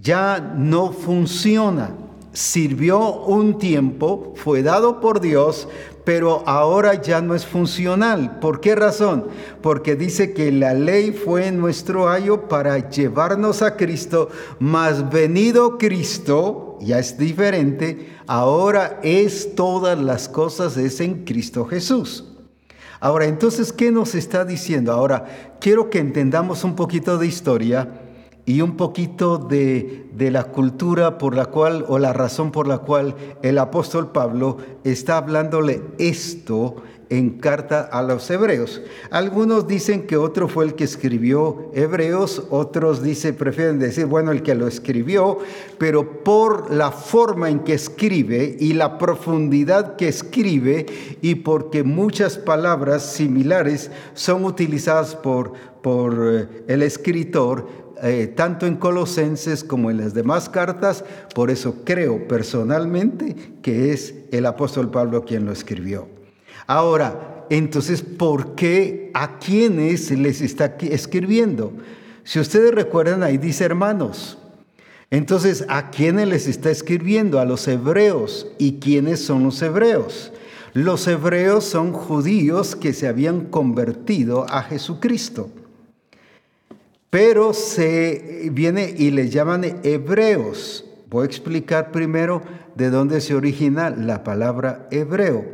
ya 0.01 0.55
no 0.57 0.93
funciona. 0.93 1.95
Sirvió 2.33 3.23
un 3.25 3.59
tiempo, 3.59 4.35
fue 4.37 4.63
dado 4.63 5.01
por 5.01 5.21
Dios, 5.21 5.69
pero 6.05 6.43
ahora 6.47 7.01
ya 7.01 7.21
no 7.21 7.35
es 7.35 7.47
funcional. 7.47 8.39
¿Por 8.41 8.61
qué 8.61 8.75
razón? 8.75 9.27
Porque 9.63 9.97
dice 9.97 10.33
que 10.33 10.51
la 10.51 10.75
ley 10.75 11.13
fue 11.13 11.51
nuestro 11.51 12.09
ayo 12.09 12.49
para 12.49 12.89
llevarnos 12.89 13.63
a 13.63 13.77
Cristo, 13.77 14.29
mas 14.59 15.11
venido 15.11 15.79
Cristo, 15.79 16.79
ya 16.81 16.99
es 16.99 17.19
diferente, 17.19 18.13
ahora 18.27 19.01
es 19.03 19.55
todas 19.55 19.99
las 19.99 20.29
cosas, 20.29 20.77
es 20.77 21.01
en 21.01 21.25
Cristo 21.25 21.65
Jesús. 21.67 22.25
Ahora, 23.03 23.25
entonces, 23.25 23.73
¿qué 23.73 23.91
nos 23.91 24.15
está 24.15 24.45
diciendo? 24.45 24.93
Ahora, 24.93 25.57
quiero 25.59 25.89
que 25.89 25.99
entendamos 25.99 26.65
un 26.65 26.77
poquito 26.77 27.17
de 27.17 27.27
historia 27.27 27.89
y 28.51 28.63
un 28.63 28.77
poquito 28.77 29.39
de, 29.39 30.09
la 30.19 30.45
cultura 30.45 31.19
por 31.19 31.37
la 31.37 31.47
cual 31.47 31.85
o 31.87 32.01
la 32.01 32.13
razón 32.13 32.51
por 32.51 32.67
la 32.67 32.79
cual 32.79 33.15
el 33.43 33.59
apóstol 33.59 34.11
Pablo 34.11 34.57
está 34.83 35.19
hablándole 35.19 35.83
esto 35.99 36.83
en 37.11 37.39
carta 37.39 37.81
a 37.81 38.03
los 38.03 38.29
hebreos. 38.31 38.83
Algunos 39.11 39.69
dicen 39.69 40.07
que 40.07 40.17
otro 40.17 40.49
fue 40.49 40.65
el 40.65 40.75
que 40.75 40.85
escribió 40.85 41.71
Hebreos, 41.75 42.45
otros 42.51 43.03
dice, 43.03 43.33
prefieren 43.33 43.79
decir, 43.79 44.07
bueno, 44.07 44.33
el 44.33 44.43
que 44.43 44.55
lo 44.55 44.67
escribió, 44.67 45.39
pero 45.79 46.25
por 46.25 46.73
la 46.73 46.91
forma 46.91 47.51
en 47.51 47.61
que 47.61 47.75
escribe 47.75 48.57
y 48.59 48.75
la 48.75 48.99
profundidad 48.99 49.97
que 49.97 50.09
escribe 50.09 50.87
y 51.21 51.37
porque 51.37 51.85
muchas 51.85 52.37
palabras 52.39 53.13
similares 53.13 53.91
son 54.15 54.45
utilizadas 54.45 55.17
por, 55.17 55.53
por 55.83 56.17
eh, 56.21 56.65
el 56.69 56.83
escritor, 56.83 57.67
eh, 58.03 58.33
tanto 58.35 58.67
en 58.67 58.77
Colosenses 58.77 59.63
como 59.65 59.91
en 59.91 59.99
las 59.99 60.15
demás 60.15 60.49
cartas, 60.49 61.05
por 61.35 61.51
eso 61.51 61.83
creo 61.85 62.27
personalmente 62.27 63.37
que 63.63 63.93
es 63.93 64.15
el 64.33 64.47
apóstol 64.47 64.91
Pablo 64.91 65.25
quien 65.25 65.45
lo 65.45 65.53
escribió. 65.53 66.09
Ahora, 66.67 67.47
entonces, 67.51 68.03
¿por 68.03 68.55
qué 68.55 69.11
a 69.13 69.39
quiénes 69.39 70.11
les 70.13 70.41
está 70.41 70.77
escribiendo? 70.81 71.73
Si 72.23 72.39
ustedes 72.39 72.73
recuerdan, 72.73 73.23
ahí 73.23 73.39
dice 73.39 73.65
hermanos. 73.65 74.39
Entonces, 75.11 75.65
¿a 75.69 75.91
quiénes 75.91 76.29
les 76.29 76.47
está 76.47 76.71
escribiendo? 76.71 77.41
A 77.41 77.45
los 77.45 77.67
hebreos. 77.67 78.47
¿Y 78.59 78.75
quiénes 78.75 79.21
son 79.25 79.43
los 79.43 79.61
hebreos? 79.61 80.33
Los 80.73 81.09
hebreos 81.09 81.65
son 81.65 81.93
judíos 81.93 82.77
que 82.77 82.93
se 82.93 83.09
habían 83.09 83.47
convertido 83.47 84.47
a 84.49 84.63
Jesucristo. 84.63 85.51
Pero 87.11 87.53
se 87.53 88.49
viene 88.53 88.95
y 88.97 89.11
les 89.11 89.33
llaman 89.33 89.81
hebreos. 89.83 90.85
Voy 91.09 91.25
a 91.25 91.27
explicar 91.27 91.91
primero 91.91 92.41
de 92.77 92.89
dónde 92.89 93.21
se 93.21 93.35
origina 93.35 93.91
la 93.91 94.23
palabra 94.23 94.87
hebreo. 94.93 95.45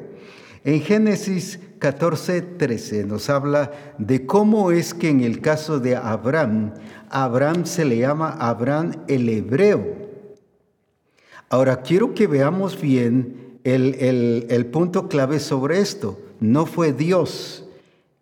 En 0.65 0.83
Génesis 0.83 1.59
14, 1.79 2.43
13 2.43 3.07
nos 3.07 3.31
habla 3.31 3.73
de 3.97 4.27
cómo 4.27 4.71
es 4.71 4.93
que 4.93 5.09
en 5.09 5.21
el 5.21 5.41
caso 5.41 5.81
de 5.81 5.97
Abraham, 5.97 6.75
Abraham 7.09 7.65
se 7.65 7.87
le 7.87 7.99
llama 7.99 8.37
Abraham 8.39 8.93
el 9.09 9.27
hebreo. 9.31 9.95
Ahora 11.49 11.81
quiero 11.81 12.13
que 12.15 12.27
veamos 12.27 12.79
bien 12.79 13.61
el, 13.65 14.47
el 14.51 14.67
punto 14.67 15.09
clave 15.09 15.41
sobre 15.41 15.81
esto. 15.81 16.21
No 16.39 16.67
fue 16.67 16.93
Dios 16.93 17.65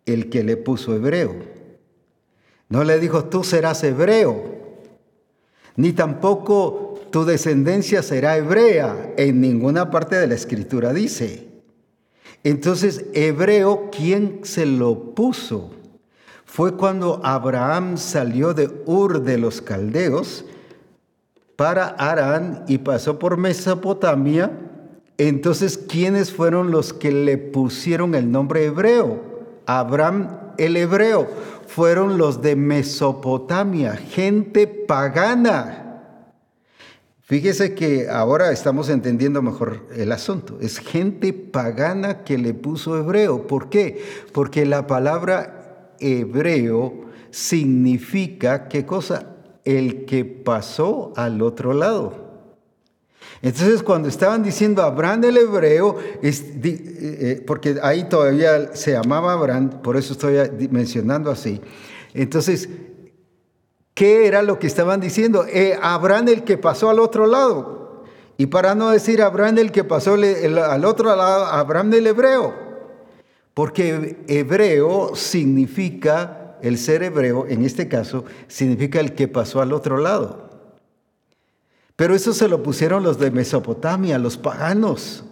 el 0.05 0.29
que 0.29 0.43
le 0.43 0.55
puso 0.55 0.95
hebreo. 0.95 1.54
No 2.69 2.83
le 2.83 2.99
dijo, 2.99 3.25
tú 3.25 3.43
serás 3.43 3.83
hebreo, 3.83 4.55
ni 5.75 5.93
tampoco 5.93 6.99
tu 7.11 7.25
descendencia 7.25 8.01
será 8.01 8.37
hebrea. 8.37 9.13
En 9.17 9.41
ninguna 9.41 9.91
parte 9.91 10.15
de 10.15 10.27
la 10.27 10.35
escritura 10.35 10.93
dice. 10.93 11.47
Entonces, 12.43 13.05
hebreo, 13.13 13.89
¿quién 13.91 14.41
se 14.43 14.65
lo 14.65 15.15
puso? 15.15 15.71
Fue 16.45 16.75
cuando 16.77 17.19
Abraham 17.23 17.97
salió 17.97 18.53
de 18.53 18.69
Ur 18.85 19.23
de 19.23 19.37
los 19.37 19.61
Caldeos 19.61 20.45
para 21.55 21.87
Arán 21.87 22.63
y 22.67 22.77
pasó 22.77 23.19
por 23.19 23.37
Mesopotamia. 23.37 24.51
Entonces, 25.17 25.77
¿quiénes 25.77 26.31
fueron 26.31 26.71
los 26.71 26.93
que 26.93 27.11
le 27.11 27.37
pusieron 27.37 28.15
el 28.15 28.31
nombre 28.31 28.65
hebreo? 28.65 29.21
Abraham 29.65 30.44
el 30.57 30.77
hebreo 30.77 31.27
fueron 31.67 32.17
los 32.17 32.41
de 32.41 32.55
Mesopotamia, 32.55 33.95
gente 33.95 34.67
pagana. 34.67 35.81
Fíjese 37.23 37.73
que 37.73 38.07
ahora 38.07 38.51
estamos 38.51 38.87
entendiendo 38.87 39.41
mejor 39.41 39.87
el 39.95 40.11
asunto. 40.11 40.59
Es 40.61 40.77
gente 40.77 41.33
pagana 41.33 42.23
que 42.23 42.37
le 42.37 42.53
puso 42.53 42.97
hebreo. 42.97 43.47
¿Por 43.47 43.69
qué? 43.69 44.03
Porque 44.31 44.63
la 44.65 44.85
palabra 44.85 45.95
hebreo 45.99 47.05
significa, 47.31 48.67
¿qué 48.67 48.85
cosa? 48.85 49.35
El 49.63 50.05
que 50.05 50.23
pasó 50.23 51.13
al 51.15 51.41
otro 51.41 51.73
lado. 51.73 52.24
Entonces 53.45 53.83
cuando 53.83 54.09
estaban 54.09 54.41
diciendo 54.41 54.81
Abraham 54.81 55.25
el 55.25 55.37
hebreo, 55.37 55.97
eh, 56.23 56.33
eh, 56.63 57.43
porque 57.45 57.75
ahí 57.83 58.09
todavía 58.09 58.75
se 58.75 58.93
llamaba 58.93 59.33
Abraham, 59.33 59.83
por 59.83 59.97
eso 59.97 60.13
estoy 60.13 60.67
mencionando 60.71 61.29
así. 61.29 61.61
Entonces, 62.15 62.67
¿qué 63.93 64.25
era 64.25 64.41
lo 64.41 64.57
que 64.57 64.65
estaban 64.65 64.99
diciendo? 64.99 65.45
Eh, 65.47 65.77
Abraham 65.79 66.29
el 66.29 66.43
que 66.43 66.57
pasó 66.57 66.89
al 66.89 66.97
otro 66.97 67.27
lado. 67.27 68.05
Y 68.35 68.47
para 68.47 68.73
no 68.73 68.89
decir 68.89 69.21
Abraham 69.21 69.59
el 69.59 69.71
que 69.71 69.83
pasó 69.83 70.15
al 70.15 70.83
otro 70.83 71.15
lado, 71.15 71.45
Abraham 71.45 71.93
el 71.93 72.07
hebreo. 72.07 72.51
Porque 73.53 74.23
hebreo 74.27 75.11
significa, 75.13 76.57
el 76.63 76.79
ser 76.79 77.03
hebreo 77.03 77.45
en 77.47 77.63
este 77.63 77.87
caso, 77.87 78.25
significa 78.47 78.99
el 78.99 79.13
que 79.13 79.27
pasó 79.27 79.61
al 79.61 79.71
otro 79.71 79.97
lado. 79.97 80.45
Pero 81.95 82.13
eso 82.13 82.33
se 82.33 82.47
lo 82.47 82.61
pusieron 82.61 83.03
los 83.03 83.19
de 83.19 83.31
Mesopotamia, 83.31 84.19
los 84.19 84.37
paganos. 84.37 85.23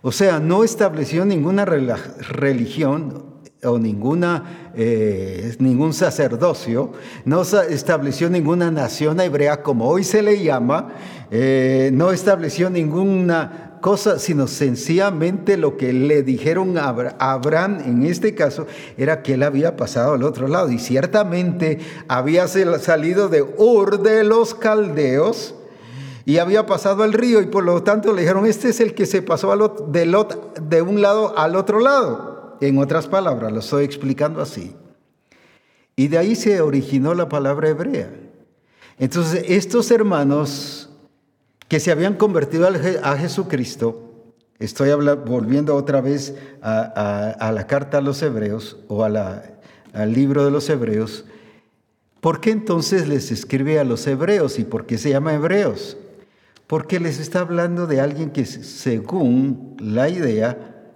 O 0.00 0.12
sea, 0.12 0.38
no 0.38 0.64
estableció 0.64 1.24
ninguna 1.24 1.64
religión 1.64 3.28
o 3.64 3.78
ninguna, 3.78 4.70
eh, 4.76 5.56
ningún 5.58 5.92
sacerdocio, 5.92 6.92
no 7.24 7.42
estableció 7.42 8.30
ninguna 8.30 8.70
nación 8.70 9.20
hebrea 9.20 9.62
como 9.64 9.88
hoy 9.88 10.04
se 10.04 10.22
le 10.22 10.42
llama, 10.42 10.92
eh, 11.32 11.90
no 11.92 12.12
estableció 12.12 12.70
ninguna 12.70 13.78
cosa, 13.80 14.20
sino 14.20 14.46
sencillamente 14.46 15.56
lo 15.56 15.76
que 15.76 15.92
le 15.92 16.22
dijeron 16.22 16.78
a 16.78 16.94
Abraham 17.18 17.78
en 17.84 18.04
este 18.04 18.34
caso 18.34 18.66
era 18.96 19.22
que 19.22 19.34
él 19.34 19.42
había 19.42 19.76
pasado 19.76 20.14
al 20.14 20.22
otro 20.22 20.46
lado 20.46 20.70
y 20.70 20.78
ciertamente 20.78 21.78
había 22.06 22.46
salido 22.46 23.28
de 23.28 23.42
Ur 23.42 24.02
de 24.02 24.22
los 24.22 24.54
caldeos 24.54 25.54
y 26.28 26.36
había 26.36 26.66
pasado 26.66 27.06
el 27.06 27.14
río 27.14 27.40
y 27.40 27.46
por 27.46 27.64
lo 27.64 27.82
tanto 27.82 28.12
le 28.12 28.20
dijeron, 28.20 28.44
este 28.44 28.68
es 28.68 28.80
el 28.80 28.92
que 28.92 29.06
se 29.06 29.22
pasó 29.22 29.56
de, 29.88 30.26
de 30.60 30.82
un 30.82 31.00
lado 31.00 31.38
al 31.38 31.56
otro 31.56 31.80
lado. 31.80 32.58
En 32.60 32.76
otras 32.76 33.06
palabras, 33.06 33.50
lo 33.50 33.60
estoy 33.60 33.86
explicando 33.86 34.42
así. 34.42 34.76
Y 35.96 36.08
de 36.08 36.18
ahí 36.18 36.36
se 36.36 36.60
originó 36.60 37.14
la 37.14 37.30
palabra 37.30 37.70
hebrea. 37.70 38.10
Entonces, 38.98 39.42
estos 39.48 39.90
hermanos 39.90 40.90
que 41.66 41.80
se 41.80 41.92
habían 41.92 42.12
convertido 42.12 42.68
a 43.02 43.16
Jesucristo, 43.16 44.34
estoy 44.58 44.90
volviendo 45.24 45.74
otra 45.76 46.02
vez 46.02 46.34
a, 46.60 47.50
la 47.54 47.66
carta 47.66 47.98
a 47.98 48.02
los 48.02 48.20
hebreos 48.20 48.76
o 48.88 49.02
al 49.02 50.12
libro 50.12 50.44
de 50.44 50.50
los 50.50 50.68
hebreos, 50.68 51.24
¿por 52.20 52.42
qué 52.42 52.50
entonces 52.50 53.08
les 53.08 53.32
escribe 53.32 53.78
a 53.78 53.84
los 53.84 54.06
hebreos 54.06 54.58
y 54.58 54.64
por 54.64 54.84
qué 54.84 54.98
se 54.98 55.08
llama 55.08 55.32
hebreos? 55.32 55.96
Porque 56.68 57.00
les 57.00 57.18
está 57.18 57.40
hablando 57.40 57.86
de 57.86 58.00
alguien 58.00 58.30
que 58.30 58.44
según 58.44 59.74
la 59.80 60.10
idea, 60.10 60.92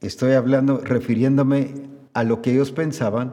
estoy 0.00 0.32
hablando, 0.32 0.78
refiriéndome 0.78 1.88
a 2.12 2.24
lo 2.24 2.42
que 2.42 2.52
ellos 2.52 2.72
pensaban, 2.72 3.32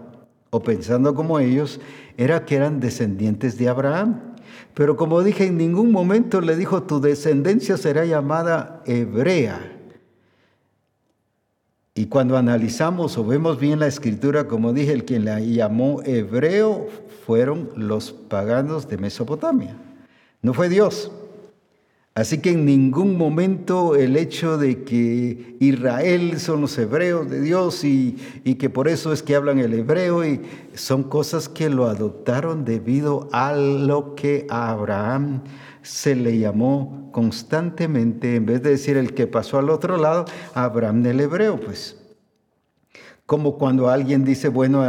o 0.52 0.62
pensando 0.62 1.16
como 1.16 1.40
ellos, 1.40 1.82
era 2.18 2.46
que 2.46 2.56
eran 2.56 2.80
descendientes 2.80 3.58
de 3.58 3.68
Abraham. 3.68 4.36
Pero 4.76 4.96
como 4.96 5.24
dije, 5.24 5.48
en 5.48 5.58
ningún 5.58 5.92
momento 5.92 6.40
le 6.40 6.56
dijo, 6.56 6.84
tu 6.84 7.02
descendencia 7.02 7.78
será 7.78 8.06
llamada 8.06 8.84
hebrea. 8.86 9.74
Y 11.96 12.06
cuando 12.06 12.38
analizamos 12.38 13.18
o 13.18 13.26
vemos 13.26 13.60
bien 13.60 13.80
la 13.80 13.88
escritura, 13.88 14.48
como 14.48 14.72
dije, 14.72 14.94
el 14.94 15.04
quien 15.04 15.26
la 15.26 15.40
llamó 15.40 16.04
hebreo 16.04 16.88
fueron 17.26 17.72
los 17.76 18.12
paganos 18.12 18.88
de 18.88 18.98
Mesopotamia. 18.98 19.76
No 20.44 20.54
fue 20.54 20.70
Dios. 20.70 21.12
Así 22.18 22.38
que 22.38 22.52
en 22.52 22.64
ningún 22.64 23.18
momento 23.18 23.98
el 23.98 24.16
hecho 24.16 24.58
de 24.58 24.86
que 24.86 25.58
Israel 25.60 26.40
son 26.40 26.62
los 26.62 26.78
hebreos 26.78 27.30
de 27.30 27.42
Dios 27.42 27.84
y, 27.84 28.16
que 28.58 28.70
por 28.70 28.88
eso 28.88 29.12
es 29.12 29.22
que 29.22 29.36
hablan 29.36 29.60
el 29.60 29.74
hebreo 29.74 30.26
y 30.26 30.42
son 30.76 31.04
cosas 31.04 31.50
que 31.50 31.70
lo 31.70 31.88
adoptaron 31.88 32.64
debido 32.64 33.28
a 33.34 33.52
lo 33.54 34.16
que 34.16 34.48
Abraham 34.50 35.44
se 35.82 36.16
le 36.16 36.40
llamó 36.40 37.10
constantemente, 37.12 38.38
en 38.38 38.46
vez 38.46 38.64
de 38.64 38.70
decir 38.70 38.96
el 38.96 39.14
que 39.14 39.28
pasó 39.28 39.60
al 39.60 39.70
otro 39.70 39.98
lado, 39.98 40.24
Abraham 40.54 41.04
del 41.04 41.20
hebreo, 41.20 41.60
pues. 41.60 41.98
Como 43.26 43.58
cuando 43.58 43.90
alguien 43.90 44.24
dice, 44.24 44.50
bueno, 44.50 44.84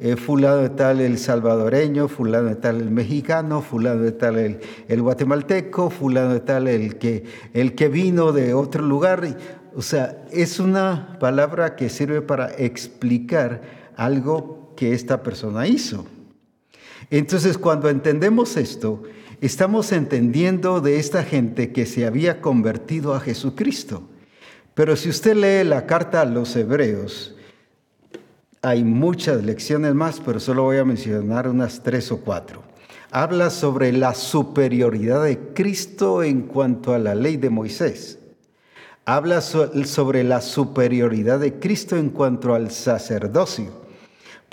eh, 0.00 0.16
fulano 0.16 0.56
de 0.56 0.70
tal 0.70 1.00
el 1.00 1.18
salvadoreño, 1.18 2.08
fulano 2.08 2.48
de 2.48 2.56
tal 2.56 2.80
el 2.80 2.90
mexicano, 2.90 3.62
fulano 3.62 4.02
de 4.02 4.10
tal 4.10 4.38
el, 4.38 4.60
el 4.88 5.02
guatemalteco, 5.02 5.88
fulano 5.88 6.34
de 6.34 6.40
tal 6.40 6.66
el 6.66 6.98
que, 6.98 7.24
el 7.52 7.76
que 7.76 7.88
vino 7.88 8.32
de 8.32 8.54
otro 8.54 8.82
lugar. 8.82 9.38
O 9.76 9.82
sea, 9.82 10.24
es 10.32 10.58
una 10.58 11.16
palabra 11.20 11.76
que 11.76 11.90
sirve 11.90 12.22
para 12.22 12.48
explicar 12.58 13.62
algo 13.96 14.72
que 14.76 14.92
esta 14.92 15.22
persona 15.22 15.68
hizo. 15.68 16.06
Entonces, 17.10 17.56
cuando 17.56 17.88
entendemos 17.88 18.56
esto, 18.56 19.04
estamos 19.40 19.92
entendiendo 19.92 20.80
de 20.80 20.98
esta 20.98 21.22
gente 21.22 21.72
que 21.72 21.86
se 21.86 22.04
había 22.04 22.40
convertido 22.40 23.14
a 23.14 23.20
Jesucristo. 23.20 24.02
Pero 24.74 24.96
si 24.96 25.08
usted 25.08 25.36
lee 25.36 25.68
la 25.68 25.86
carta 25.86 26.22
a 26.22 26.24
los 26.24 26.56
hebreos, 26.56 27.36
hay 28.64 28.82
muchas 28.82 29.44
lecciones 29.44 29.94
más, 29.94 30.20
pero 30.24 30.40
solo 30.40 30.64
voy 30.64 30.78
a 30.78 30.84
mencionar 30.84 31.48
unas 31.48 31.82
tres 31.82 32.10
o 32.10 32.18
cuatro. 32.18 32.62
Habla 33.10 33.50
sobre 33.50 33.92
la 33.92 34.14
superioridad 34.14 35.24
de 35.24 35.38
Cristo 35.54 36.22
en 36.22 36.42
cuanto 36.42 36.94
a 36.94 36.98
la 36.98 37.14
ley 37.14 37.36
de 37.36 37.50
Moisés. 37.50 38.18
Habla 39.04 39.42
sobre 39.42 40.24
la 40.24 40.40
superioridad 40.40 41.38
de 41.38 41.60
Cristo 41.60 41.96
en 41.96 42.08
cuanto 42.10 42.54
al 42.54 42.70
sacerdocio 42.70 43.84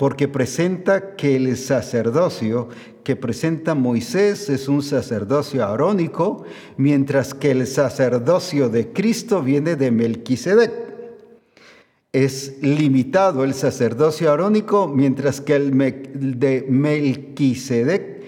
porque 0.02 0.26
presenta 0.26 1.14
que 1.14 1.36
el 1.36 1.56
sacerdocio 1.56 2.68
que 3.04 3.14
presenta 3.14 3.76
Moisés 3.76 4.50
es 4.50 4.66
un 4.66 4.82
sacerdocio 4.82 5.64
arónico, 5.64 6.44
mientras 6.76 7.34
que 7.34 7.52
el 7.52 7.68
sacerdocio 7.68 8.68
de 8.68 8.92
Cristo 8.92 9.42
viene 9.42 9.76
de 9.76 9.92
Melquisedec. 9.92 10.91
Es 12.12 12.62
limitado 12.62 13.44
el 13.44 13.54
sacerdocio 13.54 14.30
arónico, 14.30 14.86
mientras 14.88 15.40
que 15.40 15.56
el 15.56 15.70
de 16.38 16.66
Melquisedec, 16.68 18.22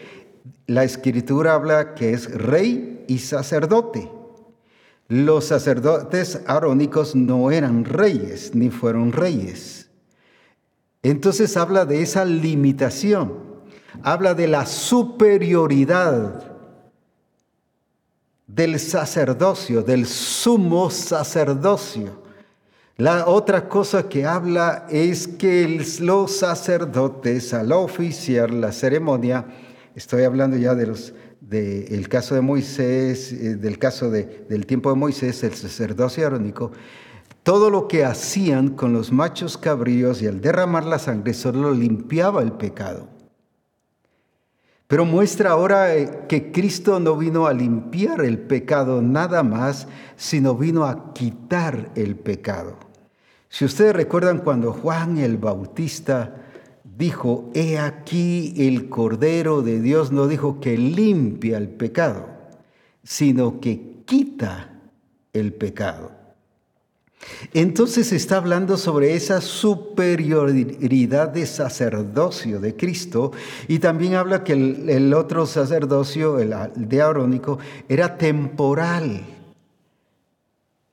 la 0.67 0.85
escritura 0.85 1.55
habla 1.55 1.95
que 1.95 2.13
es 2.13 2.33
rey 2.33 3.05
y 3.07 3.19
sacerdote. 3.19 4.11
Los 5.09 5.47
sacerdotes 5.47 6.41
arónicos 6.47 7.15
no 7.15 7.51
eran 7.51 7.85
reyes, 7.85 8.55
ni 8.55 8.71
fueron 8.71 9.13
reyes 9.13 9.85
entonces 11.05 11.57
habla 11.59 11.85
de 11.85 12.01
esa 12.01 12.25
limitación, 12.25 13.35
habla 14.03 14.33
de 14.33 14.49
la 14.49 14.65
superioridad 14.65 16.51
del 18.47 18.81
sacerdocio, 18.81 19.83
del 19.83 20.07
sumo 20.07 20.89
sacerdocio. 20.89 22.24
La 22.97 23.27
otra 23.27 23.69
cosa 23.69 24.09
que 24.09 24.25
habla 24.25 24.87
es 24.89 25.27
que 25.27 25.85
los 26.01 26.37
sacerdotes 26.37 27.53
al 27.53 27.73
oficiar 27.73 28.53
la 28.53 28.71
ceremonia, 28.71 29.47
estoy 29.97 30.23
hablando 30.23 30.57
ya 30.57 30.77
de 30.77 30.87
los 30.87 31.13
del 31.41 32.09
caso 32.09 32.37
de 32.37 32.41
Moisés, 32.41 33.33
eh, 33.33 33.57
del 33.57 33.79
caso 33.79 34.11
del 34.11 34.65
tiempo 34.67 34.91
de 34.91 34.97
Moisés, 34.97 35.43
el 35.43 35.55
sacerdocio 35.55 36.25
arónico, 36.25 36.71
todo 37.43 37.69
lo 37.69 37.89
que 37.89 38.05
hacían 38.05 38.71
con 38.71 38.93
los 38.93 39.11
machos 39.11 39.59
cabríos 39.59 40.23
y 40.23 40.29
al 40.29 40.41
derramar 40.41 40.85
la 40.85 41.01
sangre 41.01 41.35
solo 41.35 41.73
limpiaba 41.73 42.43
el 42.43 42.53
pecado. 42.53 43.09
Pero 44.87 45.05
muestra 45.05 45.51
ahora 45.51 45.97
eh, 45.97 46.27
que 46.29 46.53
Cristo 46.53 47.01
no 47.01 47.17
vino 47.17 47.47
a 47.47 47.53
limpiar 47.53 48.21
el 48.25 48.39
pecado 48.39 49.03
nada 49.03 49.43
más, 49.43 49.89
sino 50.17 50.55
vino 50.55 50.85
a 50.85 51.13
quitar 51.13 51.91
el 51.97 52.17
pecado. 52.17 52.84
Si 53.55 53.65
ustedes 53.65 53.95
recuerdan 53.95 54.39
cuando 54.39 54.73
Juan 54.73 55.17
el 55.19 55.37
Bautista 55.37 56.35
dijo, 56.83 57.53
he 57.55 57.79
aquí 57.79 58.53
el 58.57 58.89
Cordero 58.89 59.63
de 59.63 59.81
Dios, 59.81 60.11
no 60.11 60.27
dijo 60.27 60.59
que 60.59 60.77
limpia 60.77 61.59
el 61.59 61.69
pecado, 61.69 62.27
sino 63.05 63.61
que 63.61 64.03
quita 64.07 64.73
el 65.33 65.53
pecado. 65.53 66.11
Entonces 67.53 68.11
está 68.11 68.39
hablando 68.39 68.77
sobre 68.77 69.15
esa 69.15 69.41
superioridad 69.41 71.29
de 71.29 71.47
sacerdocio 71.47 72.59
de 72.59 72.75
Cristo 72.75 73.31
y 73.69 73.79
también 73.79 74.17
habla 74.17 74.43
que 74.43 74.55
el, 74.55 75.15
otro 75.15 75.47
sacerdocio, 75.47 76.41
el 76.41 76.57
de 76.75 77.03
Arónico, 77.03 77.61
era 77.89 78.19
temporal, 78.19 79.34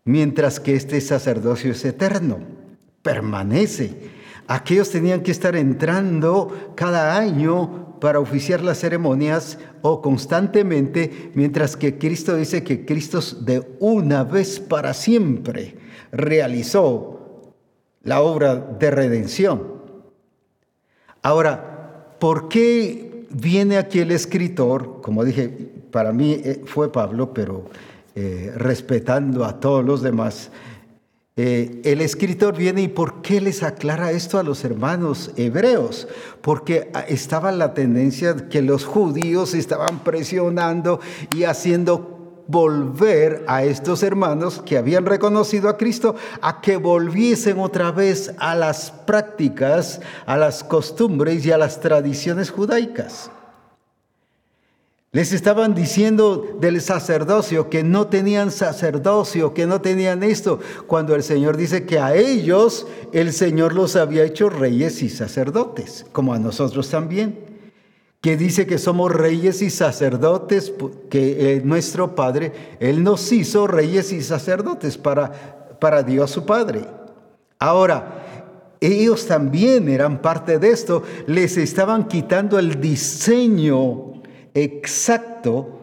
mientras 0.05 0.59
que 0.59 0.75
este 0.75 0.99
sacerdocio 1.01 1.71
es 1.71 1.85
eterno, 1.85 2.39
permanece. 3.01 3.95
Aquellos 4.47 4.89
tenían 4.89 5.21
que 5.21 5.31
estar 5.31 5.55
entrando 5.55 6.73
cada 6.75 7.17
año 7.17 7.99
para 7.99 8.19
oficiar 8.19 8.61
las 8.61 8.79
ceremonias 8.79 9.59
o 9.81 10.01
constantemente, 10.01 11.31
mientras 11.35 11.77
que 11.77 11.97
Cristo 11.97 12.35
dice 12.35 12.63
que 12.63 12.85
Cristo 12.85 13.19
de 13.41 13.77
una 13.79 14.23
vez 14.23 14.59
para 14.59 14.93
siempre 14.93 15.75
realizó 16.11 17.53
la 18.03 18.21
obra 18.21 18.55
de 18.55 18.89
redención. 18.91 19.81
Ahora, 21.21 22.15
¿por 22.19 22.49
qué 22.49 23.27
viene 23.29 23.77
aquí 23.77 23.99
el 23.99 24.11
escritor? 24.11 25.01
Como 25.01 25.23
dije, 25.23 25.49
para 25.91 26.11
mí 26.11 26.41
eh, 26.43 26.63
fue 26.65 26.91
Pablo, 26.91 27.33
pero 27.33 27.65
eh, 28.15 28.51
respetando 28.55 29.45
a 29.45 29.59
todos 29.59 29.85
los 29.85 30.01
demás, 30.01 30.51
eh, 31.37 31.81
el 31.85 32.01
escritor 32.01 32.57
viene 32.57 32.81
y 32.81 32.87
¿por 32.89 33.21
qué 33.21 33.39
les 33.39 33.63
aclara 33.63 34.11
esto 34.11 34.37
a 34.37 34.43
los 34.43 34.65
hermanos 34.65 35.31
hebreos? 35.37 36.07
Porque 36.41 36.91
estaba 37.07 37.51
la 37.53 37.73
tendencia 37.73 38.49
que 38.49 38.61
los 38.61 38.85
judíos 38.85 39.53
estaban 39.53 40.03
presionando 40.03 40.99
y 41.33 41.45
haciendo 41.45 42.43
volver 42.47 43.45
a 43.47 43.63
estos 43.63 44.03
hermanos 44.03 44.61
que 44.65 44.77
habían 44.77 45.05
reconocido 45.05 45.69
a 45.69 45.77
Cristo 45.77 46.15
a 46.41 46.59
que 46.59 46.75
volviesen 46.75 47.59
otra 47.59 47.91
vez 47.91 48.33
a 48.37 48.53
las 48.53 48.91
prácticas, 48.91 50.01
a 50.25 50.35
las 50.35 50.63
costumbres 50.63 51.45
y 51.45 51.51
a 51.51 51.57
las 51.57 51.79
tradiciones 51.79 52.51
judaicas. 52.51 53.31
Les 55.13 55.33
estaban 55.33 55.75
diciendo 55.75 56.57
del 56.61 56.79
sacerdocio 56.79 57.69
que 57.69 57.83
no 57.83 58.07
tenían 58.07 58.49
sacerdocio, 58.49 59.53
que 59.53 59.67
no 59.67 59.81
tenían 59.81 60.23
esto, 60.23 60.59
cuando 60.87 61.15
el 61.15 61.23
Señor 61.23 61.57
dice 61.57 61.85
que 61.85 61.99
a 61.99 62.15
ellos 62.15 62.87
el 63.11 63.33
Señor 63.33 63.73
los 63.73 63.97
había 63.97 64.23
hecho 64.23 64.49
reyes 64.49 65.03
y 65.03 65.09
sacerdotes, 65.09 66.05
como 66.13 66.33
a 66.33 66.39
nosotros 66.39 66.89
también 66.89 67.51
que 68.21 68.37
dice 68.37 68.67
que 68.67 68.77
somos 68.77 69.11
reyes 69.11 69.63
y 69.63 69.71
sacerdotes, 69.71 70.71
que 71.09 71.55
eh, 71.55 71.61
nuestro 71.65 72.13
Padre, 72.13 72.77
Él 72.79 73.03
nos 73.03 73.31
hizo 73.31 73.65
reyes 73.65 74.13
y 74.13 74.21
sacerdotes 74.21 74.99
para, 74.99 75.77
para 75.79 76.03
Dios 76.03 76.29
su 76.29 76.45
Padre. 76.45 76.85
Ahora, 77.57 78.75
ellos 78.79 79.25
también 79.25 79.89
eran 79.89 80.21
parte 80.21 80.59
de 80.59 80.69
esto, 80.69 81.01
les 81.25 81.57
estaban 81.57 82.07
quitando 82.07 82.59
el 82.59 82.79
diseño 82.79 84.10
exacto 84.53 85.81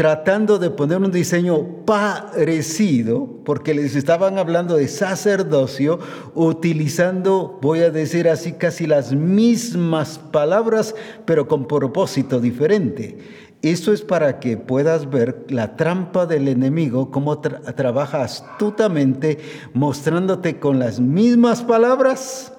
tratando 0.00 0.58
de 0.58 0.70
poner 0.70 0.96
un 0.96 1.10
diseño 1.10 1.84
parecido, 1.84 3.42
porque 3.44 3.74
les 3.74 3.94
estaban 3.96 4.38
hablando 4.38 4.76
de 4.76 4.88
sacerdocio, 4.88 5.98
utilizando, 6.34 7.58
voy 7.60 7.80
a 7.80 7.90
decir 7.90 8.26
así, 8.26 8.54
casi 8.54 8.86
las 8.86 9.12
mismas 9.12 10.18
palabras, 10.18 10.94
pero 11.26 11.46
con 11.48 11.66
propósito 11.68 12.40
diferente. 12.40 13.18
Eso 13.60 13.92
es 13.92 14.00
para 14.00 14.40
que 14.40 14.56
puedas 14.56 15.10
ver 15.10 15.44
la 15.50 15.76
trampa 15.76 16.24
del 16.24 16.48
enemigo, 16.48 17.10
cómo 17.10 17.38
trabaja 17.40 18.22
astutamente, 18.22 19.36
mostrándote 19.74 20.58
con 20.58 20.78
las 20.78 20.98
mismas 20.98 21.62
palabras, 21.62 22.54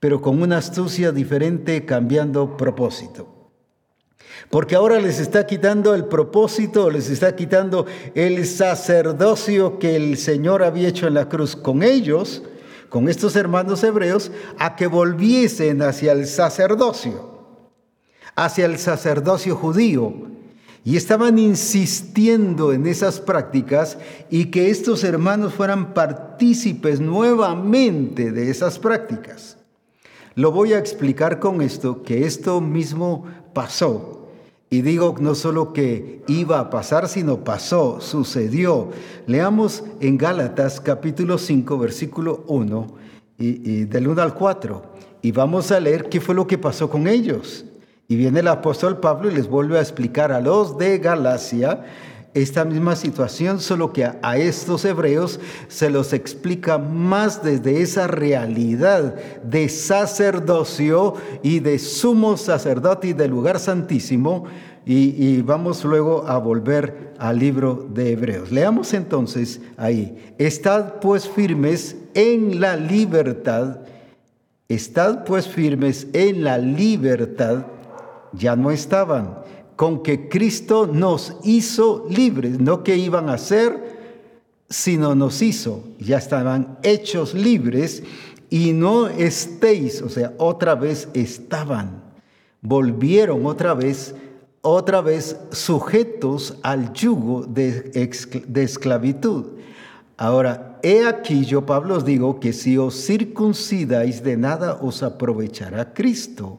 pero 0.00 0.22
con 0.22 0.40
una 0.40 0.56
astucia 0.56 1.12
diferente, 1.12 1.84
cambiando 1.84 2.56
propósito. 2.56 3.37
Porque 4.50 4.74
ahora 4.74 5.00
les 5.00 5.20
está 5.20 5.46
quitando 5.46 5.94
el 5.94 6.06
propósito, 6.06 6.90
les 6.90 7.10
está 7.10 7.36
quitando 7.36 7.86
el 8.14 8.46
sacerdocio 8.46 9.78
que 9.78 9.96
el 9.96 10.16
Señor 10.16 10.62
había 10.62 10.88
hecho 10.88 11.06
en 11.06 11.14
la 11.14 11.28
cruz 11.28 11.54
con 11.54 11.82
ellos, 11.82 12.42
con 12.88 13.08
estos 13.08 13.36
hermanos 13.36 13.82
hebreos, 13.84 14.30
a 14.58 14.76
que 14.76 14.86
volviesen 14.86 15.82
hacia 15.82 16.12
el 16.12 16.26
sacerdocio, 16.26 17.46
hacia 18.36 18.64
el 18.66 18.78
sacerdocio 18.78 19.54
judío. 19.54 20.28
Y 20.84 20.96
estaban 20.96 21.38
insistiendo 21.38 22.72
en 22.72 22.86
esas 22.86 23.20
prácticas 23.20 23.98
y 24.30 24.46
que 24.46 24.70
estos 24.70 25.04
hermanos 25.04 25.52
fueran 25.52 25.92
partícipes 25.92 27.00
nuevamente 27.00 28.32
de 28.32 28.50
esas 28.50 28.78
prácticas. 28.78 29.58
Lo 30.34 30.50
voy 30.50 30.72
a 30.72 30.78
explicar 30.78 31.40
con 31.40 31.60
esto, 31.60 32.02
que 32.02 32.24
esto 32.24 32.62
mismo 32.62 33.26
pasó 33.52 34.17
Y 34.70 34.82
digo 34.82 35.14
no 35.18 35.34
solo 35.34 35.72
que 35.72 36.22
iba 36.26 36.60
a 36.60 36.68
pasar, 36.68 37.08
sino 37.08 37.42
pasó, 37.42 38.00
sucedió. 38.00 38.90
Leamos 39.26 39.82
en 40.00 40.18
Gálatas 40.18 40.80
capítulo 40.80 41.38
5, 41.38 41.78
versículo 41.78 42.44
1 42.48 42.86
y, 43.38 43.84
del 43.84 44.08
1 44.08 44.20
al 44.22 44.34
4. 44.34 44.82
Y 45.22 45.32
vamos 45.32 45.72
a 45.72 45.80
leer 45.80 46.10
qué 46.10 46.20
fue 46.20 46.34
lo 46.34 46.46
que 46.46 46.58
pasó 46.58 46.90
con 46.90 47.08
ellos. 47.08 47.64
Y 48.08 48.16
viene 48.16 48.40
el 48.40 48.48
apóstol 48.48 49.00
Pablo 49.00 49.30
y 49.30 49.34
les 49.34 49.48
vuelve 49.48 49.78
a 49.78 49.82
explicar 49.82 50.32
a 50.32 50.40
los 50.40 50.76
de 50.76 50.98
Galacia 50.98 51.84
esta 52.34 52.64
misma 52.64 52.94
situación, 52.94 53.60
solo 53.60 53.92
que 53.92 54.04
a, 54.04 54.36
estos 54.36 54.84
hebreos 54.84 55.40
se 55.68 55.90
los 55.90 56.12
explica 56.12 56.78
más 56.78 57.42
desde 57.42 57.80
esa 57.80 58.06
realidad 58.06 59.14
de 59.42 59.68
sacerdocio 59.68 61.14
y 61.42 61.60
de 61.60 61.78
sumo 61.78 62.36
sacerdote 62.36 63.08
y 63.08 63.12
del 63.12 63.30
lugar 63.30 63.58
santísimo. 63.58 64.44
Y, 64.90 65.42
vamos 65.42 65.84
luego 65.84 66.26
a 66.26 66.38
volver 66.38 67.12
al 67.18 67.38
libro 67.38 67.86
de 67.92 68.12
Hebreos. 68.12 68.50
Leamos 68.50 68.94
entonces 68.94 69.60
ahí, 69.76 70.32
estad 70.38 70.94
pues 71.00 71.28
firmes 71.28 71.94
en 72.14 72.58
la 72.58 72.74
libertad, 72.76 73.80
estad 74.66 75.24
pues 75.24 75.46
firmes 75.46 76.06
en 76.14 76.42
la 76.42 76.56
libertad, 76.56 77.66
ya 78.32 78.56
no 78.56 78.70
estaban 78.70 79.37
con 79.78 80.02
que 80.02 80.28
Cristo 80.28 80.88
nos 80.92 81.36
hizo 81.44 82.04
libres, 82.10 82.58
no 82.58 82.82
que 82.82 82.96
iban 82.96 83.28
a 83.28 83.38
ser, 83.38 83.96
sino 84.68 85.14
nos 85.14 85.40
hizo, 85.40 85.84
ya 86.00 86.18
estaban 86.18 86.80
hechos 86.82 87.32
libres 87.32 88.02
y 88.50 88.72
no 88.72 89.06
estéis, 89.06 90.02
o 90.02 90.08
sea, 90.08 90.34
otra 90.38 90.74
vez 90.74 91.08
estaban, 91.14 92.02
volvieron 92.60 93.46
otra 93.46 93.72
vez, 93.72 94.16
otra 94.62 95.00
vez 95.00 95.36
sujetos 95.52 96.56
al 96.64 96.92
yugo 96.92 97.44
de, 97.44 98.10
de 98.48 98.62
esclavitud. 98.64 99.44
Ahora, 100.16 100.80
he 100.82 101.06
aquí 101.06 101.44
yo, 101.44 101.66
Pablo, 101.66 101.98
os 101.98 102.04
digo 102.04 102.40
que 102.40 102.52
si 102.52 102.76
os 102.76 102.96
circuncidáis 102.96 104.24
de 104.24 104.36
nada 104.36 104.80
os 104.82 105.04
aprovechará 105.04 105.94
Cristo. 105.94 106.58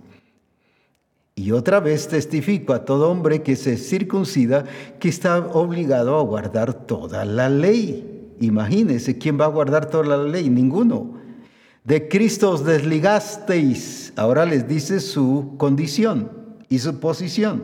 Y 1.40 1.54
otra 1.54 1.80
vez 1.80 2.10
testifico 2.10 2.74
a 2.74 2.84
todo 2.84 3.10
hombre 3.10 3.44
que 3.44 3.56
se 3.56 3.78
circuncida 3.78 4.66
que 5.00 5.08
está 5.08 5.38
obligado 5.38 6.20
a 6.20 6.22
guardar 6.22 6.74
toda 6.86 7.24
la 7.24 7.48
ley. 7.48 8.36
Imagínense, 8.42 9.18
¿quién 9.18 9.40
va 9.40 9.46
a 9.46 9.48
guardar 9.48 9.90
toda 9.90 10.18
la 10.18 10.24
ley? 10.26 10.50
Ninguno. 10.50 11.14
De 11.86 12.10
Cristo 12.10 12.52
os 12.52 12.66
desligasteis. 12.66 14.12
Ahora 14.18 14.46
les 14.46 14.68
dice 14.68 15.00
su 15.00 15.54
condición 15.56 16.30
y 16.68 16.80
su 16.80 17.00
posición. 17.00 17.64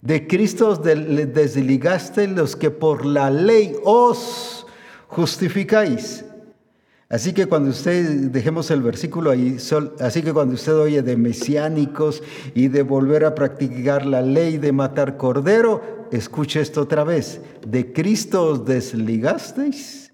De 0.00 0.28
Cristo 0.28 0.68
os 0.68 0.84
desligasteis 0.84 2.30
los 2.30 2.54
que 2.54 2.70
por 2.70 3.04
la 3.04 3.32
ley 3.32 3.74
os 3.82 4.64
justificáis. 5.08 6.24
Así 7.10 7.32
que 7.32 7.46
cuando 7.46 7.70
usted, 7.70 8.30
dejemos 8.30 8.70
el 8.70 8.82
versículo 8.82 9.30
ahí, 9.30 9.56
así 10.00 10.22
que 10.22 10.32
cuando 10.34 10.54
usted 10.54 10.74
oye 10.74 11.02
de 11.02 11.16
mesiánicos 11.16 12.22
y 12.54 12.68
de 12.68 12.82
volver 12.82 13.24
a 13.24 13.34
practicar 13.34 14.04
la 14.04 14.20
ley 14.20 14.58
de 14.58 14.72
matar 14.72 15.16
cordero, 15.16 16.08
escuche 16.12 16.60
esto 16.60 16.82
otra 16.82 17.04
vez. 17.04 17.40
¿De 17.66 17.94
Cristo 17.94 18.44
os 18.44 18.66
desligasteis? 18.66 20.12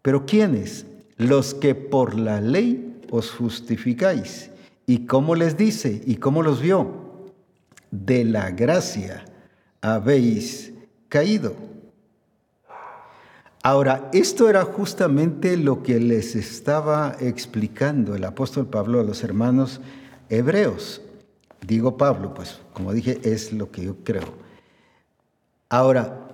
¿Pero 0.00 0.24
quiénes? 0.24 0.86
Los 1.18 1.52
que 1.52 1.74
por 1.74 2.18
la 2.18 2.40
ley 2.40 3.02
os 3.10 3.30
justificáis. 3.30 4.50
¿Y 4.86 5.04
cómo 5.04 5.34
les 5.34 5.58
dice? 5.58 6.00
¿Y 6.06 6.16
cómo 6.16 6.42
los 6.42 6.62
vio? 6.62 7.28
De 7.90 8.24
la 8.24 8.52
gracia 8.52 9.26
habéis 9.82 10.72
caído. 11.10 11.69
Ahora, 13.62 14.08
esto 14.14 14.48
era 14.48 14.64
justamente 14.64 15.58
lo 15.58 15.82
que 15.82 16.00
les 16.00 16.34
estaba 16.34 17.14
explicando 17.20 18.14
el 18.14 18.24
apóstol 18.24 18.66
Pablo 18.66 19.00
a 19.00 19.04
los 19.04 19.22
hermanos 19.22 19.82
hebreos. 20.30 21.02
Digo 21.66 21.98
Pablo, 21.98 22.32
pues 22.32 22.60
como 22.72 22.94
dije, 22.94 23.20
es 23.22 23.52
lo 23.52 23.70
que 23.70 23.84
yo 23.84 23.96
creo. 24.02 24.32
Ahora, 25.68 26.28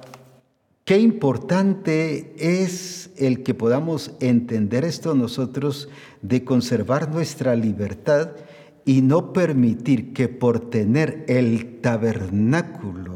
qué 0.85 0.99
importante 0.99 2.33
es 2.39 3.11
el 3.17 3.43
que 3.43 3.55
podamos 3.55 4.13
entender 4.21 4.85
esto 4.85 5.17
nosotros 5.17 5.89
de 6.23 6.45
conservar 6.45 7.11
nuestra 7.11 7.57
libertad 7.57 8.31
y 8.85 9.03
no 9.03 9.33
permitir 9.33 10.13
que 10.13 10.29
por 10.29 10.71
tener 10.71 11.25
el 11.27 11.81
tabernáculo 11.81 13.16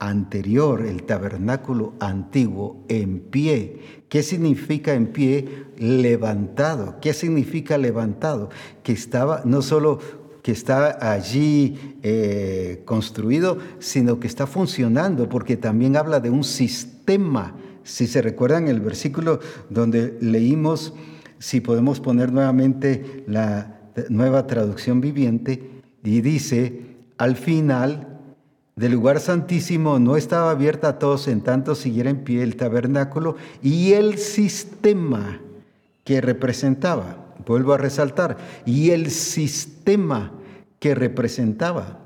anterior, 0.00 0.84
el 0.84 1.04
tabernáculo 1.04 1.92
antiguo, 2.00 2.84
en 2.88 3.20
pie. 3.20 4.02
¿Qué 4.08 4.22
significa 4.22 4.94
en 4.94 5.08
pie? 5.08 5.66
Levantado. 5.76 6.96
¿Qué 7.00 7.12
significa 7.12 7.78
levantado? 7.78 8.48
Que 8.82 8.92
estaba 8.92 9.42
no 9.44 9.62
solo 9.62 10.00
que 10.42 10.52
está 10.52 11.12
allí 11.12 11.98
eh, 12.02 12.82
construido, 12.86 13.58
sino 13.78 14.18
que 14.18 14.26
está 14.26 14.46
funcionando, 14.46 15.28
porque 15.28 15.58
también 15.58 15.96
habla 15.96 16.18
de 16.18 16.30
un 16.30 16.44
sistema. 16.44 17.54
Si 17.84 18.06
se 18.06 18.22
recuerdan 18.22 18.68
el 18.68 18.80
versículo 18.80 19.40
donde 19.68 20.16
leímos, 20.22 20.94
si 21.38 21.60
podemos 21.60 22.00
poner 22.00 22.32
nuevamente 22.32 23.22
la 23.26 23.80
nueva 24.08 24.46
traducción 24.46 25.02
viviente, 25.02 25.82
y 26.02 26.22
dice, 26.22 26.96
al 27.18 27.36
final, 27.36 28.09
del 28.80 28.92
lugar 28.92 29.20
santísimo 29.20 29.98
no 29.98 30.16
estaba 30.16 30.50
abierta 30.50 30.88
a 30.88 30.98
todos 30.98 31.28
en 31.28 31.42
tanto 31.42 31.74
siguiera 31.74 32.08
en 32.08 32.24
pie 32.24 32.42
el 32.42 32.56
tabernáculo 32.56 33.36
y 33.62 33.92
el 33.92 34.16
sistema 34.16 35.38
que 36.02 36.22
representaba. 36.22 37.34
Vuelvo 37.46 37.74
a 37.74 37.76
resaltar, 37.76 38.38
y 38.64 38.92
el 38.92 39.10
sistema 39.10 40.32
que 40.78 40.94
representaba. 40.94 41.98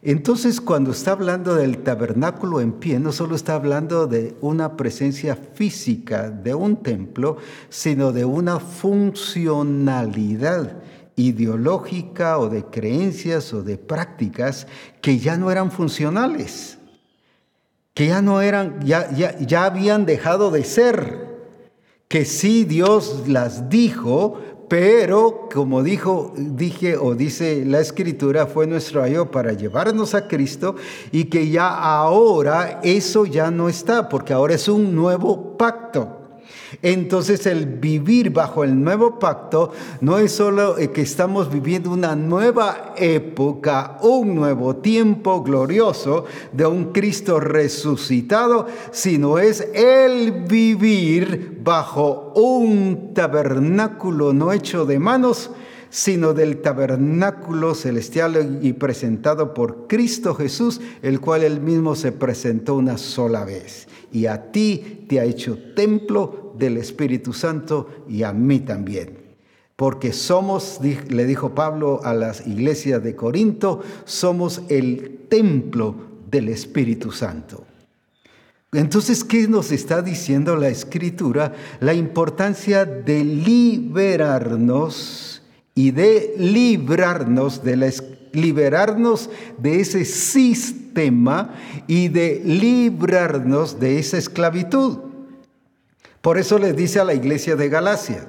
Entonces, 0.00 0.62
cuando 0.62 0.92
está 0.92 1.12
hablando 1.12 1.54
del 1.54 1.76
tabernáculo 1.78 2.62
en 2.62 2.72
pie, 2.72 2.98
no 2.98 3.12
solo 3.12 3.36
está 3.36 3.54
hablando 3.54 4.06
de 4.06 4.34
una 4.40 4.78
presencia 4.78 5.36
física 5.36 6.30
de 6.30 6.54
un 6.54 6.76
templo, 6.76 7.36
sino 7.68 8.12
de 8.12 8.24
una 8.24 8.58
funcionalidad 8.58 10.76
ideológica 11.16 12.38
o 12.38 12.48
de 12.48 12.64
creencias 12.64 13.52
o 13.52 13.62
de 13.62 13.78
prácticas 13.78 14.66
que 15.00 15.18
ya 15.18 15.36
no 15.36 15.50
eran 15.50 15.70
funcionales, 15.70 16.78
que 17.94 18.08
ya 18.08 18.22
no 18.22 18.42
eran, 18.42 18.84
ya, 18.84 19.10
ya, 19.10 19.36
ya 19.38 19.64
habían 19.64 20.04
dejado 20.04 20.50
de 20.50 20.64
ser, 20.64 21.26
que 22.08 22.24
sí 22.24 22.64
Dios 22.64 23.24
las 23.26 23.68
dijo, 23.68 24.38
pero 24.68 25.48
como 25.52 25.82
dijo, 25.82 26.32
dije 26.36 26.96
o 26.96 27.14
dice 27.14 27.64
la 27.64 27.80
escritura, 27.80 28.46
fue 28.46 28.66
nuestro 28.66 29.02
ayo 29.02 29.30
para 29.30 29.52
llevarnos 29.52 30.14
a 30.14 30.28
Cristo 30.28 30.76
y 31.12 31.24
que 31.24 31.48
ya 31.48 31.68
ahora 31.68 32.80
eso 32.82 33.26
ya 33.26 33.50
no 33.50 33.68
está, 33.68 34.08
porque 34.08 34.32
ahora 34.32 34.54
es 34.54 34.68
un 34.68 34.94
nuevo 34.94 35.56
pacto. 35.56 36.15
Entonces 36.82 37.46
el 37.46 37.66
vivir 37.66 38.30
bajo 38.30 38.64
el 38.64 38.82
nuevo 38.82 39.18
pacto 39.18 39.72
no 40.00 40.18
es 40.18 40.32
solo 40.32 40.76
que 40.76 41.02
estamos 41.02 41.50
viviendo 41.50 41.90
una 41.90 42.16
nueva 42.16 42.94
época, 42.96 43.98
un 44.02 44.34
nuevo 44.34 44.76
tiempo 44.76 45.42
glorioso 45.42 46.24
de 46.52 46.66
un 46.66 46.92
Cristo 46.92 47.40
resucitado, 47.40 48.66
sino 48.90 49.38
es 49.38 49.66
el 49.74 50.44
vivir 50.44 51.60
bajo 51.62 52.32
un 52.34 53.12
tabernáculo 53.14 54.32
no 54.32 54.52
hecho 54.52 54.86
de 54.86 54.98
manos, 54.98 55.50
sino 55.90 56.34
del 56.34 56.62
tabernáculo 56.62 57.74
celestial 57.74 58.60
y 58.62 58.72
presentado 58.74 59.54
por 59.54 59.86
Cristo 59.86 60.34
Jesús, 60.34 60.80
el 61.02 61.20
cual 61.20 61.44
él 61.44 61.60
mismo 61.60 61.94
se 61.94 62.12
presentó 62.12 62.74
una 62.74 62.98
sola 62.98 63.44
vez. 63.44 63.88
Y 64.12 64.26
a 64.26 64.50
ti 64.52 65.04
te 65.08 65.20
ha 65.20 65.24
hecho 65.24 65.58
templo 65.74 66.54
del 66.58 66.76
Espíritu 66.76 67.32
Santo 67.32 67.88
y 68.08 68.22
a 68.22 68.32
mí 68.32 68.60
también. 68.60 69.24
Porque 69.76 70.12
somos, 70.12 70.80
le 70.82 71.26
dijo 71.26 71.54
Pablo 71.54 72.00
a 72.02 72.14
las 72.14 72.46
iglesias 72.46 73.02
de 73.02 73.14
Corinto, 73.14 73.82
somos 74.04 74.62
el 74.68 75.26
templo 75.28 75.94
del 76.30 76.48
Espíritu 76.48 77.12
Santo. 77.12 77.64
Entonces, 78.72 79.22
¿qué 79.22 79.46
nos 79.48 79.70
está 79.72 80.00
diciendo 80.02 80.56
la 80.56 80.68
Escritura? 80.68 81.52
La 81.80 81.94
importancia 81.94 82.84
de 82.84 83.24
liberarnos 83.24 85.35
y 85.76 85.92
de 85.92 86.34
librarnos 86.38 87.62
de 87.62 87.76
la 87.76 87.92
liberarnos 88.32 89.30
de 89.58 89.80
ese 89.80 90.04
sistema 90.04 91.54
y 91.86 92.08
de 92.08 92.42
librarnos 92.44 93.80
de 93.80 93.98
esa 93.98 94.18
esclavitud. 94.18 94.98
Por 96.20 96.38
eso 96.38 96.58
les 96.58 96.76
dice 96.76 97.00
a 97.00 97.04
la 97.04 97.14
iglesia 97.14 97.56
de 97.56 97.68
Galacia, 97.68 98.28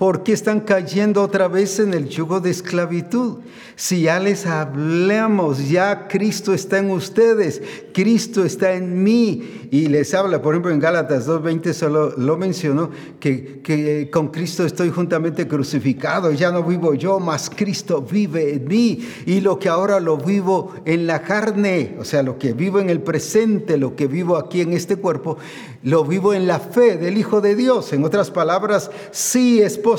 ¿Por 0.00 0.22
qué 0.22 0.32
están 0.32 0.60
cayendo 0.60 1.22
otra 1.22 1.46
vez 1.46 1.78
en 1.78 1.92
el 1.92 2.08
yugo 2.08 2.40
de 2.40 2.48
esclavitud? 2.48 3.40
Si 3.76 4.02
ya 4.02 4.18
les 4.18 4.46
hablamos, 4.46 5.68
ya 5.68 6.08
Cristo 6.08 6.54
está 6.54 6.78
en 6.78 6.90
ustedes, 6.90 7.60
Cristo 7.92 8.42
está 8.42 8.72
en 8.72 9.02
mí. 9.02 9.68
Y 9.70 9.88
les 9.88 10.14
habla, 10.14 10.40
por 10.40 10.54
ejemplo, 10.54 10.72
en 10.72 10.80
Gálatas 10.80 11.28
2.20 11.28 11.72
solo 11.74 12.14
lo 12.16 12.38
mencionó, 12.38 12.88
que, 13.20 13.60
que 13.62 14.08
con 14.10 14.28
Cristo 14.28 14.64
estoy 14.64 14.88
juntamente 14.88 15.46
crucificado, 15.46 16.32
ya 16.32 16.50
no 16.50 16.64
vivo 16.64 16.94
yo, 16.94 17.20
mas 17.20 17.50
Cristo 17.54 18.00
vive 18.00 18.54
en 18.54 18.68
mí. 18.68 19.06
Y 19.26 19.42
lo 19.42 19.58
que 19.58 19.68
ahora 19.68 20.00
lo 20.00 20.16
vivo 20.16 20.72
en 20.86 21.06
la 21.06 21.20
carne, 21.22 21.96
o 22.00 22.06
sea, 22.06 22.22
lo 22.22 22.38
que 22.38 22.54
vivo 22.54 22.80
en 22.80 22.88
el 22.88 23.02
presente, 23.02 23.76
lo 23.76 23.94
que 23.94 24.06
vivo 24.06 24.38
aquí 24.38 24.62
en 24.62 24.72
este 24.72 24.96
cuerpo, 24.96 25.36
lo 25.82 26.04
vivo 26.04 26.32
en 26.32 26.46
la 26.46 26.58
fe 26.58 26.96
del 26.96 27.18
Hijo 27.18 27.42
de 27.42 27.54
Dios. 27.54 27.92
En 27.92 28.02
otras 28.02 28.30
palabras, 28.30 28.90
sí 29.10 29.60
es 29.60 29.76
posible 29.76 29.89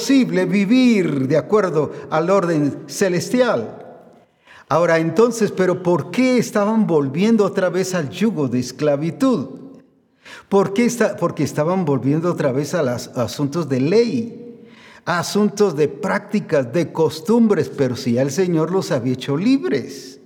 vivir 0.45 1.27
de 1.27 1.37
acuerdo 1.37 1.91
al 2.09 2.29
orden 2.29 2.83
celestial. 2.87 3.77
Ahora 4.69 4.99
entonces, 4.99 5.51
pero 5.51 5.83
¿por 5.83 6.11
qué 6.11 6.37
estaban 6.37 6.87
volviendo 6.87 7.43
otra 7.43 7.69
vez 7.69 7.93
al 7.93 8.09
yugo 8.09 8.47
de 8.47 8.59
esclavitud? 8.59 9.59
¿Por 10.47 10.73
qué 10.73 10.85
está, 10.85 11.17
porque 11.17 11.43
estaban 11.43 11.83
volviendo 11.83 12.31
otra 12.31 12.53
vez 12.53 12.73
a 12.73 12.81
los 12.81 13.09
asuntos 13.17 13.67
de 13.67 13.81
ley, 13.81 14.67
a 15.03 15.19
asuntos 15.19 15.75
de 15.75 15.87
prácticas, 15.87 16.71
de 16.71 16.93
costumbres, 16.93 17.69
pero 17.69 17.97
si 17.97 18.13
ya 18.13 18.21
el 18.21 18.31
Señor 18.31 18.71
los 18.71 18.91
había 18.91 19.13
hecho 19.13 19.35
libres. 19.35 20.20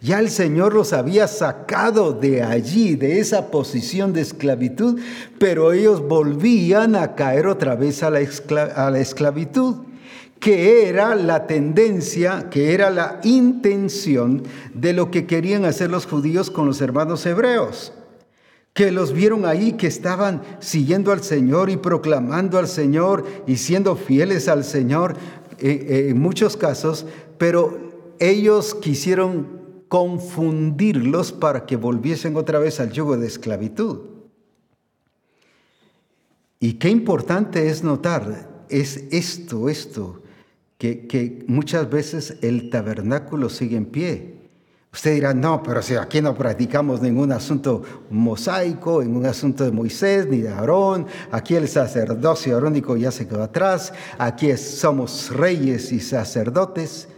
Ya 0.00 0.20
el 0.20 0.30
Señor 0.30 0.74
los 0.74 0.92
había 0.92 1.26
sacado 1.28 2.12
de 2.12 2.42
allí, 2.42 2.96
de 2.96 3.18
esa 3.18 3.50
posición 3.50 4.12
de 4.12 4.20
esclavitud, 4.20 5.00
pero 5.38 5.72
ellos 5.72 6.06
volvían 6.06 6.96
a 6.96 7.14
caer 7.14 7.46
otra 7.46 7.76
vez 7.76 8.02
a 8.02 8.10
la, 8.10 8.20
esclavitud, 8.20 9.76
que 10.38 10.88
era 10.88 11.14
la 11.14 11.46
tendencia, 11.46 12.48
que 12.50 12.74
era 12.74 12.90
la 12.90 13.20
intención 13.24 14.42
de 14.74 14.92
lo 14.92 15.10
que 15.10 15.26
querían 15.26 15.64
hacer 15.64 15.90
los 15.90 16.06
judíos 16.06 16.50
con 16.50 16.66
los 16.66 16.80
hermanos 16.80 17.24
hebreos 17.26 17.92
que 18.74 18.92
los 18.92 19.14
vieron 19.14 19.46
ahí, 19.46 19.72
que 19.72 19.86
estaban 19.86 20.42
siguiendo 20.60 21.10
al 21.10 21.22
Señor 21.22 21.70
y 21.70 21.78
proclamando 21.78 22.58
al 22.58 22.68
Señor 22.68 23.24
y 23.46 23.56
siendo 23.56 23.96
fieles 23.96 24.48
al 24.48 24.64
Señor 24.64 25.16
eh, 25.58 25.86
eh, 25.88 26.06
en 26.10 26.18
muchos 26.20 26.58
casos, 26.58 27.06
pero 27.38 27.78
ellos 28.18 28.74
quisieron 28.74 29.55
confundirlos 29.88 31.32
para 31.32 31.66
que 31.66 31.76
volviesen 31.76 32.36
otra 32.36 32.58
vez 32.58 32.80
al 32.80 32.92
yugo 32.92 33.16
de 33.16 33.26
esclavitud. 33.26 34.00
Y 36.58 36.74
qué 36.74 36.88
importante 36.88 37.68
es 37.68 37.84
notar, 37.84 38.64
es 38.68 39.04
esto, 39.10 39.68
esto, 39.68 40.22
que, 40.78 41.06
que 41.06 41.44
muchas 41.46 41.88
veces 41.88 42.38
el 42.42 42.70
tabernáculo 42.70 43.48
sigue 43.48 43.76
en 43.76 43.86
pie. 43.86 44.36
Usted 44.96 45.12
dirá, 45.12 45.34
no, 45.34 45.62
pero 45.62 45.82
si 45.82 45.94
aquí 45.94 46.22
no 46.22 46.34
practicamos 46.34 47.02
ningún 47.02 47.30
asunto 47.30 47.82
mosaico, 48.08 49.02
ningún 49.02 49.26
asunto 49.26 49.62
de 49.64 49.70
Moisés 49.70 50.26
ni 50.26 50.38
de 50.38 50.48
Aarón, 50.48 51.06
aquí 51.30 51.54
el 51.54 51.68
sacerdocio 51.68 52.56
arónico 52.56 52.96
ya 52.96 53.10
se 53.10 53.28
quedó 53.28 53.42
atrás, 53.42 53.92
aquí 54.16 54.56
somos 54.56 55.30
reyes 55.30 55.92
y 55.92 56.00
sacerdotes. 56.00 57.08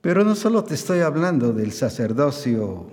Pero 0.00 0.24
no 0.24 0.36
solo 0.36 0.62
te 0.64 0.74
estoy 0.74 1.00
hablando 1.00 1.52
del 1.52 1.72
sacerdocio 1.72 2.86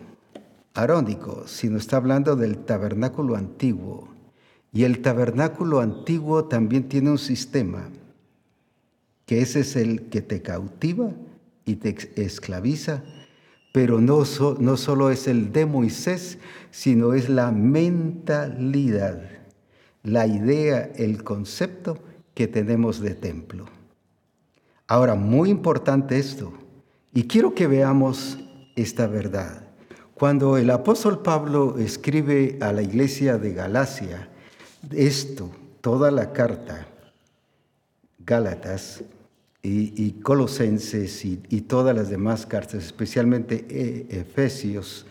arónico, 0.74 1.44
sino 1.46 1.78
está 1.78 1.98
hablando 1.98 2.36
del 2.36 2.58
tabernáculo 2.58 3.36
antiguo. 3.36 4.10
Y 4.74 4.84
el 4.84 5.02
tabernáculo 5.02 5.80
antiguo 5.80 6.46
también 6.46 6.90
tiene 6.90 7.12
un 7.12 7.18
sistema, 7.18 7.90
que 9.26 9.42
ese 9.42 9.62
es 9.62 9.76
el 9.76 10.10
que 10.10 10.22
te 10.22 10.42
cautiva 10.42 11.12
y 11.64 11.76
te 11.76 11.96
esclaviza, 12.22 13.04
pero 13.72 14.02
no, 14.02 14.24
no 14.60 14.78
solo 14.78 15.12
es 15.12 15.28
el 15.28 15.52
de 15.52 15.66
Moisés, 15.66 16.40
sino 16.72 17.14
es 17.14 17.30
la 17.30 17.52
mentalidad, 17.52 19.22
la 20.04 20.28
idea, 20.28 20.92
el 20.96 21.24
concepto 21.24 22.00
que 22.34 22.48
tenemos 22.48 23.00
de 23.00 23.16
templo. 23.16 23.66
Ahora, 24.88 25.16
muy 25.16 25.50
importante 25.50 26.20
esto, 26.20 26.54
y 27.16 27.24
quiero 27.24 27.56
que 27.56 27.66
veamos 27.66 28.38
esta 28.76 29.08
verdad. 29.08 29.64
Cuando 30.14 30.58
el 30.58 30.70
apóstol 30.70 31.22
Pablo 31.22 31.78
escribe 31.80 32.58
a 32.62 32.74
la 32.74 32.82
iglesia 32.82 33.38
de 33.38 33.54
Galacia 33.54 34.30
esto, 34.92 35.50
toda 35.80 36.12
la 36.12 36.34
carta, 36.34 36.88
Gálatas 38.20 39.04
y, 39.64 40.12
Colosenses 40.24 41.24
y, 41.24 41.62
todas 41.62 41.96
las 41.96 42.10
demás 42.10 42.46
cartas, 42.46 42.84
especialmente 42.84 43.66
eh, 43.70 44.08
Efesios, 44.10 45.06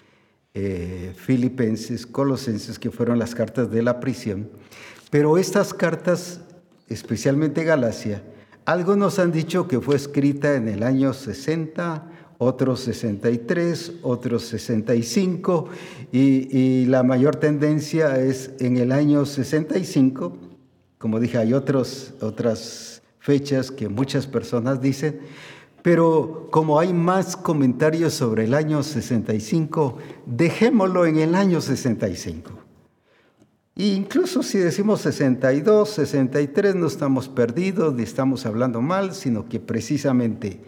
eh, 0.53 1.15
Filipenses, 1.17 2.07
Colosenses, 2.07 2.79
que 2.79 2.91
fueron 2.91 3.19
las 3.19 3.35
cartas 3.35 3.71
de 3.71 3.83
la 3.83 3.99
prisión, 3.99 4.51
pero 5.11 5.39
estas 5.39 5.73
cartas, 5.73 6.43
especialmente 6.87 7.65
Galacia, 7.65 8.23
algunos 8.65 9.19
han 9.19 9.33
dicho 9.33 9.69
que 9.69 9.81
fue 9.81 9.97
escrita 9.97 10.55
en 10.55 10.69
el 10.69 10.83
año 10.83 11.13
60, 11.13 12.11
otros 12.39 12.81
63, 12.81 13.93
otros 14.03 14.45
65, 14.45 15.69
y, 16.13 16.87
la 16.87 17.03
mayor 17.03 17.37
tendencia 17.37 18.19
es 18.19 18.53
en 18.61 18.77
el 18.77 18.93
año 18.93 19.27
65. 19.27 20.37
Como 20.99 21.21
dije, 21.21 21.39
hay 21.39 21.53
otras 21.53 23.03
fechas 23.19 23.71
que 23.71 23.89
muchas 23.89 24.27
personas 24.27 24.81
dicen, 24.81 25.21
pero 25.83 26.49
como 26.51 26.79
hay 26.79 26.95
más 26.95 27.37
comentarios 27.37 28.15
sobre 28.15 28.45
el 28.45 28.55
año 28.55 28.83
65, 28.83 29.99
dejémoslo 30.25 31.05
en 31.05 31.19
el 31.19 31.35
año 31.35 31.61
65. 31.61 32.64
E 33.77 33.87
incluso 33.87 34.43
si 34.43 34.59
decimos 34.59 35.01
62, 35.01 35.89
63, 35.89 36.77
no 36.77 36.87
estamos 36.87 37.29
perdidos 37.29 37.93
ni 37.95 38.05
estamos 38.05 38.47
hablando 38.47 38.81
mal, 38.81 39.15
sino 39.15 39.49
que 39.49 39.59
precisamente 39.59 40.61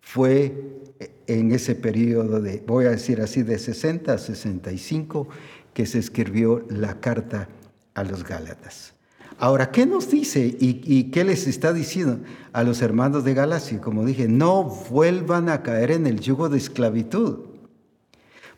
fue 0.00 0.80
en 1.26 1.52
ese 1.52 1.74
periodo 1.74 2.40
de, 2.40 2.62
voy 2.66 2.86
a 2.86 2.90
decir 2.90 3.20
así, 3.20 3.42
de 3.42 3.58
60 3.58 4.12
a 4.12 4.18
65, 4.18 5.28
que 5.74 5.86
se 5.86 5.98
escribió 5.98 6.64
la 6.70 7.00
carta 7.00 7.48
a 7.94 8.04
los 8.04 8.24
Gálatas. 8.24 8.94
Ahora, 9.38 9.70
¿qué 9.70 9.84
nos 9.84 10.10
dice 10.10 10.46
y, 10.46 10.80
y, 10.84 11.10
qué 11.10 11.24
les 11.24 11.46
está 11.48 11.72
diciendo 11.72 12.20
a 12.52 12.62
los 12.62 12.82
hermanos 12.82 13.24
de 13.24 13.34
Galacia? 13.34 13.80
Como 13.80 14.06
dije, 14.06 14.28
no 14.28 14.64
vuelvan 14.64 15.48
a 15.48 15.62
caer 15.62 15.90
en 15.90 16.06
el 16.06 16.20
yugo 16.20 16.48
de 16.48 16.58
esclavitud, 16.58 17.40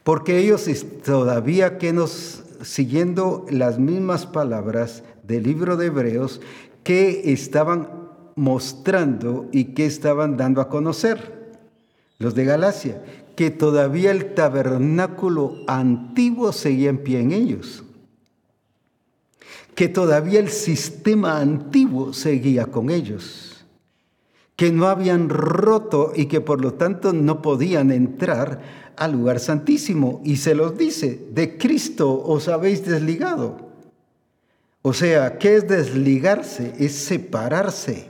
porque 0.05 0.39
ellos 0.39 0.69
todavía 1.03 1.79
que 1.79 1.95
nos 1.95 2.45
siguiendo 2.63 3.47
las 3.51 3.79
mismas 3.79 4.27
palabras 4.27 5.03
del 5.23 5.45
libro 5.45 5.77
de 5.77 5.87
Hebreos 5.87 6.41
que 6.83 7.33
estaban 7.33 7.89
mostrando 8.37 9.49
y 9.51 9.75
que 9.75 9.87
estaban 9.87 10.37
dando 10.37 10.61
a 10.61 10.69
conocer. 10.69 11.37
Los 12.19 12.35
de 12.35 12.45
Galacia, 12.45 13.03
que 13.35 13.51
todavía 13.51 14.11
el 14.11 14.35
tabernáculo 14.35 15.57
antiguo 15.67 16.53
seguía 16.53 16.91
en 16.91 16.99
pie 16.99 17.21
en 17.21 17.33
ellos, 17.33 17.85
que 19.75 19.89
todavía 19.89 20.41
el 20.41 20.49
sistema 20.49 21.39
antiguo 21.41 22.15
seguía 22.15 22.67
con 22.67 22.89
ellos, 22.91 23.67
que 24.57 24.73
no 24.73 24.87
habían 24.87 25.29
roto 25.29 26.13
y 26.17 26.27
que 26.27 26.41
por 26.41 26.63
lo 26.63 26.75
tanto 26.75 27.13
no 27.13 27.43
podían 27.43 27.91
entrar 27.91 28.86
al 28.97 29.13
lugar 29.13 29.41
santísimo 29.41 30.21
y 30.25 30.37
se 30.37 30.55
los 30.55 30.77
dice, 30.77 31.27
de 31.33 31.57
Cristo 31.57 32.23
os 32.25 32.49
habéis 32.49 32.85
desligado. 32.85 33.67
O 34.83 34.93
sea, 34.93 35.39
¿qué 35.39 35.57
es 35.57 35.67
desligarse? 35.67 36.75
Es 36.79 36.95
separarse. 36.95 38.09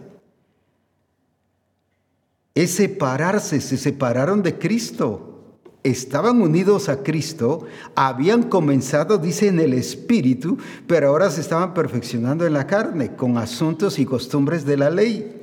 Es 2.55 2.73
separarse, 2.73 3.61
se 3.61 3.77
separaron 3.77 4.43
de 4.43 4.59
Cristo. 4.59 5.59
Estaban 5.83 6.43
unidos 6.43 6.89
a 6.89 7.03
Cristo, 7.03 7.67
habían 7.95 8.45
comenzado, 8.45 9.19
dice, 9.19 9.49
en 9.49 9.61
el 9.61 9.73
Espíritu, 9.73 10.59
pero 10.87 11.09
ahora 11.09 11.31
se 11.31 11.41
estaban 11.41 11.75
perfeccionando 11.75 12.45
en 12.45 12.55
la 12.55 12.67
carne, 12.67 13.15
con 13.15 13.39
asuntos 13.39 13.99
y 13.99 14.05
costumbres 14.05 14.65
de 14.65 14.77
la 14.77 14.91
ley. 14.91 15.36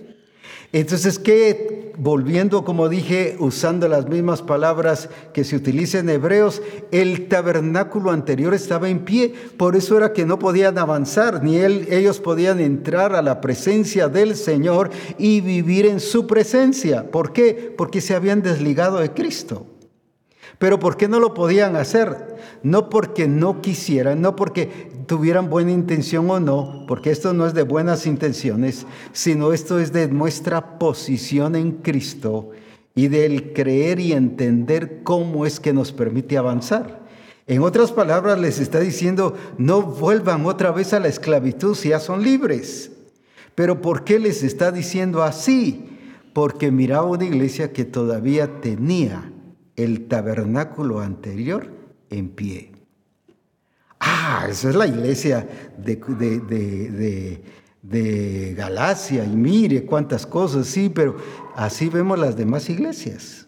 Entonces, 0.74 1.20
¿qué? 1.20 1.94
Volviendo, 1.98 2.66
como 2.66 2.90
dije, 2.90 3.36
usando 3.38 3.88
las 3.88 4.10
mismas 4.10 4.42
palabras 4.42 5.08
que 5.32 5.44
se 5.44 5.56
utilizan 5.56 6.10
en 6.10 6.16
Hebreos, 6.16 6.64
el 6.92 7.28
tabernáculo 7.28 8.10
anterior 8.10 8.56
estaba 8.56 8.90
en 8.90 9.06
pie, 9.06 9.36
por 9.56 9.76
eso 9.76 9.96
era 9.96 10.14
que 10.14 10.26
no 10.26 10.40
podían 10.40 10.80
avanzar, 10.80 11.44
ni 11.44 11.60
ellos 11.60 12.20
podían 12.20 12.60
entrar 12.60 13.14
a 13.14 13.22
la 13.22 13.40
presencia 13.40 14.08
del 14.08 14.36
Señor 14.36 14.90
y 15.20 15.42
vivir 15.42 15.86
en 15.86 16.00
su 16.00 16.26
presencia. 16.26 17.12
¿Por 17.12 17.34
qué? 17.34 17.72
Porque 17.78 18.02
se 18.02 18.16
habían 18.16 18.42
desligado 18.42 18.98
de 18.98 19.12
Cristo. 19.12 19.68
Pero 20.58 20.80
¿por 20.80 20.98
qué 20.98 21.08
no 21.08 21.20
lo 21.20 21.36
podían 21.36 21.76
hacer? 21.76 22.36
No 22.64 22.90
porque 22.90 23.28
no 23.28 23.62
quisieran, 23.62 24.22
no 24.22 24.36
porque 24.36 24.92
tuvieran 25.08 25.50
buena 25.50 25.72
intención 25.72 26.30
o 26.30 26.40
no, 26.40 26.86
porque 26.88 27.12
esto 27.12 27.34
no 27.34 27.46
es 27.46 27.54
de 27.54 27.64
buenas 27.64 28.06
intenciones, 28.06 28.86
sino 29.12 29.54
esto 29.54 29.80
es 29.80 29.92
de 29.92 30.08
nuestra 30.08 30.78
posición 30.80 31.56
en 31.56 31.72
Cristo 31.74 32.52
y 32.96 33.08
del 33.08 33.54
creer 33.54 34.00
y 34.00 34.14
entender 34.14 35.02
cómo 35.04 35.46
es 35.46 35.60
que 35.60 35.74
nos 35.74 35.92
permite 35.92 36.38
avanzar. 36.38 37.04
En 37.46 37.62
otras 37.62 37.92
palabras, 37.92 38.40
les 38.40 38.60
está 38.60 38.80
diciendo, 38.80 39.36
no 39.58 39.82
vuelvan 39.82 40.46
otra 40.46 40.72
vez 40.72 40.94
a 40.94 41.00
la 41.00 41.10
esclavitud 41.10 41.76
si 41.76 41.90
ya 41.90 42.00
son 42.00 42.24
libres. 42.24 42.92
Pero 43.56 43.82
¿por 43.82 44.04
qué 44.04 44.20
les 44.20 44.44
está 44.44 44.72
diciendo 44.72 45.24
así? 45.24 45.90
Porque 46.34 46.72
miraba 46.72 47.06
una 47.06 47.26
iglesia 47.26 47.74
que 47.74 47.86
todavía 47.86 48.62
tenía 48.62 49.32
el 49.76 50.08
tabernáculo 50.08 51.02
anterior 51.02 51.70
en 52.10 52.30
pie. 52.30 52.73
Ah, 54.26 54.48
esa 54.50 54.70
es 54.70 54.76
la 54.76 54.88
iglesia 54.88 55.46
de, 55.78 55.98
de, 55.98 57.44
de, 57.82 58.54
Galacia 58.56 59.26
y 59.26 59.36
mire 59.36 59.86
cuántas 59.86 60.26
cosas, 60.26 60.66
sí, 60.66 60.88
pero 60.88 61.18
así 61.58 61.90
vemos 61.90 62.18
las 62.18 62.38
demás 62.38 62.70
iglesias. 62.70 63.48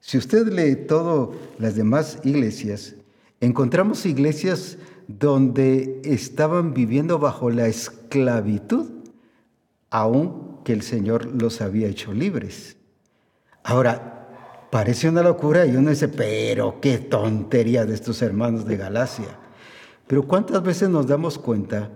Si 0.00 0.16
usted 0.16 0.48
lee 0.48 0.86
todas 0.86 1.36
las 1.58 1.74
demás 1.74 2.18
iglesias, 2.24 2.94
encontramos 3.42 4.06
iglesias 4.06 4.78
donde 5.06 6.00
estaban 6.02 6.72
viviendo 6.72 7.18
bajo 7.18 7.50
la 7.50 7.66
esclavitud, 7.66 8.90
aun 9.90 10.60
que 10.64 10.72
el 10.72 10.80
Señor 10.80 11.26
los 11.26 11.60
había 11.60 11.88
hecho 11.88 12.14
libres. 12.14 12.78
Ahora, 13.62 14.68
parece 14.70 15.10
una 15.10 15.22
locura 15.22 15.66
y 15.66 15.76
uno 15.76 15.90
dice, 15.90 16.08
pero 16.08 16.80
qué 16.80 16.96
tontería 16.96 17.84
de 17.84 17.92
estos 17.92 18.22
hermanos 18.22 18.64
de 18.64 18.78
Galacia. 18.78 19.43
Pero 20.06 20.26
¿cuántas 20.26 20.62
veces 20.62 20.88
nos 20.88 21.06
damos 21.06 21.38
cuenta 21.38 21.90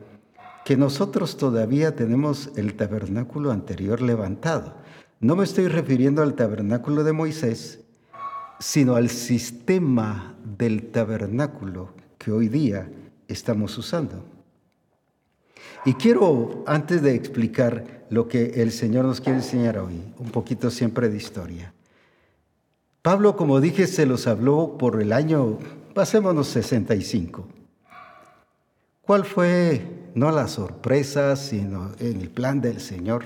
que 0.65 0.77
nosotros 0.77 1.37
todavía 1.37 1.95
tenemos 1.95 2.51
el 2.57 2.75
tabernáculo 2.75 3.51
anterior 3.51 4.01
levantado? 4.01 4.75
No 5.21 5.37
me 5.37 5.45
estoy 5.45 5.69
refiriendo 5.69 6.23
al 6.23 6.35
tabernáculo 6.35 7.05
de 7.05 7.13
Moisés, 7.13 7.81
sino 8.61 8.95
al 8.95 9.09
sistema 9.09 10.37
del 10.57 10.91
tabernáculo 10.91 11.91
que 12.19 12.33
hoy 12.33 12.49
día 12.49 12.89
estamos 13.29 13.77
usando. 13.77 14.25
Y 15.85 15.95
quiero, 15.95 16.65
antes 16.67 17.03
de 17.03 17.15
explicar 17.15 18.07
lo 18.11 18.27
que 18.27 18.63
el 18.63 18.73
Señor 18.73 19.05
nos 19.05 19.21
quiere 19.21 19.39
enseñar 19.39 19.79
hoy, 19.79 20.03
un 20.19 20.31
poquito 20.31 20.71
siempre 20.71 21.09
de 21.09 21.17
historia. 21.17 21.73
Pablo, 23.03 23.37
como 23.37 23.61
dije, 23.61 23.87
se 23.87 24.07
los 24.07 24.27
habló 24.27 24.77
por 24.79 25.01
el 25.01 25.13
año, 25.13 25.59
pasémonos 25.95 26.49
65. 26.49 27.58
¿Cuál 29.09 29.25
fue, 29.25 30.11
no 30.15 30.31
la 30.31 30.49
sorpresa, 30.49 31.35
sino 31.35 31.93
el 31.99 32.29
plan 32.29 32.61
del 32.61 32.79
Señor? 32.79 33.25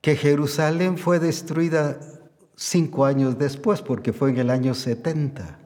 Que 0.00 0.16
Jerusalén 0.16 0.98
fue 0.98 1.20
destruida 1.20 2.00
cinco 2.56 3.04
años 3.04 3.38
después, 3.38 3.82
porque 3.82 4.12
fue 4.12 4.30
en 4.30 4.38
el 4.38 4.50
año 4.50 4.74
70. 4.74 5.60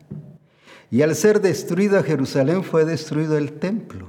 Y 0.91 1.01
al 1.01 1.15
ser 1.15 1.41
destruida 1.41 2.03
Jerusalén 2.03 2.63
fue 2.63 2.85
destruido 2.85 3.39
el 3.39 3.53
templo. 3.53 4.09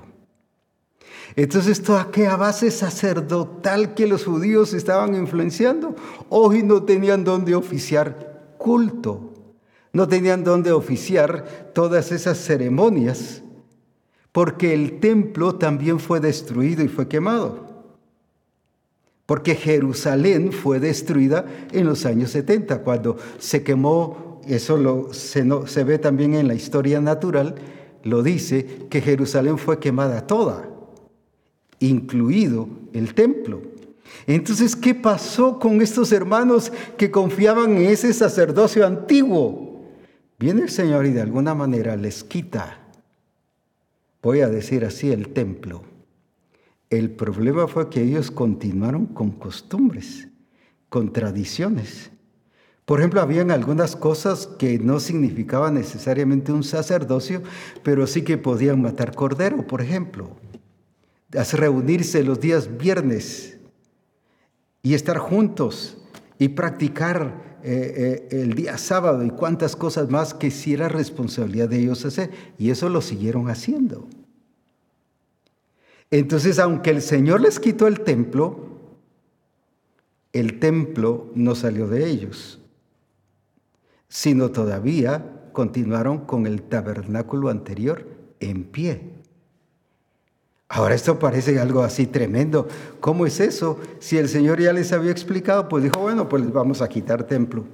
Entonces, 1.38 1.80
¿esto 1.80 1.98
a 1.98 2.12
qué 2.12 2.28
base 2.28 2.70
sacerdotal 2.70 3.94
que 3.94 4.08
los 4.08 4.26
judíos 4.26 4.74
estaban 4.74 5.16
influenciando? 5.16 5.96
Hoy 6.28 6.62
no 6.62 6.84
tenían 6.84 7.24
dónde 7.24 7.56
oficiar 7.56 8.58
culto, 8.58 9.32
no 9.94 10.10
tenían 10.10 10.44
dónde 10.44 10.74
oficiar 10.74 11.72
todas 11.74 12.12
esas 12.12 12.38
ceremonias 12.38 13.44
porque 14.36 14.74
el 14.74 15.00
templo 15.00 15.56
también 15.56 15.98
fue 15.98 16.20
destruido 16.20 16.84
y 16.84 16.90
fue 16.90 17.08
quemado. 17.08 17.86
Porque 19.26 19.56
Jerusalén 19.56 20.52
fue 20.52 20.82
destruida 20.82 21.46
en 21.72 21.86
los 21.86 22.06
años 22.06 22.32
70, 22.32 22.80
cuando 22.80 23.16
se 23.40 23.64
quemó, 23.64 24.42
eso 24.46 25.14
se, 25.14 25.48
se 25.68 25.84
ve 25.86 26.00
también 26.00 26.34
en 26.34 26.50
la 26.50 26.54
historia 26.54 27.00
natural, 27.00 27.56
lo 28.04 28.24
dice 28.24 28.88
que 28.90 29.00
Jerusalén 29.00 29.58
fue 29.58 29.80
quemada 29.80 30.28
toda, 30.28 30.68
incluido 31.80 32.68
el 32.92 33.14
templo. 33.14 33.62
Entonces, 34.28 34.76
¿qué 34.76 34.94
pasó 34.94 35.60
con 35.60 35.82
estos 35.82 36.12
hermanos 36.12 36.74
que 36.98 37.10
confiaban 37.10 37.78
en 37.78 37.86
ese 37.86 38.12
sacerdocio 38.12 38.86
antiguo? 38.86 39.80
Viene 40.38 40.64
el 40.64 40.70
Señor 40.70 41.06
y 41.06 41.12
de 41.12 41.22
alguna 41.22 41.56
manera 41.56 41.96
les 41.96 42.22
quita 42.22 42.82
voy 44.26 44.42
a 44.42 44.50
decir 44.50 44.84
así, 44.86 45.12
el 45.12 45.30
templo. 45.30 45.84
El 46.90 47.12
problema 47.12 47.68
fue 47.68 47.92
que 47.92 48.02
ellos 48.02 48.32
continuaron 48.32 49.06
con 49.06 49.30
costumbres, 49.30 50.30
con 50.90 51.14
tradiciones. 51.14 52.10
Por 52.86 53.00
ejemplo, 53.00 53.22
habían 53.22 53.52
algunas 53.52 53.96
cosas 53.96 54.48
que 54.48 54.80
no 54.80 55.00
significaban 55.00 55.76
necesariamente 55.76 56.52
un 56.52 56.64
sacerdocio, 56.64 57.44
pero 57.84 58.08
sí 58.08 58.24
que 58.24 58.40
podían 58.40 58.82
matar 58.82 59.14
cordero, 59.14 59.68
por 59.68 59.80
ejemplo. 59.84 60.32
Reunirse 61.30 62.24
los 62.24 62.40
días 62.40 62.80
viernes 62.80 63.60
y 64.82 64.96
estar 64.96 65.20
juntos 65.20 66.00
y 66.40 66.48
practicar 66.48 67.55
eh, 67.68 68.28
eh, 68.32 68.42
el 68.44 68.54
día 68.54 68.78
sábado 68.78 69.24
y 69.24 69.32
cuantas 69.32 69.76
cosas 69.76 70.12
más 70.12 70.36
que 70.36 70.52
si 70.52 70.76
era 70.76 70.88
responsabilidad 70.88 71.68
de 71.68 71.80
ellos 71.80 72.06
hacer. 72.06 72.30
Y 72.60 72.70
eso 72.70 72.90
lo 72.90 73.02
siguieron 73.02 73.50
haciendo. 73.50 74.08
Entonces, 76.12 76.60
aunque 76.60 76.92
el 76.92 77.02
Señor 77.02 77.42
les 77.42 77.60
quitó 77.60 77.88
el 77.88 78.02
templo, 78.02 78.70
el 80.32 80.60
templo 80.60 81.32
no 81.34 81.56
salió 81.56 81.88
de 81.88 82.08
ellos, 82.08 82.62
sino 84.08 84.52
todavía 84.52 85.50
continuaron 85.52 86.20
con 86.20 86.46
el 86.46 86.62
tabernáculo 86.62 87.50
anterior 87.50 88.06
en 88.40 88.66
pie. 88.66 89.15
Ahora 90.68 90.96
esto 90.96 91.20
parece 91.20 91.60
algo 91.60 91.84
así 91.84 92.08
tremendo. 92.08 92.68
¿Cómo 93.00 93.26
es 93.26 93.40
eso? 93.40 93.80
Si 94.00 94.18
el 94.18 94.28
Señor 94.28 94.60
ya 94.60 94.74
les 94.74 94.92
había 94.94 95.12
explicado, 95.12 95.70
pues 95.70 95.84
dijo, 95.84 96.00
bueno, 96.00 96.28
pues 96.28 96.52
vamos 96.52 96.82
a 96.82 96.90
quitar 96.90 97.24
templo. 97.26 97.66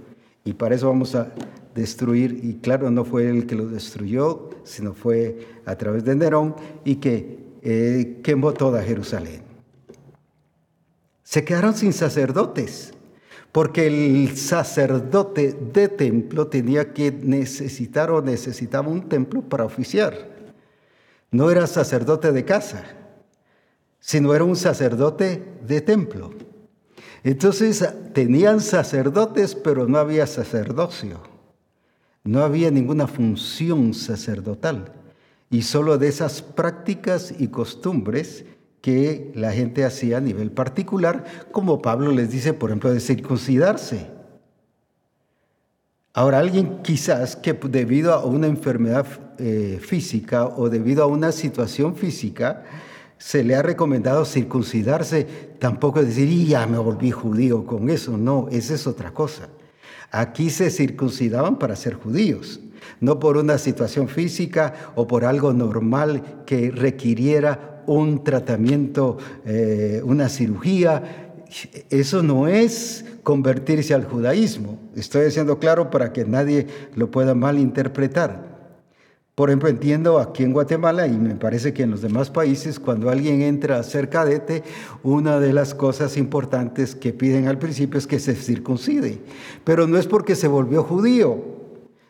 Y 0.44 0.54
para 0.54 0.76
eso 0.76 0.88
vamos 0.88 1.16
a 1.16 1.32
destruir. 1.74 2.40
Y 2.44 2.56
claro, 2.56 2.92
no 2.92 3.06
fue 3.06 3.30
él 3.30 3.48
que 3.48 3.56
lo 3.56 3.68
destruyó, 3.68 4.50
sino 4.64 4.94
fue 4.94 5.48
a 5.66 5.76
través 5.76 6.04
de 6.04 6.16
Nerón 6.16 6.56
y 6.84 6.96
que 6.96 7.40
eh, 7.62 8.20
quemó 8.24 8.54
toda 8.54 8.84
Jerusalén. 8.84 9.42
Se 11.24 11.46
quedaron 11.46 11.76
sin 11.76 11.94
sacerdotes, 11.94 12.94
porque 13.54 13.88
el 13.88 14.36
sacerdote 14.36 15.54
de 15.54 15.88
templo 15.88 16.48
tenía 16.48 16.92
que 16.92 17.10
necesitar 17.12 18.12
o 18.12 18.22
necesitaba 18.22 18.90
un 18.90 19.08
templo 19.08 19.42
para 19.42 19.64
oficiar 19.64 20.31
no 21.32 21.50
era 21.50 21.66
sacerdote 21.66 22.32
de 22.32 22.46
casa, 22.46 22.84
sino 24.00 24.34
era 24.36 24.44
un 24.44 24.56
sacerdote 24.56 25.44
de 25.66 25.82
templo. 25.82 26.32
Entonces 27.24 27.88
tenían 28.14 28.60
sacerdotes, 28.62 29.56
pero 29.56 29.88
no 29.88 29.98
había 29.98 30.28
sacerdocio. 30.28 31.22
No 32.24 32.44
había 32.44 32.70
ninguna 32.70 33.08
función 33.08 33.94
sacerdotal. 33.94 34.94
Y 35.50 35.64
solo 35.64 35.98
de 35.98 36.08
esas 36.08 36.42
prácticas 36.42 37.34
y 37.38 37.48
costumbres 37.48 38.46
que 38.82 39.32
la 39.36 39.52
gente 39.52 39.86
hacía 39.86 40.18
a 40.18 40.22
nivel 40.22 40.52
particular, 40.52 41.26
como 41.52 41.82
Pablo 41.82 42.12
les 42.12 42.32
dice, 42.32 42.54
por 42.54 42.72
ejemplo, 42.72 42.92
de 42.92 43.00
circuncidarse. 43.00 44.08
Ahora, 46.14 46.40
alguien 46.40 46.82
quizás 46.84 47.38
que 47.38 47.54
debido 47.54 48.14
a 48.14 48.26
una 48.26 48.48
enfermedad 48.48 49.06
eh, 49.38 49.80
física 49.82 50.46
o 50.46 50.70
debido 50.70 51.04
a 51.04 51.08
una 51.08 51.32
situación 51.32 51.96
física 51.96 52.64
se 53.18 53.44
le 53.44 53.56
ha 53.56 53.62
recomendado 53.62 54.26
circuncidarse, 54.26 55.26
tampoco 55.60 56.04
decir, 56.04 56.48
ya 56.48 56.66
me 56.68 56.80
volví 56.80 57.12
judío 57.12 57.66
con 57.66 57.90
eso. 57.90 58.18
No, 58.18 58.48
esa 58.52 58.74
es 58.74 58.88
otra 58.88 59.12
cosa. 59.12 59.48
Aquí 60.10 60.50
se 60.50 60.70
circuncidaban 60.70 61.58
para 61.58 61.78
ser 61.78 61.94
judíos, 61.94 62.60
no 63.00 63.20
por 63.20 63.38
una 63.38 63.58
situación 63.58 64.10
física 64.10 64.92
o 64.96 65.08
por 65.08 65.24
algo 65.24 65.54
normal 65.54 66.44
que 66.46 66.72
requiriera 66.72 67.84
un 67.86 68.24
tratamiento, 68.24 69.18
eh, 69.46 70.02
una 70.04 70.28
cirugía. 70.28 71.31
Eso 71.90 72.24
no 72.24 72.48
es 72.48 73.06
convertirse 73.24 73.94
al 73.94 74.06
judaísmo. 74.06 74.80
Estoy 74.96 75.26
haciendo 75.26 75.60
claro 75.60 75.90
para 75.90 76.14
que 76.14 76.26
nadie 76.26 76.68
lo 76.96 77.12
pueda 77.12 77.36
malinterpretar. 77.36 78.52
Por 79.36 79.50
ejemplo, 79.50 79.70
entiendo 79.70 80.20
aquí 80.20 80.44
en 80.44 80.54
Guatemala 80.54 81.08
y 81.08 81.18
me 81.18 81.36
parece 81.36 81.74
que 81.74 81.84
en 81.84 81.92
los 81.92 82.02
demás 82.02 82.30
países, 82.30 82.80
cuando 82.80 83.10
alguien 83.10 83.42
entra 83.42 83.80
a 83.80 83.84
ser 83.84 84.10
cadete, 84.10 84.64
una 85.04 85.40
de 85.40 85.54
las 85.54 85.74
cosas 85.74 86.18
importantes 86.18 86.96
que 86.96 87.14
piden 87.14 87.48
al 87.48 87.58
principio 87.58 87.98
es 87.98 88.08
que 88.08 88.20
se 88.20 88.36
circuncide. 88.36 89.22
Pero 89.64 89.88
no 89.88 89.98
es 89.98 90.06
porque 90.06 90.36
se 90.36 90.48
volvió 90.48 90.84
judío. 90.84 91.62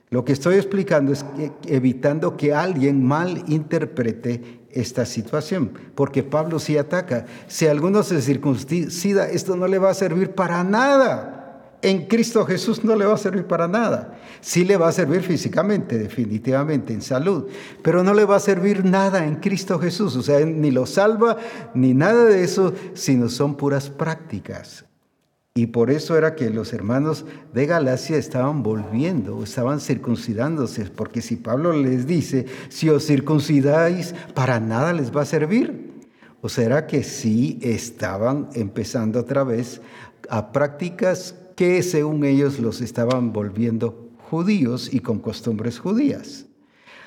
Lo 0.09 0.25
que 0.25 0.33
estoy 0.33 0.55
explicando 0.55 1.13
es 1.13 1.23
evitando 1.67 2.35
que 2.35 2.53
alguien 2.53 3.05
mal 3.05 3.43
interprete 3.47 4.61
esta 4.74 5.05
situación, 5.05 5.72
porque 5.95 6.24
Pablo 6.24 6.59
sí 6.59 6.78
ataca. 6.78 7.26
Si 7.47 7.67
alguno 7.67 8.03
se 8.03 8.22
circuncida, 8.22 9.30
esto 9.30 9.55
no 9.55 9.67
le 9.67 9.80
va 9.80 9.89
a 9.89 9.95
servir 9.95 10.32
para 10.32 10.63
nada. 10.63 11.38
En 11.84 12.05
Cristo 12.05 12.45
Jesús 12.45 12.84
no 12.84 12.95
le 12.95 13.05
va 13.05 13.15
a 13.15 13.17
servir 13.17 13.45
para 13.45 13.67
nada. 13.67 14.19
Sí 14.39 14.63
le 14.65 14.78
va 14.78 14.89
a 14.89 14.91
servir 14.91 15.22
físicamente, 15.22 15.97
definitivamente, 15.97 16.93
en 16.93 17.01
salud, 17.01 17.47
pero 17.82 18.03
no 18.03 18.13
le 18.13 18.26
va 18.26 18.36
a 18.36 18.39
servir 18.39 18.86
nada 18.86 19.26
en 19.26 19.38
Cristo 19.38 19.80
Jesús. 19.80 20.15
O 20.15 20.22
sea, 20.22 20.45
ni 20.45 20.69
lo 20.69 20.86
salva, 20.86 21.38
ni 21.74 21.93
nada 21.93 22.26
de 22.26 22.43
eso, 22.43 22.74
sino 22.93 23.30
son 23.30 23.55
puras 23.55 23.89
prácticas. 23.89 24.86
Y 25.54 25.68
por 25.68 25.91
eso 25.91 26.18
era 26.18 26.36
que 26.36 26.49
los 26.49 26.72
hermanos 26.72 27.26
de 27.54 27.66
Galacia 27.66 28.16
estaban 28.16 28.64
volviendo, 28.64 29.43
estaban 29.43 29.82
circuncidándose, 29.82 30.86
porque 30.86 31.22
si 31.22 31.36
Pablo 31.36 31.74
les 31.74 32.08
dice, 32.08 32.45
si 32.70 32.89
os 32.89 33.06
circuncidáis, 33.06 34.16
para 34.34 34.62
nada 34.62 34.93
les 34.93 35.14
va 35.14 35.24
a 35.24 35.26
servir. 35.26 35.91
¿O 36.39 36.47
será 36.47 36.88
que 36.88 37.04
sí 37.04 37.60
estaban 37.62 38.47
empezando 38.54 39.20
otra 39.20 39.43
vez 39.43 39.82
a 40.30 40.54
prácticas 40.54 41.36
que 41.58 41.84
según 41.84 42.24
ellos 42.24 42.58
los 42.60 42.80
estaban 42.80 43.34
volviendo 43.34 44.10
judíos 44.30 44.91
y 44.93 45.02
con 45.02 45.20
costumbres 45.20 45.80
judías? 45.80 46.45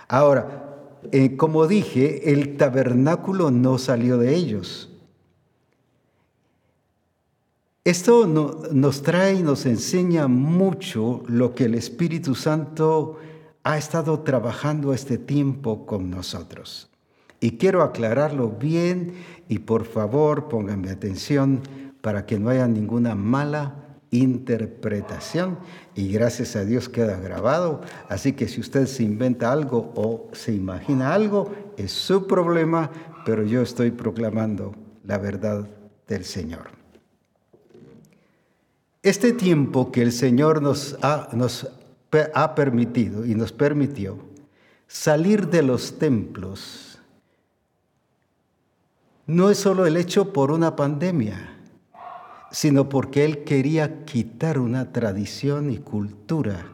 Ahora, 0.06 1.00
eh, 1.12 1.36
como 1.36 1.66
dije, 1.66 2.30
el 2.30 2.58
tabernáculo 2.58 3.50
no 3.50 3.78
salió 3.78 4.18
de 4.18 4.34
ellos. 4.34 4.93
Esto 7.84 8.26
nos 8.26 9.02
trae 9.02 9.34
y 9.34 9.42
nos 9.42 9.66
enseña 9.66 10.26
mucho 10.26 11.22
lo 11.28 11.54
que 11.54 11.66
el 11.66 11.74
Espíritu 11.74 12.34
Santo 12.34 13.18
ha 13.62 13.76
estado 13.76 14.20
trabajando 14.20 14.94
este 14.94 15.18
tiempo 15.18 15.84
con 15.84 16.08
nosotros. 16.08 16.88
Y 17.40 17.58
quiero 17.58 17.82
aclararlo 17.82 18.48
bien 18.48 19.12
y 19.50 19.58
por 19.58 19.84
favor 19.84 20.48
pónganme 20.48 20.88
atención 20.88 21.60
para 22.00 22.24
que 22.24 22.38
no 22.38 22.48
haya 22.48 22.66
ninguna 22.66 23.14
mala 23.14 23.98
interpretación 24.10 25.58
y 25.94 26.08
gracias 26.10 26.56
a 26.56 26.64
Dios 26.64 26.88
queda 26.88 27.20
grabado. 27.20 27.82
Así 28.08 28.32
que 28.32 28.48
si 28.48 28.62
usted 28.62 28.86
se 28.86 29.02
inventa 29.02 29.52
algo 29.52 29.92
o 29.94 30.30
se 30.32 30.54
imagina 30.54 31.12
algo, 31.12 31.52
es 31.76 31.92
su 31.92 32.26
problema, 32.26 32.90
pero 33.26 33.42
yo 33.42 33.60
estoy 33.60 33.90
proclamando 33.90 34.74
la 35.04 35.18
verdad 35.18 35.68
del 36.08 36.24
Señor. 36.24 36.83
Este 39.04 39.34
tiempo 39.34 39.92
que 39.92 40.00
el 40.00 40.12
Señor 40.12 40.62
nos 40.62 40.96
ha, 41.02 42.54
permitido 42.54 43.26
y 43.26 43.34
nos 43.34 43.52
permitió 43.52 44.16
salir 44.88 45.48
de 45.48 45.62
los 45.62 45.98
templos 45.98 46.98
no 49.26 49.50
es 49.50 49.58
solo 49.58 49.84
el 49.84 49.98
hecho 49.98 50.32
por 50.32 50.50
una 50.50 50.74
pandemia, 50.74 51.54
sino 52.50 52.88
porque 52.88 53.26
Él 53.26 53.44
quería 53.44 54.06
quitar 54.06 54.58
una 54.58 54.90
tradición 54.90 55.70
y 55.70 55.76
cultura 55.76 56.64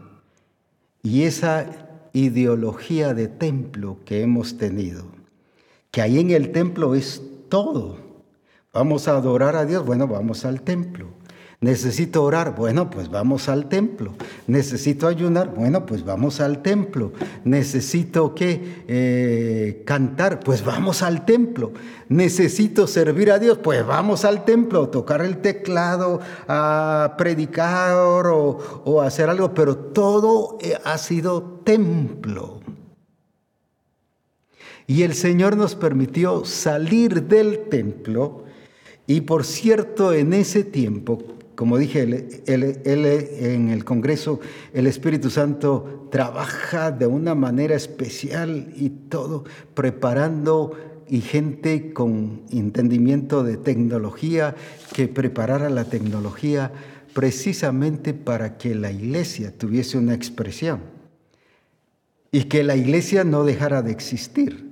y 1.03 1.25
esa 1.25 1.67
ideología 2.13 3.13
de 3.13 3.27
templo 3.27 3.99
que 4.05 4.23
hemos 4.23 4.57
tenido, 4.57 5.07
que 5.91 6.01
ahí 6.01 6.21
en 6.21 6.31
el 6.31 6.53
templo 6.53 6.95
es 6.95 7.21
todo. 7.49 7.99
Vamos 8.73 9.09
a 9.09 9.17
adorar 9.17 9.57
a 9.57 9.65
Dios, 9.65 9.85
bueno, 9.85 10.07
vamos 10.07 10.45
al 10.45 10.63
templo. 10.63 11.19
Necesito 11.63 12.23
orar, 12.25 12.55
bueno, 12.57 12.89
pues 12.89 13.11
vamos 13.11 13.51
al 13.51 13.69
templo. 13.69 14.15
Necesito 14.47 15.07
ayunar, 15.07 15.55
bueno, 15.55 15.85
pues 15.85 16.07
vamos 16.07 16.41
al 16.41 16.63
templo. 16.63 17.13
Necesito 17.45 18.35
que 18.35 18.83
eh, 18.89 19.83
cantar, 19.85 20.41
pues 20.41 20.65
vamos 20.65 21.03
al 21.03 21.27
templo. 21.27 21.73
Necesito 22.09 22.87
servir 22.87 23.31
a 23.31 23.39
Dios, 23.39 23.59
pues 23.59 23.87
vamos 23.87 24.25
al 24.25 24.47
templo, 24.47 24.89
tocar 24.89 25.21
el 25.21 25.43
teclado, 25.43 26.21
a 26.49 27.17
predicar 27.19 27.95
o, 28.27 29.03
hacer 29.03 29.29
algo, 29.29 29.53
pero 29.53 29.77
todo 29.77 30.57
eh, 30.63 30.79
ha 30.83 30.97
sido 30.97 31.61
templo. 31.63 32.61
Y 34.87 35.03
el 35.03 35.13
Señor 35.13 35.59
nos 35.59 35.75
permitió 35.75 36.47
salir 36.47 37.25
del 37.25 37.69
templo. 37.69 38.45
Y 39.07 39.21
por 39.21 39.45
cierto, 39.45 40.15
en 40.15 40.33
ese 40.33 40.65
tiempo, 40.65 41.19
como 41.61 41.77
dije, 41.77 42.01
en 42.47 43.69
el 43.69 43.85
Congreso, 43.85 44.41
el 44.73 44.87
Espíritu 44.87 45.29
Santo 45.29 46.09
trabaja 46.11 46.91
de 46.91 47.07
una 47.07 47.35
manera 47.35 47.75
especial 47.75 48.73
y 48.75 48.89
todo, 48.89 49.45
preparando 49.75 50.73
y 51.07 51.21
gente 51.21 51.93
con 51.93 52.45
entendimiento 52.51 53.45
de 53.45 53.59
tecnología 53.59 54.57
que 54.95 55.07
preparara 55.07 55.69
la 55.69 55.85
tecnología 55.85 56.73
precisamente 57.13 58.15
para 58.15 58.57
que 58.57 58.75
la 58.75 58.91
iglesia 58.91 59.53
tuviese 59.55 59.99
una 59.99 60.15
expresión 60.15 60.81
y 62.33 62.45
que 62.45 62.65
la 62.65 62.75
iglesia 62.75 63.23
no 63.23 63.45
dejara 63.45 63.83
de 63.83 63.91
existir. 63.91 64.70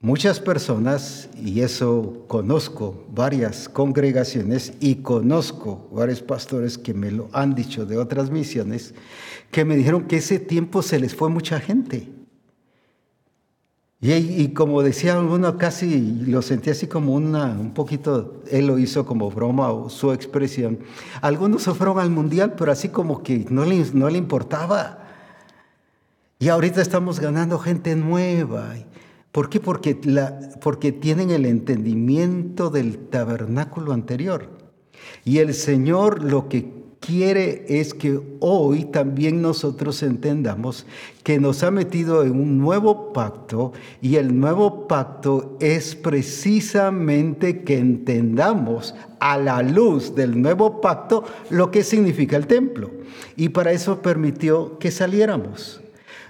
Muchas 0.00 0.40
personas, 0.40 1.30
y 1.42 1.62
eso 1.62 2.24
conozco 2.28 3.06
varias 3.10 3.68
congregaciones 3.68 4.74
y 4.78 4.96
conozco 4.96 5.88
varios 5.90 6.20
pastores 6.20 6.76
que 6.76 6.92
me 6.92 7.10
lo 7.10 7.30
han 7.32 7.54
dicho 7.54 7.86
de 7.86 7.96
otras 7.96 8.30
misiones, 8.30 8.94
que 9.50 9.64
me 9.64 9.74
dijeron 9.74 10.06
que 10.06 10.16
ese 10.16 10.38
tiempo 10.38 10.82
se 10.82 11.00
les 11.00 11.14
fue 11.14 11.30
mucha 11.30 11.60
gente. 11.60 12.08
Y, 13.98 14.48
como 14.48 14.82
decía 14.82 15.18
uno, 15.18 15.56
casi 15.56 15.98
lo 16.26 16.42
sentía 16.42 16.74
así 16.74 16.86
como 16.86 17.14
una, 17.14 17.46
un 17.46 17.72
poquito, 17.72 18.42
él 18.50 18.66
lo 18.66 18.78
hizo 18.78 19.06
como 19.06 19.30
broma 19.30 19.72
o 19.72 19.88
su 19.88 20.12
expresión. 20.12 20.78
Algunos 21.22 21.62
se 21.62 21.70
al 21.70 22.10
mundial, 22.10 22.54
pero 22.56 22.70
así 22.70 22.90
como 22.90 23.22
que 23.22 23.46
no 23.48 23.64
le, 23.64 23.84
no 23.94 24.10
le 24.10 24.18
importaba. 24.18 24.98
Y 26.38 26.48
ahorita 26.48 26.82
estamos 26.82 27.18
ganando 27.18 27.58
gente 27.58 27.96
nueva. 27.96 28.74
¿Por 29.36 29.50
qué? 29.50 29.60
Porque, 29.60 29.94
porque 30.62 30.92
tienen 30.92 31.30
el 31.30 31.44
entendimiento 31.44 32.70
del 32.70 32.96
tabernáculo 32.96 33.92
anterior. 33.92 34.48
Y 35.26 35.40
el 35.40 35.52
Señor 35.52 36.24
lo 36.24 36.48
que 36.48 36.72
quiere 37.00 37.66
es 37.68 37.92
que 37.92 38.18
hoy 38.40 38.86
también 38.86 39.42
nosotros 39.42 40.02
entendamos 40.02 40.86
que 41.22 41.38
nos 41.38 41.62
ha 41.64 41.70
metido 41.70 42.22
en 42.22 42.40
un 42.40 42.56
nuevo 42.56 43.12
pacto 43.12 43.74
y 44.00 44.16
el 44.16 44.40
nuevo 44.40 44.88
pacto 44.88 45.58
es 45.60 45.94
precisamente 45.96 47.62
que 47.62 47.76
entendamos 47.76 48.94
a 49.20 49.36
la 49.36 49.60
luz 49.60 50.14
del 50.14 50.40
nuevo 50.40 50.80
pacto 50.80 51.24
lo 51.50 51.70
que 51.70 51.84
significa 51.84 52.38
el 52.38 52.46
templo. 52.46 52.90
Y 53.36 53.50
para 53.50 53.72
eso 53.72 54.00
permitió 54.00 54.78
que 54.78 54.90
saliéramos 54.90 55.82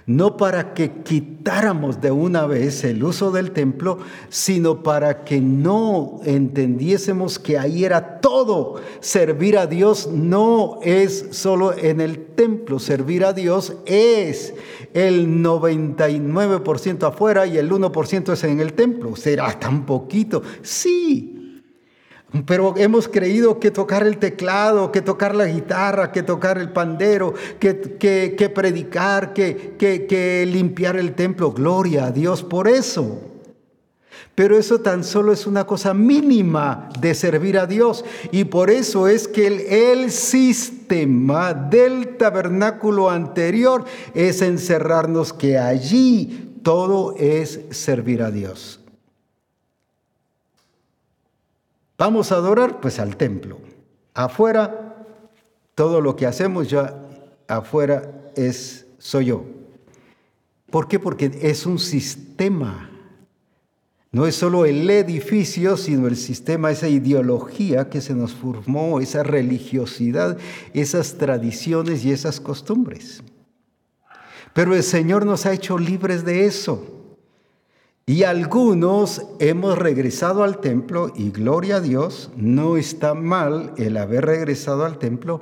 no 0.07 0.37
para 0.37 0.73
que 0.73 1.03
quitáramos 1.03 1.99
de 1.99 2.11
una 2.11 2.45
vez 2.45 2.85
el 2.85 3.03
uso 3.03 3.29
del 3.29 3.51
templo, 3.51 3.99
sino 4.29 4.81
para 4.81 5.25
que 5.25 5.41
no 5.41 6.21
entendiésemos 6.23 7.37
que 7.39 7.59
ahí 7.59 7.83
era 7.83 8.21
todo. 8.21 8.75
Servir 9.01 9.57
a 9.57 9.67
Dios 9.67 10.09
no 10.11 10.79
es 10.81 11.27
solo 11.31 11.77
en 11.77 11.99
el 11.99 12.25
templo, 12.25 12.79
servir 12.79 13.25
a 13.25 13.33
Dios 13.33 13.73
es 13.85 14.53
el 14.93 15.43
99% 15.43 17.03
afuera 17.03 17.45
y 17.45 17.57
el 17.57 17.69
1% 17.69 18.31
es 18.31 18.43
en 18.45 18.61
el 18.61 18.73
templo. 18.73 19.13
¿Será 19.17 19.59
tan 19.59 19.85
poquito? 19.85 20.41
Sí, 20.61 21.36
pero 22.45 22.75
hemos 22.77 23.07
creído 23.07 23.59
que 23.59 23.71
tocar 23.71 24.05
el 24.05 24.17
teclado, 24.17 24.91
que 24.91 25.01
tocar 25.01 25.33
la 25.33 25.47
guitarra, 25.47 26.11
que 26.11 26.23
tocar 26.23 26.57
el 26.57 26.71
pandero, 26.73 27.33
que, 27.59 27.97
que, 28.37 28.49
predicar, 28.49 29.33
que, 29.33 29.75
que 29.77 30.45
limpiar 30.45 30.97
el 30.97 31.15
templo. 31.15 31.53
Gloria 31.53 32.05
a 32.05 32.11
Dios 32.11 32.43
por 32.43 32.67
eso. 32.67 33.21
Pero 34.35 34.55
eso 34.55 34.81
tan 34.81 35.03
solo 35.03 35.33
es 35.33 35.47
una 35.47 35.65
cosa 35.65 35.95
mínima 35.95 36.89
de 36.99 37.15
servir 37.15 37.57
a 37.57 37.65
Dios. 37.65 38.05
Y 38.31 38.43
por 38.43 38.69
eso 38.69 39.07
es 39.07 39.27
que 39.27 39.47
el, 39.47 39.61
el, 39.61 40.11
sistema 40.11 41.55
del 41.55 42.17
tabernáculo 42.17 43.09
anterior 43.09 43.85
es 44.13 44.43
encerrarnos 44.43 45.33
que 45.33 45.57
allí 45.57 46.59
todo 46.61 47.15
es 47.17 47.61
servir 47.71 48.21
a 48.21 48.29
Dios. 48.29 48.79
Vamos 51.97 52.31
a 52.31 52.35
adorar 52.35 52.79
pues 52.79 52.99
al 52.99 53.17
templo. 53.17 53.57
Afuera, 54.13 55.05
todo 55.73 56.01
lo 56.01 56.15
que 56.15 56.25
hacemos 56.25 56.69
ya 56.69 56.95
afuera 57.47 58.31
es 58.35 58.85
soy 58.97 59.25
yo. 59.25 59.45
¿Por 60.69 60.87
qué? 60.87 60.99
Porque 60.99 61.31
es 61.41 61.65
un 61.65 61.79
sistema. 61.79 62.89
No 64.11 64.25
es 64.25 64.35
solo 64.35 64.65
el 64.65 64.89
edificio, 64.89 65.77
sino 65.77 66.07
el 66.07 66.15
sistema, 66.15 66.71
esa 66.71 66.87
ideología 66.87 67.89
que 67.89 68.01
se 68.01 68.15
nos 68.15 68.33
formó, 68.33 68.99
esa 68.99 69.23
religiosidad, 69.23 70.37
esas 70.73 71.17
tradiciones 71.17 72.05
y 72.05 72.11
esas 72.11 72.39
costumbres. 72.39 73.21
Pero 74.53 74.75
el 74.75 74.83
Señor 74.83 75.25
nos 75.25 75.45
ha 75.45 75.53
hecho 75.53 75.77
libres 75.77 76.25
de 76.25 76.45
eso. 76.45 76.96
Y 78.09 78.23
algunos 78.23 79.21
hemos 79.39 79.77
regresado 79.77 80.45
al 80.45 80.61
templo 80.61 81.11
y 81.13 81.29
gloria 81.29 81.75
a 81.75 81.81
Dios, 81.81 82.31
no 82.37 82.77
está 82.77 83.13
mal 83.13 83.73
el 83.75 83.97
haber 83.97 84.25
regresado 84.25 84.85
al 84.85 84.97
templo, 84.97 85.41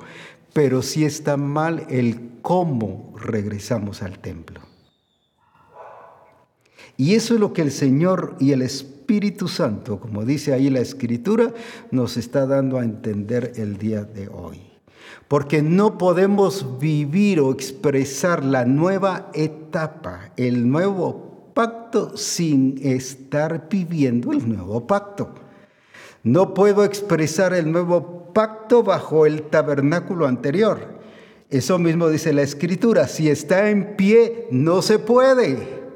pero 0.52 0.82
sí 0.82 1.04
está 1.04 1.36
mal 1.36 1.86
el 1.90 2.32
cómo 2.42 3.14
regresamos 3.20 4.02
al 4.02 4.18
templo. 4.18 4.62
Y 6.96 7.14
eso 7.14 7.34
es 7.34 7.40
lo 7.40 7.52
que 7.52 7.62
el 7.62 7.70
Señor 7.70 8.34
y 8.40 8.50
el 8.50 8.62
Espíritu 8.62 9.46
Santo, 9.46 10.00
como 10.00 10.24
dice 10.24 10.52
ahí 10.52 10.68
la 10.68 10.80
Escritura, 10.80 11.54
nos 11.92 12.16
está 12.16 12.46
dando 12.46 12.78
a 12.78 12.84
entender 12.84 13.52
el 13.54 13.78
día 13.78 14.02
de 14.02 14.26
hoy. 14.26 14.60
Porque 15.28 15.62
no 15.62 15.98
podemos 15.98 16.80
vivir 16.80 17.38
o 17.38 17.52
expresar 17.52 18.44
la 18.44 18.64
nueva 18.64 19.30
etapa, 19.34 20.32
el 20.36 20.68
nuevo 20.68 21.35
pacto 21.56 22.18
sin 22.18 22.78
estar 22.82 23.66
viviendo 23.70 24.30
el 24.30 24.46
nuevo 24.46 24.86
pacto. 24.86 25.30
No 26.22 26.52
puedo 26.52 26.84
expresar 26.84 27.54
el 27.54 27.72
nuevo 27.72 28.30
pacto 28.34 28.82
bajo 28.82 29.24
el 29.24 29.44
tabernáculo 29.44 30.26
anterior. 30.26 30.98
Eso 31.48 31.78
mismo 31.78 32.10
dice 32.10 32.34
la 32.34 32.42
escritura, 32.42 33.08
si 33.08 33.30
está 33.30 33.70
en 33.70 33.96
pie, 33.96 34.48
no 34.50 34.82
se 34.82 34.98
puede. 34.98 35.86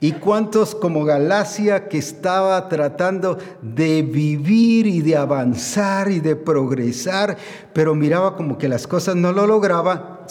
¿Y 0.00 0.10
cuántos 0.10 0.74
como 0.74 1.04
Galacia 1.04 1.88
que 1.88 1.98
estaba 1.98 2.68
tratando 2.68 3.38
de 3.62 4.02
vivir 4.02 4.88
y 4.88 5.02
de 5.02 5.16
avanzar 5.16 6.10
y 6.10 6.18
de 6.18 6.34
progresar, 6.34 7.36
pero 7.72 7.94
miraba 7.94 8.36
como 8.36 8.58
que 8.58 8.68
las 8.68 8.88
cosas 8.88 9.14
no 9.14 9.30
lo 9.30 9.46
lograba, 9.46 10.26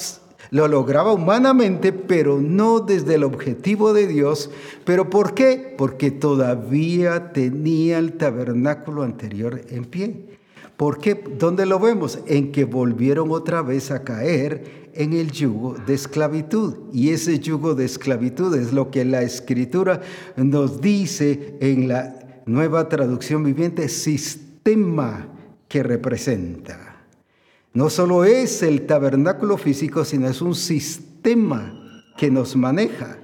lo 0.53 0.67
lograba 0.67 1.13
humanamente, 1.13 1.91
pero 1.91 2.39
no 2.39 2.79
desde 2.79 3.15
el 3.15 3.23
objetivo 3.23 3.91
de 3.91 4.05
Dios. 4.05 4.51
¿Pero 4.85 5.09
por 5.09 5.33
qué? 5.33 5.73
Porque 5.75 6.11
todavía 6.11 7.33
tenía 7.33 7.97
el 7.97 8.13
tabernáculo 8.13 9.01
anterior 9.01 9.61
en 9.71 9.85
pie. 9.85 10.37
¿Por 10.77 10.99
qué? 10.99 11.15
¿Dónde 11.39 11.65
lo 11.65 11.79
vemos? 11.79 12.19
En 12.27 12.51
que 12.51 12.65
volvieron 12.65 13.31
otra 13.31 13.63
vez 13.63 13.89
a 13.89 14.03
caer 14.03 14.91
en 14.93 15.13
el 15.13 15.31
yugo 15.31 15.75
de 15.87 15.95
esclavitud. 15.95 16.75
Y 16.93 17.09
ese 17.09 17.39
yugo 17.39 17.73
de 17.73 17.85
esclavitud 17.85 18.55
es 18.55 18.73
lo 18.73 18.91
que 18.91 19.05
la 19.05 19.23
escritura 19.23 20.01
nos 20.35 20.81
dice 20.81 21.55
en 21.61 21.87
la 21.87 22.43
nueva 22.45 22.89
traducción 22.89 23.43
viviente, 23.43 23.89
sistema 23.89 25.29
que 25.67 25.81
representa. 25.81 26.92
No 27.73 27.89
solo 27.89 28.23
es 28.23 28.61
el 28.61 28.85
tabernáculo 28.85 29.57
físico, 29.57 30.05
sino 30.05 30.27
es 30.27 30.41
un 30.41 30.53
sistema 30.53 32.03
que 32.17 32.29
nos 32.29 32.55
maneja. 32.55 33.17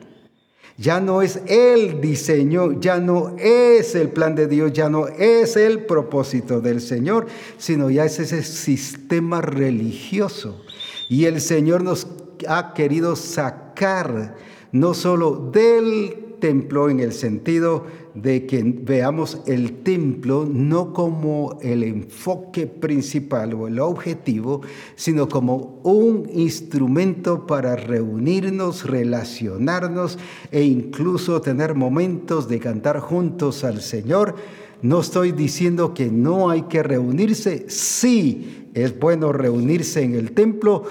Ya 0.76 1.00
no 1.02 1.22
es 1.22 1.42
el 1.46 2.02
diseño, 2.02 2.80
ya 2.80 3.00
no 3.00 3.36
es 3.38 3.96
el 3.96 4.10
plan 4.10 4.34
de 4.34 4.48
Dios, 4.48 4.72
ya 4.74 4.90
no 4.90 5.08
es 5.08 5.56
el 5.56 5.86
propósito 5.86 6.62
del 6.62 6.82
Señor, 6.82 7.28
sino 7.58 7.90
ya 7.90 8.06
es 8.06 8.18
ese 8.18 8.44
sistema 8.44 9.42
religioso. 9.42 10.64
Y 11.10 11.26
el 11.26 11.42
Señor 11.42 11.84
nos 11.84 12.08
ha 12.48 12.74
querido 12.74 13.16
sacar 13.16 14.36
no 14.72 14.94
solo 14.94 15.52
del 15.52 16.19
templo 16.40 16.90
en 16.90 17.00
el 17.00 17.14
sentido 17.14 17.86
de 18.16 18.46
que 18.46 18.64
veamos 18.64 19.42
el 19.46 19.84
templo 19.84 20.48
no 20.50 20.94
como 20.94 21.58
el 21.62 21.84
enfoque 21.84 22.68
principal 22.68 23.54
o 23.54 23.68
el 23.68 23.80
objetivo, 23.80 24.62
sino 24.96 25.30
como 25.30 25.80
un 25.84 26.30
instrumento 26.34 27.46
para 27.46 27.76
reunirnos, 27.76 28.86
relacionarnos 28.86 30.18
e 30.52 30.64
incluso 30.64 31.42
tener 31.42 31.76
momentos 31.76 32.48
de 32.48 32.60
cantar 32.60 33.00
juntos 33.00 33.64
al 33.64 33.82
Señor. 33.82 34.36
No 34.82 35.02
estoy 35.02 35.34
diciendo 35.34 35.94
que 35.94 36.10
no 36.10 36.50
hay 36.50 36.64
que 36.64 36.82
reunirse, 36.84 37.66
sí, 37.68 38.70
es 38.74 38.98
bueno 38.98 39.34
reunirse 39.34 40.04
en 40.04 40.16
el 40.16 40.32
templo, 40.32 40.84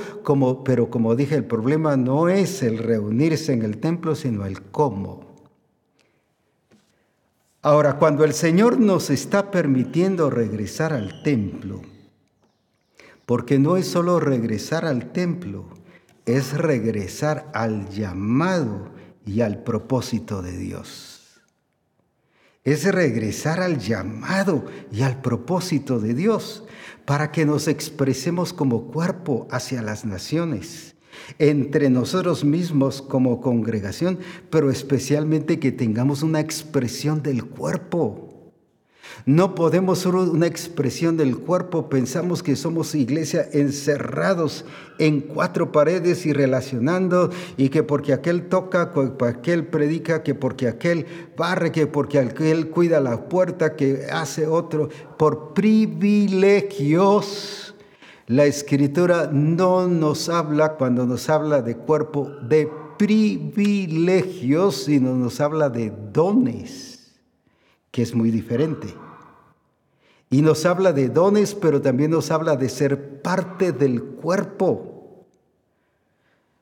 pero 0.64 0.90
como 0.90 1.16
dije, 1.16 1.36
el 1.36 1.44
problema 1.44 1.96
no 1.96 2.28
es 2.28 2.62
el 2.62 2.78
reunirse 2.78 3.53
en 3.53 3.62
el 3.62 3.78
templo, 3.78 4.14
sino 4.14 4.44
el 4.44 4.61
cómo. 4.61 5.28
Ahora, 7.61 7.98
cuando 7.98 8.24
el 8.24 8.34
Señor 8.34 8.78
nos 8.78 9.11
está 9.11 9.50
permitiendo 9.50 10.30
regresar 10.30 10.92
al 10.92 11.22
templo, 11.22 11.82
porque 13.26 13.59
no 13.59 13.76
es 13.76 13.88
solo 13.88 14.20
regresar 14.20 14.84
al 14.84 15.11
templo, 15.11 15.66
es 16.24 16.56
regresar 16.56 17.50
al 17.52 17.88
llamado 17.88 18.90
y 19.26 19.40
al 19.40 19.64
propósito 19.64 20.40
de 20.40 20.56
Dios. 20.56 21.40
Es 22.62 22.84
regresar 22.84 23.61
al 23.61 23.78
llamado 23.78 24.66
y 24.92 25.02
al 25.02 25.20
propósito 25.20 25.98
de 25.98 26.14
Dios 26.14 26.64
para 27.06 27.32
que 27.32 27.44
nos 27.44 27.66
expresemos 27.66 28.52
como 28.52 28.92
cuerpo 28.92 29.48
hacia 29.50 29.82
las 29.82 30.04
naciones 30.04 30.94
entre 31.38 31.90
nosotros 31.90 32.44
mismos 32.44 33.02
como 33.02 33.40
congregación, 33.40 34.18
pero 34.50 34.70
especialmente 34.70 35.58
que 35.58 35.72
tengamos 35.72 36.22
una 36.22 36.40
expresión 36.40 37.22
del 37.22 37.44
cuerpo. 37.44 38.28
No 39.26 39.54
podemos 39.54 40.00
solo 40.00 40.30
una 40.30 40.46
expresión 40.46 41.16
del 41.16 41.36
cuerpo, 41.36 41.88
pensamos 41.88 42.42
que 42.42 42.56
somos 42.56 42.94
iglesia 42.94 43.48
encerrados 43.52 44.64
en 44.98 45.20
cuatro 45.20 45.72
paredes 45.72 46.26
y 46.26 46.32
relacionando 46.32 47.30
y 47.56 47.68
que 47.68 47.82
porque 47.82 48.12
aquel 48.12 48.48
toca, 48.48 48.92
que 48.92 49.24
aquel 49.26 49.66
predica, 49.66 50.22
que 50.22 50.34
porque 50.34 50.68
aquel 50.68 51.06
barre, 51.36 51.72
que 51.72 51.86
porque 51.86 52.18
aquel 52.18 52.70
cuida 52.70 53.00
la 53.00 53.28
puerta, 53.28 53.76
que 53.76 54.06
hace 54.10 54.46
otro, 54.46 54.88
por 55.18 55.52
privilegios 55.52 57.74
la 58.29 58.45
escritura 58.45 59.31
no 59.33 59.89
nos 59.89 60.29
habla, 60.29 60.74
cuando 60.74 61.07
nos 61.07 61.31
habla 61.31 61.62
de 61.62 61.76
cuerpo, 61.76 62.31
de 62.43 62.70
privilegios, 62.99 64.85
sino 64.85 65.14
nos 65.14 65.41
habla 65.41 65.70
de 65.70 65.91
dones, 66.12 67.14
que 67.91 68.03
es 68.03 68.14
muy 68.14 68.31
diferente. 68.31 68.95
Y 70.29 70.43
nos 70.43 70.66
habla 70.66 70.93
de 70.93 71.09
dones, 71.09 71.55
pero 71.55 71.81
también 71.81 72.11
nos 72.11 72.31
habla 72.31 72.55
de 72.57 72.68
ser 72.68 73.22
parte 73.22 73.72
del 73.72 74.03
cuerpo. 74.03 75.24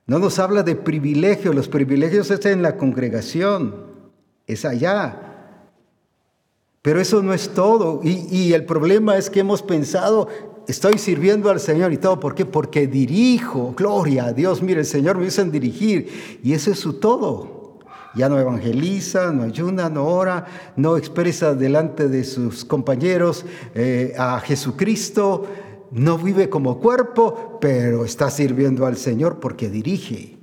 No 0.05 0.19
nos 0.19 0.39
habla 0.39 0.63
de 0.63 0.77
privilegios, 0.77 1.53
los 1.53 1.67
privilegios 1.67 2.31
están 2.31 2.53
en 2.53 2.61
la 2.61 2.77
congregación, 2.77 3.87
es 4.47 4.63
allá. 4.63 5.21
Pero 6.81 7.01
eso 7.01 7.21
no 7.21 7.33
es 7.33 7.49
todo. 7.49 7.99
Y, 8.05 8.25
y, 8.31 8.53
el 8.53 8.63
problema 8.63 9.17
es 9.17 9.29
que 9.29 9.41
hemos 9.41 9.61
pensado 9.61 10.29
estoy 10.67 10.97
sirviendo 10.97 11.49
al 11.49 11.59
Señor 11.59 11.93
y 11.93 11.97
todo. 11.97 12.19
¿Por 12.19 12.35
qué? 12.35 12.45
Porque 12.45 12.87
dirijo. 12.87 13.73
Gloria 13.75 14.25
a 14.25 14.33
Dios. 14.33 14.61
Mire, 14.61 14.81
el 14.81 14.85
Señor 14.85 15.17
me 15.17 15.25
hizo 15.25 15.41
en 15.41 15.51
dirigir. 15.51 16.39
Y 16.43 16.53
ese 16.53 16.71
es 16.71 16.79
su 16.79 16.93
todo. 16.93 17.79
Ya 18.15 18.29
no 18.29 18.39
evangeliza, 18.39 19.31
no 19.31 19.43
ayuna, 19.43 19.89
no 19.89 20.07
ora, 20.07 20.45
no 20.75 20.97
expresa 20.97 21.53
delante 21.53 22.07
de 22.07 22.23
sus 22.23 22.65
compañeros 22.65 23.45
eh, 23.75 24.13
a 24.17 24.39
Jesucristo. 24.39 25.45
No 25.91 26.17
vive 26.17 26.49
como 26.49 26.79
cuerpo, 26.79 27.59
pero 27.61 28.03
está 28.03 28.29
sirviendo 28.29 28.85
al 28.85 28.97
Señor 28.97 29.39
porque 29.39 29.69
dirige. 29.69 30.37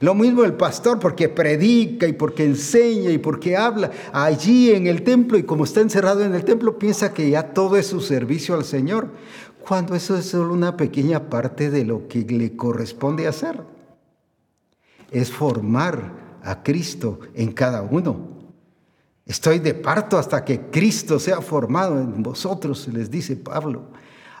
Lo 0.00 0.14
mismo 0.14 0.44
el 0.44 0.54
pastor 0.54 0.98
porque 0.98 1.28
predica 1.28 2.06
y 2.06 2.14
porque 2.14 2.44
enseña 2.44 3.10
y 3.10 3.18
porque 3.18 3.56
habla 3.56 3.90
allí 4.12 4.70
en 4.70 4.86
el 4.86 5.02
templo 5.02 5.36
y 5.36 5.42
como 5.42 5.64
está 5.64 5.80
encerrado 5.82 6.24
en 6.24 6.34
el 6.34 6.44
templo 6.44 6.78
piensa 6.78 7.12
que 7.12 7.28
ya 7.28 7.52
todo 7.52 7.76
es 7.76 7.88
su 7.88 8.00
servicio 8.00 8.54
al 8.54 8.64
Señor 8.64 9.08
cuando 9.66 9.94
eso 9.94 10.16
es 10.16 10.26
solo 10.26 10.52
una 10.52 10.76
pequeña 10.76 11.28
parte 11.28 11.70
de 11.70 11.84
lo 11.84 12.08
que 12.08 12.20
le 12.22 12.56
corresponde 12.56 13.26
hacer. 13.26 13.62
Es 15.10 15.30
formar 15.30 16.38
a 16.42 16.62
Cristo 16.62 17.20
en 17.34 17.52
cada 17.52 17.82
uno. 17.82 18.30
Estoy 19.26 19.58
de 19.60 19.74
parto 19.74 20.18
hasta 20.18 20.44
que 20.44 20.70
Cristo 20.70 21.18
sea 21.18 21.40
formado 21.40 22.00
en 22.00 22.22
vosotros, 22.22 22.88
les 22.88 23.10
dice 23.10 23.36
Pablo. 23.36 23.84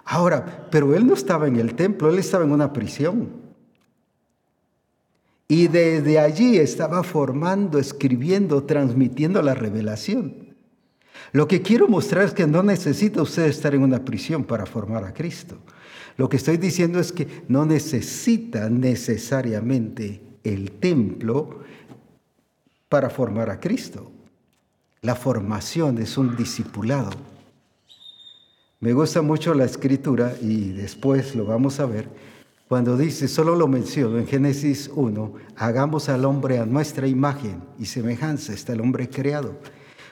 Ahora, 0.04 0.66
pero 0.70 0.94
él 0.94 1.06
no 1.06 1.14
estaba 1.14 1.46
en 1.46 1.56
el 1.56 1.74
templo, 1.76 2.10
él 2.10 2.18
estaba 2.18 2.44
en 2.44 2.52
una 2.52 2.72
prisión. 2.72 3.28
Y 5.46 5.68
desde 5.68 6.18
allí 6.18 6.58
estaba 6.58 7.02
formando, 7.02 7.78
escribiendo, 7.78 8.64
transmitiendo 8.64 9.42
la 9.42 9.54
revelación. 9.54 10.49
Lo 11.32 11.46
que 11.46 11.62
quiero 11.62 11.86
mostrar 11.86 12.24
es 12.24 12.34
que 12.34 12.46
no 12.46 12.62
necesita 12.62 13.22
usted 13.22 13.46
estar 13.46 13.74
en 13.74 13.82
una 13.82 14.04
prisión 14.04 14.44
para 14.44 14.66
formar 14.66 15.04
a 15.04 15.14
Cristo. 15.14 15.58
Lo 16.16 16.28
que 16.28 16.36
estoy 16.36 16.56
diciendo 16.56 16.98
es 16.98 17.12
que 17.12 17.44
no 17.48 17.64
necesita 17.64 18.68
necesariamente 18.68 20.20
el 20.42 20.72
templo 20.72 21.60
para 22.88 23.10
formar 23.10 23.48
a 23.50 23.60
Cristo. 23.60 24.10
La 25.02 25.14
formación 25.14 25.98
es 25.98 26.18
un 26.18 26.36
discipulado. 26.36 27.10
Me 28.80 28.92
gusta 28.92 29.22
mucho 29.22 29.54
la 29.54 29.64
escritura 29.64 30.34
y 30.40 30.72
después 30.72 31.34
lo 31.34 31.44
vamos 31.44 31.80
a 31.80 31.86
ver, 31.86 32.08
Cuando 32.66 32.96
dice, 32.96 33.26
solo 33.26 33.56
lo 33.56 33.66
menciono 33.66 34.16
en 34.18 34.28
Génesis 34.28 34.88
1, 34.94 35.34
hagamos 35.56 36.08
al 36.08 36.24
hombre 36.24 36.60
a 36.60 36.66
nuestra 36.66 37.08
imagen 37.08 37.64
y 37.80 37.86
semejanza, 37.86 38.52
está 38.52 38.74
el 38.74 38.80
hombre 38.80 39.10
creado. 39.10 39.56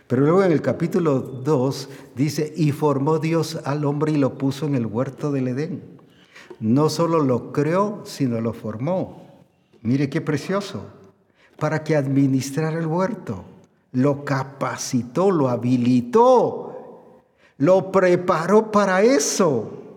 Pero 0.09 0.23
luego 0.23 0.43
en 0.43 0.53
el 0.53 0.63
capítulo 0.63 1.21
2 1.21 1.89
dice, 2.17 2.53
y 2.57 2.73
formó 2.73 3.19
Dios 3.19 3.61
al 3.65 3.85
hombre 3.85 4.13
y 4.13 4.17
lo 4.17 4.39
puso 4.39 4.67
en 4.67 4.75
el 4.75 4.87
huerto 4.87 5.31
del 5.31 5.49
Edén. 5.49 5.83
No 6.61 6.89
solo 6.89 7.23
lo 7.23 7.53
creó, 7.53 8.01
sino 8.05 8.41
lo 8.41 8.55
formó. 8.55 9.23
Mire 9.83 10.09
qué 10.09 10.23
precioso. 10.23 10.87
Para 11.59 11.85
que 11.85 11.95
administrara 11.95 12.79
el 12.79 12.87
huerto. 12.87 13.45
Lo 13.93 14.25
capacitó, 14.25 15.31
lo 15.31 15.49
habilitó, 15.49 17.23
lo 17.59 17.91
preparó 17.91 18.71
para 18.71 19.03
eso. 19.03 19.88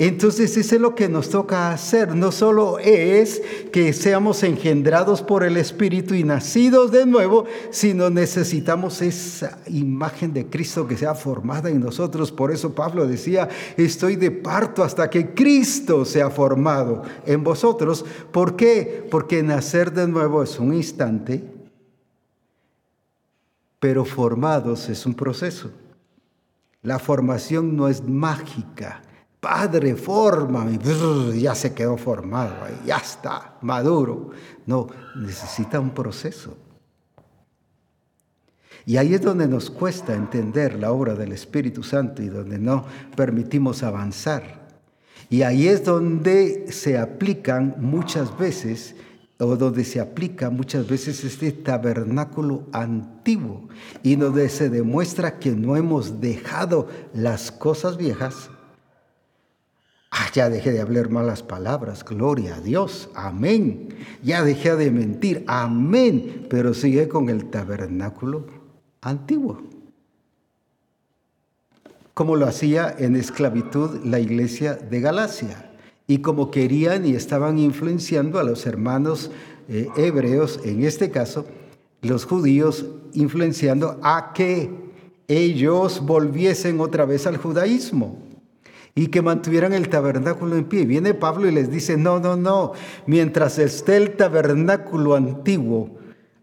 Entonces 0.00 0.56
eso 0.56 0.76
es 0.76 0.80
lo 0.80 0.94
que 0.94 1.08
nos 1.08 1.28
toca 1.28 1.72
hacer. 1.72 2.14
No 2.14 2.30
solo 2.30 2.78
es 2.78 3.42
que 3.72 3.92
seamos 3.92 4.44
engendrados 4.44 5.22
por 5.22 5.42
el 5.42 5.56
Espíritu 5.56 6.14
y 6.14 6.22
nacidos 6.22 6.92
de 6.92 7.04
nuevo, 7.04 7.46
sino 7.70 8.08
necesitamos 8.08 9.02
esa 9.02 9.58
imagen 9.66 10.32
de 10.32 10.46
Cristo 10.46 10.86
que 10.86 10.96
sea 10.96 11.16
formada 11.16 11.68
en 11.68 11.80
nosotros. 11.80 12.30
Por 12.30 12.52
eso 12.52 12.76
Pablo 12.76 13.08
decía, 13.08 13.48
estoy 13.76 14.14
de 14.14 14.30
parto 14.30 14.84
hasta 14.84 15.10
que 15.10 15.34
Cristo 15.34 16.04
sea 16.04 16.30
formado 16.30 17.02
en 17.26 17.42
vosotros. 17.42 18.04
¿Por 18.30 18.54
qué? 18.54 19.04
Porque 19.10 19.42
nacer 19.42 19.92
de 19.92 20.06
nuevo 20.06 20.44
es 20.44 20.60
un 20.60 20.74
instante, 20.74 21.42
pero 23.80 24.04
formados 24.04 24.88
es 24.90 25.04
un 25.06 25.14
proceso. 25.14 25.72
La 26.82 27.00
formación 27.00 27.74
no 27.74 27.88
es 27.88 28.00
mágica 28.00 29.02
Padre, 29.40 29.94
forma, 29.94 30.66
ya 31.36 31.54
se 31.54 31.72
quedó 31.72 31.96
formado, 31.96 32.54
ya 32.84 32.96
está, 32.96 33.56
maduro. 33.60 34.30
No, 34.66 34.88
necesita 35.14 35.78
un 35.78 35.90
proceso. 35.90 36.56
Y 38.84 38.96
ahí 38.96 39.14
es 39.14 39.22
donde 39.22 39.46
nos 39.46 39.70
cuesta 39.70 40.14
entender 40.14 40.78
la 40.78 40.90
obra 40.90 41.14
del 41.14 41.32
Espíritu 41.32 41.82
Santo 41.84 42.22
y 42.22 42.28
donde 42.28 42.58
no 42.58 42.84
permitimos 43.14 43.82
avanzar. 43.82 44.66
Y 45.30 45.42
ahí 45.42 45.68
es 45.68 45.84
donde 45.84 46.72
se 46.72 46.98
aplican 46.98 47.76
muchas 47.78 48.36
veces, 48.38 48.96
o 49.38 49.56
donde 49.56 49.84
se 49.84 50.00
aplica 50.00 50.50
muchas 50.50 50.88
veces 50.88 51.22
este 51.22 51.52
tabernáculo 51.52 52.64
antiguo, 52.72 53.68
y 54.02 54.16
donde 54.16 54.48
se 54.48 54.68
demuestra 54.68 55.38
que 55.38 55.52
no 55.52 55.76
hemos 55.76 56.20
dejado 56.20 56.88
las 57.12 57.52
cosas 57.52 57.98
viejas 57.98 58.50
Ah, 60.10 60.28
ya 60.32 60.48
dejé 60.48 60.72
de 60.72 60.80
hablar 60.80 61.10
malas 61.10 61.42
palabras, 61.42 62.02
gloria 62.02 62.56
a 62.56 62.60
Dios, 62.60 63.10
amén. 63.14 63.90
Ya 64.22 64.42
dejé 64.42 64.74
de 64.74 64.90
mentir, 64.90 65.44
amén. 65.46 66.46
Pero 66.48 66.72
sigue 66.72 67.08
con 67.08 67.28
el 67.28 67.50
tabernáculo 67.50 68.46
antiguo. 69.02 69.62
Como 72.14 72.36
lo 72.36 72.46
hacía 72.46 72.94
en 72.98 73.16
esclavitud 73.16 74.04
la 74.04 74.18
iglesia 74.18 74.74
de 74.74 75.00
Galacia. 75.00 75.70
Y 76.06 76.18
como 76.18 76.50
querían 76.50 77.04
y 77.04 77.14
estaban 77.14 77.58
influenciando 77.58 78.38
a 78.38 78.44
los 78.44 78.66
hermanos 78.66 79.30
eh, 79.68 79.88
hebreos, 79.94 80.58
en 80.64 80.84
este 80.84 81.10
caso, 81.10 81.44
los 82.00 82.24
judíos, 82.24 82.86
influenciando 83.12 84.00
a 84.02 84.32
que 84.32 84.70
ellos 85.28 86.00
volviesen 86.00 86.80
otra 86.80 87.04
vez 87.04 87.26
al 87.26 87.36
judaísmo 87.36 88.27
y 88.98 89.06
que 89.06 89.22
mantuvieran 89.22 89.72
el 89.74 89.88
tabernáculo 89.88 90.56
en 90.56 90.64
pie. 90.64 90.84
Viene 90.84 91.14
Pablo 91.14 91.46
y 91.46 91.52
les 91.52 91.70
dice, 91.70 91.96
no, 91.96 92.18
no, 92.18 92.34
no, 92.36 92.72
mientras 93.06 93.60
esté 93.60 93.96
el 93.96 94.16
tabernáculo 94.16 95.14
antiguo, 95.14 95.90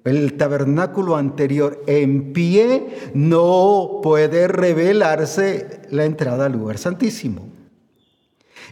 el 0.05 0.37
tabernáculo 0.37 1.17
anterior 1.17 1.83
en 1.85 2.31
pie, 2.31 3.11
no 3.13 3.99
puede 4.01 4.47
revelarse 4.47 5.81
la 5.91 6.05
entrada 6.05 6.45
al 6.45 6.53
lugar 6.53 6.77
santísimo. 6.77 7.54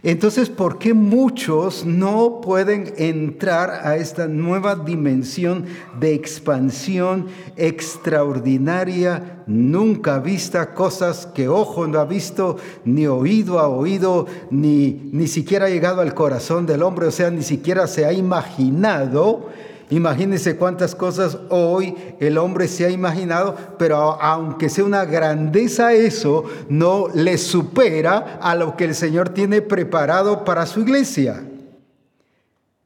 Entonces, 0.04 0.50
¿por 0.50 0.78
qué 0.78 0.92
muchos 0.92 1.86
no 1.86 2.42
pueden 2.42 2.92
entrar 2.98 3.70
a 3.86 3.96
esta 3.96 4.28
nueva 4.28 4.74
dimensión 4.74 5.64
de 5.98 6.12
expansión 6.12 7.28
extraordinaria, 7.56 9.42
nunca 9.46 10.18
vista, 10.18 10.74
cosas 10.74 11.24
que 11.24 11.48
ojo 11.48 11.86
no 11.86 12.00
ha 12.00 12.04
visto, 12.04 12.58
ni 12.84 13.06
oído 13.06 13.58
ha 13.58 13.68
oído, 13.68 14.26
ni, 14.50 15.08
ni 15.10 15.26
siquiera 15.26 15.66
ha 15.66 15.70
llegado 15.70 16.02
al 16.02 16.12
corazón 16.12 16.66
del 16.66 16.82
hombre, 16.82 17.06
o 17.06 17.10
sea, 17.10 17.30
ni 17.30 17.42
siquiera 17.42 17.86
se 17.86 18.04
ha 18.04 18.12
imaginado? 18.12 19.48
Imagínense 19.94 20.56
cuántas 20.56 20.96
cosas 20.96 21.38
hoy 21.50 21.94
el 22.18 22.36
hombre 22.36 22.66
se 22.66 22.84
ha 22.84 22.90
imaginado, 22.90 23.54
pero 23.78 24.20
aunque 24.20 24.68
sea 24.68 24.82
una 24.82 25.04
grandeza 25.04 25.92
eso, 25.92 26.42
no 26.68 27.06
le 27.14 27.38
supera 27.38 28.40
a 28.42 28.56
lo 28.56 28.76
que 28.76 28.86
el 28.86 28.96
Señor 28.96 29.28
tiene 29.28 29.62
preparado 29.62 30.44
para 30.44 30.66
su 30.66 30.80
iglesia. 30.80 31.44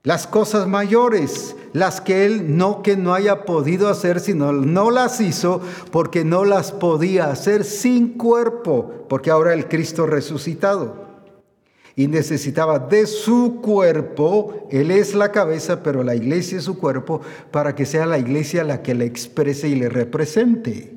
Las 0.03 0.27
cosas 0.27 0.69
mayores, 0.69 1.57
las 1.73 2.03
que 2.03 2.27
Él 2.27 2.59
no 2.59 2.83
que 2.83 2.99
no 2.99 3.15
haya 3.15 3.47
podido 3.47 3.89
hacer, 3.89 4.21
sino 4.21 4.53
no 4.53 4.91
las 4.91 5.23
hizo 5.23 5.63
porque 5.91 6.27
no 6.27 6.45
las 6.45 6.73
podía 6.73 7.31
hacer 7.31 7.65
sin 7.65 8.19
cuerpo, 8.19 9.07
porque 9.09 9.31
ahora 9.31 9.55
el 9.55 9.67
Cristo 9.67 10.05
resucitado 10.05 11.08
y 11.99 12.07
necesitaba 12.07 12.79
de 12.79 13.07
su 13.09 13.61
cuerpo, 13.61 14.69
Él 14.71 14.93
es 14.93 15.17
la 15.17 15.33
cabeza, 15.33 15.83
pero 15.83 16.05
la 16.05 16.15
iglesia 16.15 16.59
es 16.59 16.65
su 16.65 16.79
cuerpo, 16.79 17.21
para 17.51 17.75
que 17.75 17.85
sea 17.85 18.07
la 18.07 18.19
iglesia 18.19 18.63
la 18.63 18.83
que 18.83 18.95
le 18.95 19.05
exprese 19.05 19.69
y 19.69 19.75
le 19.75 19.89
represente. 19.89 20.95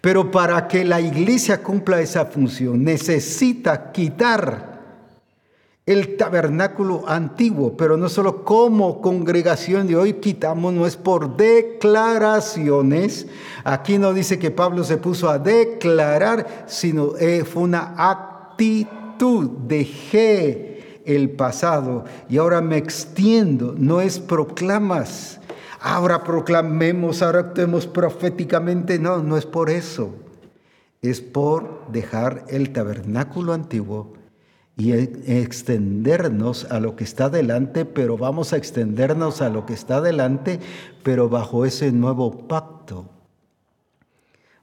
Pero 0.00 0.30
para 0.30 0.68
que 0.68 0.86
la 0.86 1.02
iglesia 1.02 1.62
cumpla 1.62 2.00
esa 2.00 2.24
función, 2.24 2.82
necesita 2.82 3.92
quitar 3.92 4.80
el 5.84 6.16
tabernáculo 6.16 7.06
antiguo, 7.06 7.76
pero 7.76 7.98
no 7.98 8.08
solo 8.08 8.42
como 8.42 9.02
congregación 9.02 9.86
de 9.86 9.96
hoy 9.96 10.14
quitamos, 10.14 10.72
no 10.72 10.86
es 10.86 10.96
por 10.96 11.36
declaraciones. 11.36 13.26
Aquí 13.64 13.98
no 13.98 14.14
dice 14.14 14.38
que 14.38 14.50
Pablo 14.50 14.82
se 14.82 14.96
puso 14.96 15.28
a 15.28 15.38
declarar, 15.38 16.64
sino 16.66 17.18
eh, 17.18 17.44
fue 17.44 17.64
una 17.64 17.92
actitud 17.98 18.95
dejé 19.18 21.02
el 21.06 21.30
pasado 21.30 22.04
y 22.28 22.38
ahora 22.38 22.60
me 22.60 22.76
extiendo, 22.76 23.74
no 23.78 24.00
es 24.00 24.18
proclamas, 24.18 25.40
ahora 25.80 26.24
proclamemos, 26.24 27.22
ahora 27.22 27.40
actuemos 27.40 27.86
proféticamente, 27.86 28.98
no, 28.98 29.22
no 29.22 29.36
es 29.36 29.46
por 29.46 29.70
eso, 29.70 30.14
es 31.00 31.20
por 31.20 31.86
dejar 31.92 32.44
el 32.48 32.70
tabernáculo 32.70 33.52
antiguo 33.52 34.14
y 34.76 34.92
extendernos 34.92 36.66
a 36.70 36.80
lo 36.80 36.96
que 36.96 37.04
está 37.04 37.30
delante, 37.30 37.84
pero 37.84 38.18
vamos 38.18 38.52
a 38.52 38.56
extendernos 38.56 39.40
a 39.40 39.48
lo 39.48 39.64
que 39.64 39.72
está 39.72 40.00
delante, 40.00 40.60
pero 41.02 41.28
bajo 41.28 41.64
ese 41.64 41.92
nuevo 41.92 42.46
pacto, 42.46 43.08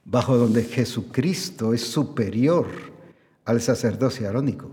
bajo 0.04 0.36
donde 0.36 0.62
Jesucristo 0.62 1.72
es 1.74 1.80
superior 1.80 2.93
al 3.44 3.60
sacerdocio 3.60 4.28
arónico, 4.28 4.70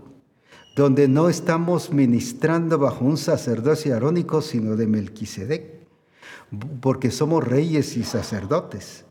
donde 0.74 1.08
no 1.08 1.28
estamos 1.28 1.92
ministrando 1.92 2.78
bajo 2.78 3.04
un 3.04 3.18
sacerdocio 3.18 3.94
arónico, 3.94 4.40
sino 4.40 4.76
de 4.76 4.86
Melquisedec, 4.86 5.82
porque 6.80 7.10
somos 7.10 7.44
reyes 7.46 7.96
y 7.96 8.04
sacerdotes, 8.04 9.04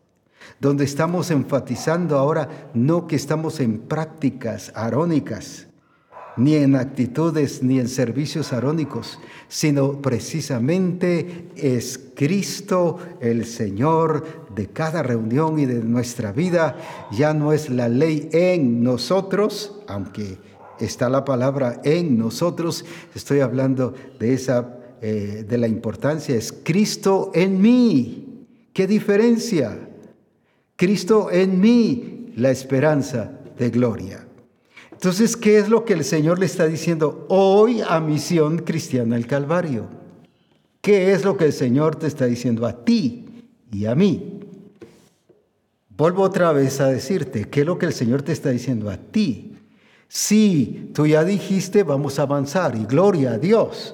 donde 0.59 0.85
estamos 0.85 1.31
enfatizando 1.31 2.17
ahora 2.17 2.69
no 2.73 3.07
que 3.07 3.15
estamos 3.15 3.59
en 3.59 3.79
prácticas 3.79 4.71
arónicas, 4.75 5.67
ni 6.37 6.55
en 6.55 6.75
actitudes, 6.75 7.61
ni 7.61 7.79
en 7.79 7.89
servicios 7.89 8.53
arónicos, 8.53 9.19
sino 9.47 10.01
precisamente 10.01 11.49
es 11.55 11.99
Cristo 12.15 12.99
el 13.19 13.45
Señor 13.45 14.40
de 14.55 14.67
cada 14.67 15.03
reunión 15.03 15.59
y 15.59 15.65
de 15.65 15.83
nuestra 15.83 16.31
vida. 16.31 16.77
Ya 17.11 17.33
no 17.33 17.53
es 17.53 17.69
la 17.69 17.89
ley 17.89 18.29
en 18.31 18.83
nosotros, 18.83 19.81
aunque 19.87 20.37
está 20.79 21.09
la 21.09 21.23
palabra 21.25 21.81
en 21.83 22.17
nosotros, 22.17 22.85
estoy 23.13 23.39
hablando 23.39 23.93
de 24.19 24.33
esa, 24.33 24.77
eh, 25.01 25.45
de 25.47 25.57
la 25.57 25.67
importancia, 25.67 26.35
es 26.35 26.51
Cristo 26.51 27.31
en 27.33 27.61
mí. 27.61 28.47
¿Qué 28.73 28.87
diferencia? 28.87 29.89
Cristo 30.75 31.29
en 31.31 31.59
mí, 31.59 32.33
la 32.35 32.49
esperanza 32.51 33.31
de 33.57 33.69
gloria. 33.69 34.25
Entonces, 34.91 35.35
¿qué 35.35 35.57
es 35.57 35.69
lo 35.69 35.83
que 35.83 35.93
el 35.93 36.03
Señor 36.03 36.39
le 36.39 36.45
está 36.45 36.67
diciendo 36.67 37.25
hoy 37.29 37.81
a 37.87 37.99
Misión 37.99 38.59
Cristiana 38.59 39.17
el 39.17 39.27
Calvario? 39.27 39.87
¿Qué 40.81 41.11
es 41.11 41.23
lo 41.23 41.37
que 41.37 41.45
el 41.45 41.53
Señor 41.53 41.95
te 41.95 42.07
está 42.07 42.25
diciendo 42.25 42.65
a 42.65 42.83
ti 42.83 43.25
y 43.71 43.85
a 43.85 43.95
mí? 43.95 44.40
Vuelvo 46.01 46.23
otra 46.23 46.51
vez 46.51 46.81
a 46.81 46.87
decirte, 46.87 47.47
¿qué 47.47 47.59
es 47.59 47.67
lo 47.67 47.77
que 47.77 47.85
el 47.85 47.93
Señor 47.93 48.23
te 48.23 48.31
está 48.31 48.49
diciendo 48.49 48.89
a 48.89 48.97
ti? 48.97 49.55
Sí, 50.07 50.89
tú 50.95 51.05
ya 51.05 51.23
dijiste, 51.23 51.83
vamos 51.83 52.17
a 52.17 52.23
avanzar 52.23 52.75
y 52.75 52.85
gloria 52.85 53.33
a 53.33 53.37
Dios. 53.37 53.93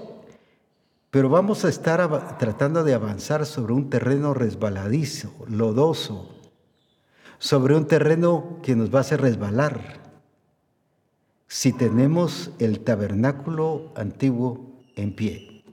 Pero 1.11 1.27
vamos 1.27 1.65
a 1.65 1.67
estar 1.67 2.37
tratando 2.37 2.85
de 2.85 2.93
avanzar 2.93 3.45
sobre 3.45 3.73
un 3.73 3.89
terreno 3.89 4.33
resbaladizo, 4.33 5.33
lodoso, 5.49 6.33
sobre 7.39 7.75
un 7.75 7.87
terreno 7.87 8.59
que 8.63 8.77
nos 8.77 8.89
va 8.89 8.99
a 8.99 9.01
hacer 9.01 9.19
resbalar. 9.19 9.99
Si 11.49 11.73
tenemos 11.73 12.51
el 12.57 12.85
tabernáculo 12.85 13.91
antiguo 13.97 14.79
en 14.95 15.13
pie. 15.13 15.65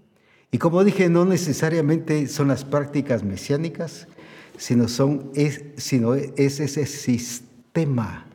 Y 0.51 0.59
como 0.59 0.83
dije, 0.83 1.09
no 1.09 1.27
necesariamente 1.27 2.27
son 2.27 2.49
las 2.49 2.65
prácticas 2.65 3.23
mesiánicas, 3.23 4.09
sino, 4.57 4.89
son, 4.89 5.31
es, 5.35 5.63
sino 5.77 6.15
es 6.15 6.61
ese 6.61 6.87
sistema, 6.87 8.27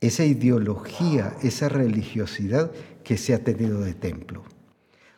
esa 0.00 0.24
ideología, 0.24 1.36
esa 1.42 1.68
religiosidad 1.68 2.70
que 3.04 3.16
se 3.16 3.34
ha 3.34 3.42
tenido 3.42 3.80
de 3.80 3.94
templo. 3.94 4.42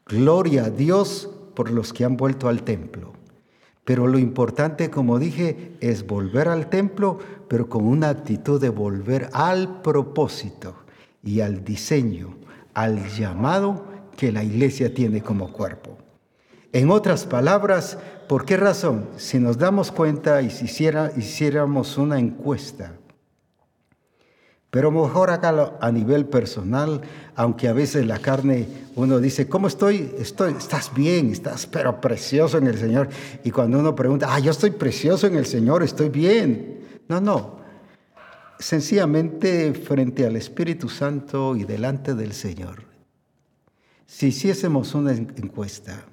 Gloria 0.07 0.67
a 0.67 0.71
Dios 0.71 1.31
por 1.55 1.71
los 1.71 1.93
que 1.93 2.05
han 2.05 2.17
vuelto 2.17 2.49
al 2.49 2.63
templo. 2.63 3.13
Pero 3.85 4.07
lo 4.07 4.19
importante, 4.19 4.91
como 4.91 5.19
dije, 5.19 5.73
es 5.81 6.07
volver 6.07 6.49
al 6.49 6.71
templo, 6.71 7.19
pero 7.49 7.69
con 7.69 7.85
una 7.85 8.09
actitud 8.09 8.61
de 8.61 8.69
volver 8.69 9.29
al 9.33 9.83
propósito 9.83 10.77
y 11.25 11.41
al 11.41 11.65
diseño, 11.65 12.37
al 12.75 13.09
llamado 13.09 13.85
que 14.17 14.33
la 14.33 14.45
iglesia 14.45 14.95
tiene 14.95 15.23
como 15.23 15.53
cuerpo. 15.53 15.99
En 16.73 16.91
otras 16.91 17.27
palabras, 17.27 17.99
¿por 18.29 18.45
qué 18.45 18.57
razón? 18.57 19.09
Si 19.17 19.39
nos 19.39 19.59
damos 19.59 19.91
cuenta 19.91 20.41
y 20.43 20.51
si 20.51 20.67
hiciéramos 20.67 21.99
una 21.99 22.19
encuesta, 22.19 22.95
pero 24.71 24.93
mejor 24.93 25.31
acá 25.31 25.77
a 25.81 25.91
nivel 25.91 26.27
personal, 26.27 27.01
aunque 27.35 27.67
a 27.67 27.73
veces 27.73 28.07
la 28.07 28.21
carne 28.21 28.69
uno 28.95 29.19
dice, 29.19 29.49
¿cómo 29.49 29.67
estoy? 29.67 30.15
Estoy, 30.17 30.53
estás 30.53 30.95
bien, 30.95 31.33
estás 31.33 31.67
pero 31.67 32.01
precioso 32.01 32.59
en 32.59 32.69
el 32.69 32.79
Señor. 32.79 33.09
Y 33.43 33.51
cuando 33.51 33.81
uno 33.81 33.97
pregunta, 33.97 34.29
ah, 34.31 34.39
yo 34.39 34.53
estoy 34.53 34.71
precioso 34.71 35.27
en 35.27 35.35
el 35.35 35.47
Señor, 35.47 35.83
estoy 35.83 36.09
bien. 36.09 37.03
No, 37.09 37.21
no. 37.21 37.59
Sencillamente 38.61 39.75
frente 39.75 40.25
al 40.25 40.37
Espíritu 40.37 40.89
Santo 40.89 41.57
y 41.57 41.65
delante 41.65 42.15
del 42.15 42.33
Señor. 42.33 42.85
Si 44.07 44.29
hiciésemos 44.29 44.95
una 44.95 45.13
encuesta, 45.13 46.05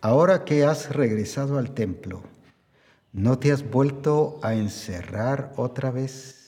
ahora 0.00 0.44
que 0.44 0.64
has 0.64 0.94
regresado 0.94 1.58
al 1.58 1.72
templo, 1.72 2.22
¿no 3.12 3.38
te 3.38 3.52
has 3.52 3.68
vuelto 3.68 4.38
a 4.42 4.54
encerrar 4.54 5.52
otra 5.56 5.90
vez? 5.90 6.38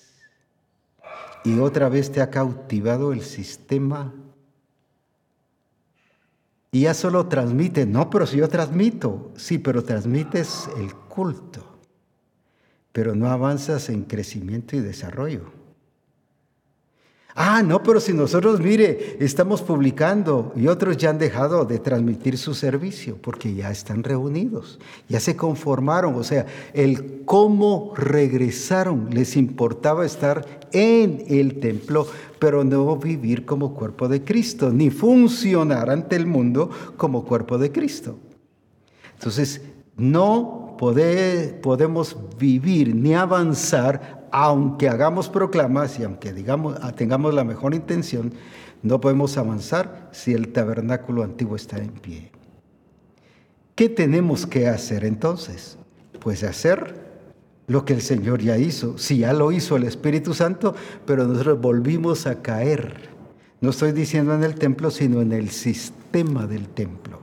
y 1.44 1.58
otra 1.58 1.88
vez 1.88 2.10
te 2.12 2.20
ha 2.20 2.30
cautivado 2.30 3.12
el 3.12 3.22
sistema. 3.22 4.14
Y 6.72 6.82
ya 6.82 6.94
solo 6.94 7.26
transmite, 7.26 7.86
no, 7.86 8.10
pero 8.10 8.26
si 8.26 8.36
yo 8.36 8.48
transmito, 8.48 9.32
sí, 9.36 9.58
pero 9.58 9.82
transmites 9.82 10.68
el 10.76 10.94
culto, 10.94 11.78
pero 12.92 13.14
no 13.14 13.28
avanzas 13.28 13.88
en 13.88 14.04
crecimiento 14.04 14.76
y 14.76 14.80
desarrollo. 14.80 15.59
Ah, 17.34 17.62
no, 17.62 17.82
pero 17.82 18.00
si 18.00 18.12
nosotros, 18.12 18.60
mire, 18.60 19.16
estamos 19.20 19.62
publicando 19.62 20.52
y 20.56 20.66
otros 20.66 20.96
ya 20.96 21.10
han 21.10 21.18
dejado 21.18 21.64
de 21.64 21.78
transmitir 21.78 22.36
su 22.36 22.54
servicio 22.54 23.16
porque 23.20 23.54
ya 23.54 23.70
están 23.70 24.02
reunidos, 24.02 24.80
ya 25.08 25.20
se 25.20 25.36
conformaron, 25.36 26.16
o 26.16 26.24
sea, 26.24 26.46
el 26.74 27.22
cómo 27.24 27.92
regresaron, 27.96 29.10
les 29.10 29.36
importaba 29.36 30.04
estar 30.04 30.44
en 30.72 31.24
el 31.28 31.60
templo, 31.60 32.06
pero 32.40 32.64
no 32.64 32.96
vivir 32.96 33.46
como 33.46 33.74
cuerpo 33.74 34.08
de 34.08 34.24
Cristo, 34.24 34.72
ni 34.72 34.90
funcionar 34.90 35.88
ante 35.90 36.16
el 36.16 36.26
mundo 36.26 36.70
como 36.96 37.24
cuerpo 37.24 37.58
de 37.58 37.70
Cristo. 37.70 38.18
Entonces, 39.14 39.60
no 39.96 40.59
podemos 40.80 42.16
vivir 42.38 42.94
ni 42.94 43.14
avanzar 43.14 44.28
aunque 44.32 44.88
hagamos 44.88 45.28
proclamas 45.28 45.98
y 45.98 46.04
aunque 46.04 46.32
digamos, 46.32 46.78
tengamos 46.96 47.34
la 47.34 47.44
mejor 47.44 47.74
intención, 47.74 48.32
no 48.82 49.00
podemos 49.00 49.36
avanzar 49.36 50.08
si 50.12 50.32
el 50.32 50.52
tabernáculo 50.52 51.22
antiguo 51.22 51.56
está 51.56 51.78
en 51.78 51.90
pie. 51.90 52.32
¿Qué 53.74 53.88
tenemos 53.90 54.46
que 54.46 54.68
hacer 54.68 55.04
entonces? 55.04 55.76
Pues 56.20 56.44
hacer 56.44 57.10
lo 57.66 57.84
que 57.84 57.92
el 57.92 58.00
Señor 58.00 58.40
ya 58.40 58.56
hizo. 58.56 58.96
Si 58.96 59.18
ya 59.18 59.32
lo 59.32 59.52
hizo 59.52 59.76
el 59.76 59.84
Espíritu 59.84 60.32
Santo, 60.32 60.74
pero 61.04 61.26
nosotros 61.26 61.60
volvimos 61.60 62.26
a 62.26 62.40
caer. 62.40 63.10
No 63.60 63.70
estoy 63.70 63.92
diciendo 63.92 64.34
en 64.34 64.44
el 64.44 64.54
templo, 64.54 64.90
sino 64.90 65.20
en 65.20 65.32
el 65.32 65.50
sistema 65.50 66.46
del 66.46 66.68
templo. 66.68 67.20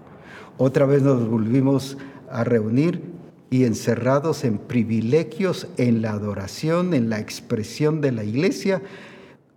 Otra 0.58 0.86
vez 0.86 1.02
nos 1.02 1.28
volvimos 1.28 1.98
a 2.30 2.44
reunir 2.44 3.17
y 3.50 3.64
encerrados 3.64 4.44
en 4.44 4.58
privilegios, 4.58 5.68
en 5.78 6.02
la 6.02 6.12
adoración, 6.12 6.94
en 6.94 7.10
la 7.10 7.20
expresión 7.20 8.02
de 8.02 8.12
la 8.12 8.24
iglesia. 8.24 8.82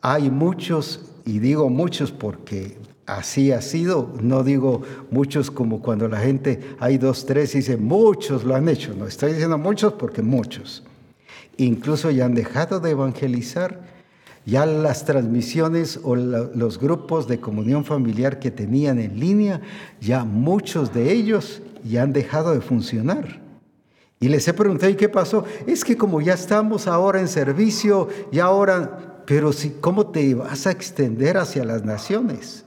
Hay 0.01 0.31
muchos, 0.31 1.11
y 1.25 1.41
digo 1.41 1.69
muchos 1.69 2.13
porque 2.13 2.79
así 3.07 3.51
ha 3.53 3.61
sido, 3.61 4.15
no 4.23 4.45
digo 4.45 4.83
muchos 5.11 5.51
como 5.51 5.83
cuando 5.83 6.09
la 6.09 6.21
gente, 6.21 6.61
hay 6.79 6.99
dos, 6.99 7.27
tres, 7.27 7.55
y 7.55 7.59
dice 7.59 7.77
muchos 7.77 8.45
lo 8.45 8.55
han 8.55 8.69
hecho, 8.69 8.95
no 8.95 9.07
estoy 9.07 9.33
diciendo 9.33 9.59
muchos 9.59 9.95
porque 9.95 10.23
muchos. 10.23 10.85
Incluso 11.57 12.11
ya 12.11 12.27
han 12.27 12.35
dejado 12.35 12.81
de 12.81 12.91
evangelizar, 12.91 13.81
ya 14.47 14.65
las 14.65 15.05
transmisiones 15.05 16.01
o 16.03 16.17
los 16.17 16.79
grupos 16.79 17.29
de 17.29 17.41
comunión 17.41 17.85
familiar 17.85 18.39
que 18.39 18.51
tenían 18.51 18.99
en 18.99 19.21
línea, 19.21 19.61
ya 20.01 20.25
muchos 20.25 20.95
de 20.95 21.13
ellos 21.13 21.61
ya 21.85 22.05
han 22.05 22.13
dejado 22.13 22.55
de 22.55 22.61
funcionar. 22.61 23.50
Y 24.23 24.29
les 24.29 24.47
he 24.47 24.53
preguntado, 24.53 24.93
¿y 24.93 24.97
qué 24.97 25.09
pasó? 25.09 25.45
Es 25.67 25.83
que 25.83 25.97
como 25.97 26.21
ya 26.21 26.35
estamos 26.35 26.87
ahora 26.87 27.21
en 27.21 27.29
servicio, 27.29 28.07
y 28.31 28.39
ahora, 28.39 29.23
pero 29.25 29.51
si, 29.51 29.71
¿cómo 29.81 30.09
te 30.09 30.35
vas 30.35 30.67
a 30.67 30.73
extender 30.73 31.39
hacia 31.39 31.65
las 31.65 31.87
naciones? 31.87 32.67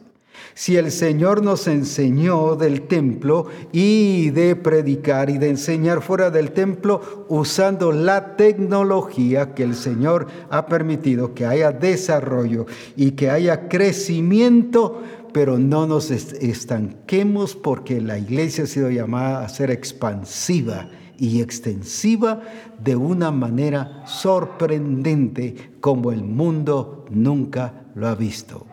Si 0.55 0.77
el 0.77 0.91
Señor 0.91 1.43
nos 1.43 1.67
enseñó 1.67 2.55
del 2.55 2.87
templo 2.87 3.45
y 3.71 4.31
de 4.31 4.55
predicar 4.55 5.29
y 5.29 5.37
de 5.37 5.49
enseñar 5.49 6.01
fuera 6.01 6.31
del 6.31 6.53
templo 6.53 7.25
usando 7.29 7.91
la 7.91 8.35
tecnología 8.35 9.53
que 9.53 9.61
el 9.61 9.75
Señor 9.75 10.25
ha 10.49 10.65
permitido 10.65 11.35
que 11.35 11.45
haya 11.45 11.71
desarrollo 11.71 12.65
y 12.95 13.11
que 13.11 13.29
haya 13.29 13.67
crecimiento, 13.67 15.03
pero 15.33 15.59
no 15.59 15.85
nos 15.85 16.09
estanquemos 16.09 17.55
porque 17.55 18.01
la 18.01 18.17
iglesia 18.17 18.63
ha 18.63 18.67
sido 18.67 18.89
llamada 18.89 19.45
a 19.45 19.49
ser 19.49 19.69
expansiva 19.69 20.89
y 21.23 21.41
extensiva 21.41 22.41
de 22.83 22.97
una 22.97 23.31
manera 23.31 24.05
sorprendente 24.05 25.71
como 25.79 26.11
el 26.11 26.21
mundo 26.21 27.05
nunca 27.09 27.85
lo 27.95 28.09
ha 28.09 28.15
visto. 28.15 28.67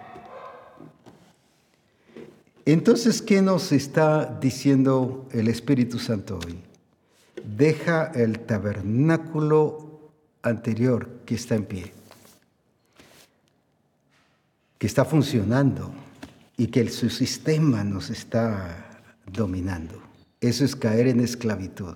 Entonces, 2.65 3.23
¿qué 3.23 3.41
nos 3.41 3.71
está 3.71 4.37
diciendo 4.41 5.29
el 5.31 5.47
Espíritu 5.47 6.01
Santo 6.01 6.41
hoy? 6.45 6.59
Deja 7.57 8.07
el 8.17 8.41
tabernáculo 8.41 10.11
anterior 10.43 11.09
que 11.25 11.37
está 11.37 11.55
en 11.55 11.67
pie, 11.67 11.93
que 14.77 14.89
está 14.89 15.05
funcionando 15.05 15.93
y 16.57 16.67
que 16.67 16.89
su 16.91 17.11
sistema 17.11 17.85
nos 17.85 18.11
está 18.11 19.03
dominando. 19.25 20.03
Eso 20.41 20.65
es 20.65 20.75
caer 20.75 21.07
en 21.07 21.21
esclavitud. 21.21 21.95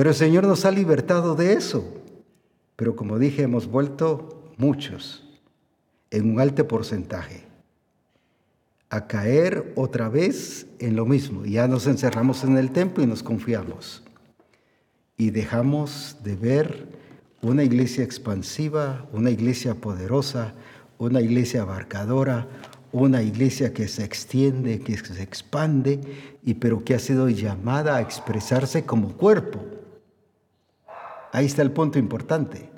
Pero 0.00 0.08
el 0.08 0.16
Señor 0.16 0.46
nos 0.46 0.64
ha 0.64 0.70
libertado 0.70 1.34
de 1.34 1.52
eso. 1.52 1.84
Pero 2.74 2.96
como 2.96 3.18
dije, 3.18 3.42
hemos 3.42 3.66
vuelto 3.66 4.50
muchos, 4.56 5.28
en 6.10 6.32
un 6.32 6.40
alto 6.40 6.66
porcentaje, 6.66 7.42
a 8.88 9.06
caer 9.06 9.74
otra 9.76 10.08
vez 10.08 10.66
en 10.78 10.96
lo 10.96 11.04
mismo. 11.04 11.44
Ya 11.44 11.68
nos 11.68 11.86
encerramos 11.86 12.44
en 12.44 12.56
el 12.56 12.70
templo 12.70 13.04
y 13.04 13.06
nos 13.06 13.22
confiamos. 13.22 14.02
Y 15.18 15.32
dejamos 15.32 16.16
de 16.24 16.34
ver 16.34 16.88
una 17.42 17.62
iglesia 17.62 18.02
expansiva, 18.02 19.06
una 19.12 19.28
iglesia 19.28 19.74
poderosa, 19.74 20.54
una 20.96 21.20
iglesia 21.20 21.60
abarcadora, 21.60 22.48
una 22.90 23.22
iglesia 23.22 23.74
que 23.74 23.86
se 23.86 24.02
extiende, 24.02 24.80
que 24.80 24.96
se 24.96 25.22
expande, 25.22 26.00
y 26.42 26.54
pero 26.54 26.84
que 26.86 26.94
ha 26.94 26.98
sido 26.98 27.28
llamada 27.28 27.96
a 27.96 28.00
expresarse 28.00 28.86
como 28.86 29.18
cuerpo. 29.18 29.60
Ahí 31.32 31.46
está 31.46 31.62
el 31.62 31.72
punto 31.72 31.98
importante. 31.98 32.70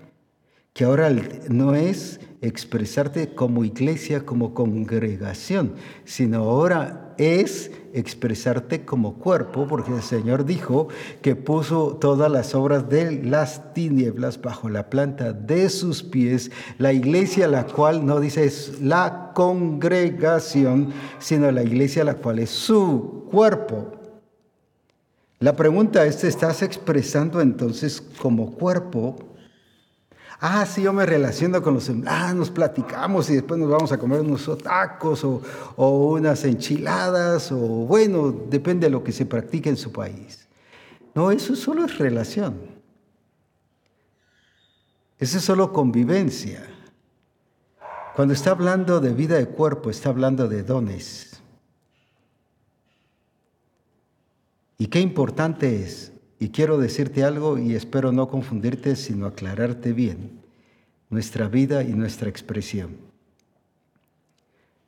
que 0.75 0.85
ahora 0.85 1.11
no 1.51 1.75
es 1.75 2.19
expresarte 2.41 3.35
como 3.35 3.63
iglesia, 3.63 4.25
como 4.25 4.55
congregación, 4.55 5.75
sino 6.07 6.39
ahora 6.39 7.15
es 7.19 7.71
expresarte 7.93 8.87
como 8.87 9.19
cuerpo, 9.19 9.67
porque 9.69 9.95
el 9.95 10.03
Señor 10.03 10.47
dijo 10.47 10.89
que 11.21 11.37
puso 11.37 11.99
todas 12.01 12.33
las 12.33 12.55
obras 12.55 12.89
de 12.89 13.23
las 13.23 13.75
tinieblas 13.75 14.41
bajo 14.41 14.71
la 14.71 14.89
planta 14.89 15.35
de 15.35 15.69
sus 15.69 16.03
pies, 16.03 16.51
la 16.79 16.95
iglesia 16.95 17.49
la 17.49 17.67
cual 17.67 18.07
no 18.07 18.19
dice 18.19 18.45
es 18.47 18.81
la 18.81 19.33
congregación, 19.35 20.93
sino 21.19 21.51
la 21.53 21.63
iglesia 21.63 22.03
la 22.03 22.15
cual 22.15 22.39
es 22.39 22.49
su 22.49 23.29
cuerpo. 23.31 24.02
La 25.43 25.57
pregunta 25.57 26.07
es, 26.07 26.19
¿te 26.19 26.29
estás 26.29 26.63
expresando 26.63 27.41
entonces 27.41 28.01
como 28.01 28.53
cuerpo? 28.53 29.17
Ah, 30.39 30.65
sí, 30.65 30.83
yo 30.83 30.93
me 30.93 31.05
relaciono 31.05 31.61
con 31.61 31.75
los 31.75 31.91
ah, 32.07 32.33
nos 32.33 32.49
platicamos 32.49 33.29
y 33.29 33.35
después 33.35 33.59
nos 33.59 33.69
vamos 33.69 33.91
a 33.91 33.99
comer 33.99 34.21
unos 34.21 34.49
tacos 34.63 35.25
o, 35.25 35.43
o 35.75 36.13
unas 36.13 36.45
enchiladas 36.45 37.51
o 37.51 37.57
bueno, 37.57 38.31
depende 38.31 38.87
de 38.87 38.93
lo 38.93 39.03
que 39.03 39.11
se 39.11 39.27
practique 39.27 39.69
en 39.69 39.77
su 39.77 39.91
país. 39.91 40.47
No, 41.13 41.33
eso 41.33 41.57
solo 41.57 41.87
es 41.87 41.99
relación. 41.99 42.61
Eso 45.19 45.39
es 45.39 45.45
solo 45.45 45.73
convivencia. 45.73 46.69
Cuando 48.15 48.33
está 48.33 48.53
hablando 48.53 49.01
de 49.01 49.13
vida 49.13 49.39
de 49.39 49.49
cuerpo, 49.49 49.91
está 49.91 50.11
hablando 50.11 50.47
de 50.47 50.63
dones. 50.63 51.32
Y 54.83 54.89
qué 54.89 54.99
importante 54.99 55.81
es, 55.81 56.11
y 56.41 56.49
quiero 56.49 56.77
decirte 56.77 57.23
algo 57.23 57.57
y 57.57 57.77
espero 57.77 58.11
no 58.11 58.29
confundirte, 58.29 58.97
sino 58.97 59.27
aclararte 59.27 59.93
bien, 59.93 60.41
nuestra 61.09 61.47
vida 61.47 61.85
y 61.85 61.93
nuestra 61.93 62.29
expresión. 62.29 62.97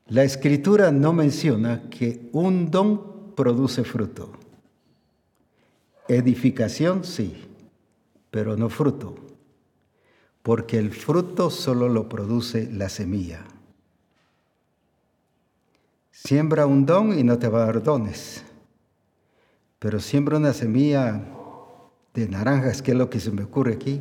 La 0.09 0.25
escritura 0.25 0.91
no 0.91 1.13
menciona 1.13 1.89
que 1.91 2.29
un 2.33 2.73
don 2.73 3.37
produce 3.37 3.85
fruto. 3.85 4.33
Edificación 6.09 7.05
sí, 7.05 7.45
pero 8.33 8.57
no 8.57 8.71
fruto, 8.71 9.15
porque 10.43 10.77
el 10.77 10.91
fruto 10.91 11.51
solo 11.51 11.89
lo 11.89 12.09
produce 12.09 12.69
la 12.69 12.89
semilla. 12.89 13.45
Siembra 16.11 16.67
un 16.67 16.85
don 16.85 17.17
y 17.17 17.23
no 17.23 17.39
te 17.39 17.47
va 17.47 17.63
a 17.63 17.67
dar 17.67 17.81
dones 17.81 18.44
pero 19.85 20.01
siembra 20.01 20.39
una 20.39 20.55
semilla 20.55 21.23
de 22.15 22.27
naranjas, 22.27 22.81
que 22.81 22.93
es 22.93 22.97
lo 22.97 23.11
que 23.11 23.21
se 23.21 23.31
me 23.31 23.43
ocurre 23.43 23.75
aquí, 23.75 24.01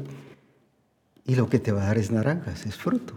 y 1.26 1.36
lo 1.36 1.50
que 1.50 1.60
te 1.60 1.74
va 1.74 1.84
a 1.84 1.88
dar 1.88 1.98
es 1.98 2.10
naranjas, 2.10 2.66
es 2.66 2.78
fruto. 2.78 3.14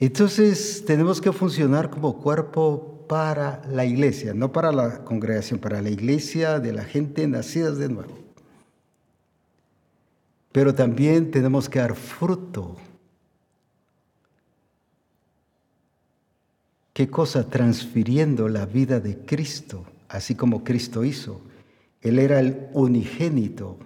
Entonces 0.00 0.84
tenemos 0.84 1.20
que 1.20 1.30
funcionar 1.30 1.90
como 1.90 2.18
cuerpo 2.18 3.06
para 3.08 3.62
la 3.68 3.84
iglesia, 3.84 4.34
no 4.34 4.50
para 4.50 4.72
la 4.72 5.04
congregación, 5.04 5.60
para 5.60 5.80
la 5.80 5.90
iglesia 5.90 6.58
de 6.58 6.72
la 6.72 6.82
gente 6.82 7.24
nacida 7.28 7.70
de 7.70 7.88
nuevo. 7.90 8.18
Pero 10.50 10.74
también 10.74 11.30
tenemos 11.30 11.68
que 11.68 11.78
dar 11.78 11.94
fruto 11.94 12.74
¿Qué 16.98 17.08
cosa? 17.08 17.48
Transfiriendo 17.48 18.48
la 18.48 18.66
vida 18.66 18.98
de 18.98 19.18
Cristo, 19.18 19.84
así 20.08 20.34
como 20.34 20.64
Cristo 20.64 21.04
hizo. 21.04 21.40
Él 22.00 22.18
era 22.18 22.40
el 22.40 22.66
unigénito, 22.72 23.78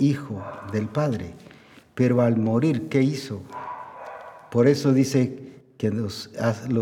hijo 0.00 0.42
del 0.72 0.88
Padre, 0.88 1.34
pero 1.94 2.22
al 2.22 2.38
morir, 2.38 2.88
¿qué 2.88 3.02
hizo? 3.02 3.40
Por 4.50 4.66
eso 4.66 4.92
dice 4.92 5.52
que 5.78 5.92
los, 5.92 6.28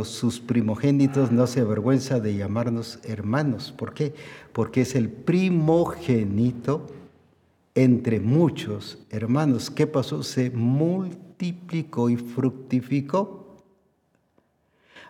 sus 0.05 0.40
primogénitos 0.40 1.31
no 1.31 1.47
se 1.47 1.61
avergüenza 1.61 2.19
de 2.19 2.35
llamarnos 2.35 2.98
hermanos. 3.02 3.74
¿Por 3.77 3.93
qué? 3.93 4.15
Porque 4.55 4.81
es 4.81 4.94
el 4.94 5.11
primogénito 5.11 6.86
entre 7.74 8.20
muchos 8.20 9.01
hermanos. 9.11 9.70
¿Qué 9.70 9.86
pasó? 9.86 10.23
Se 10.23 10.48
multiplicó 10.48 12.09
y 12.09 12.16
fructificó. 12.16 13.43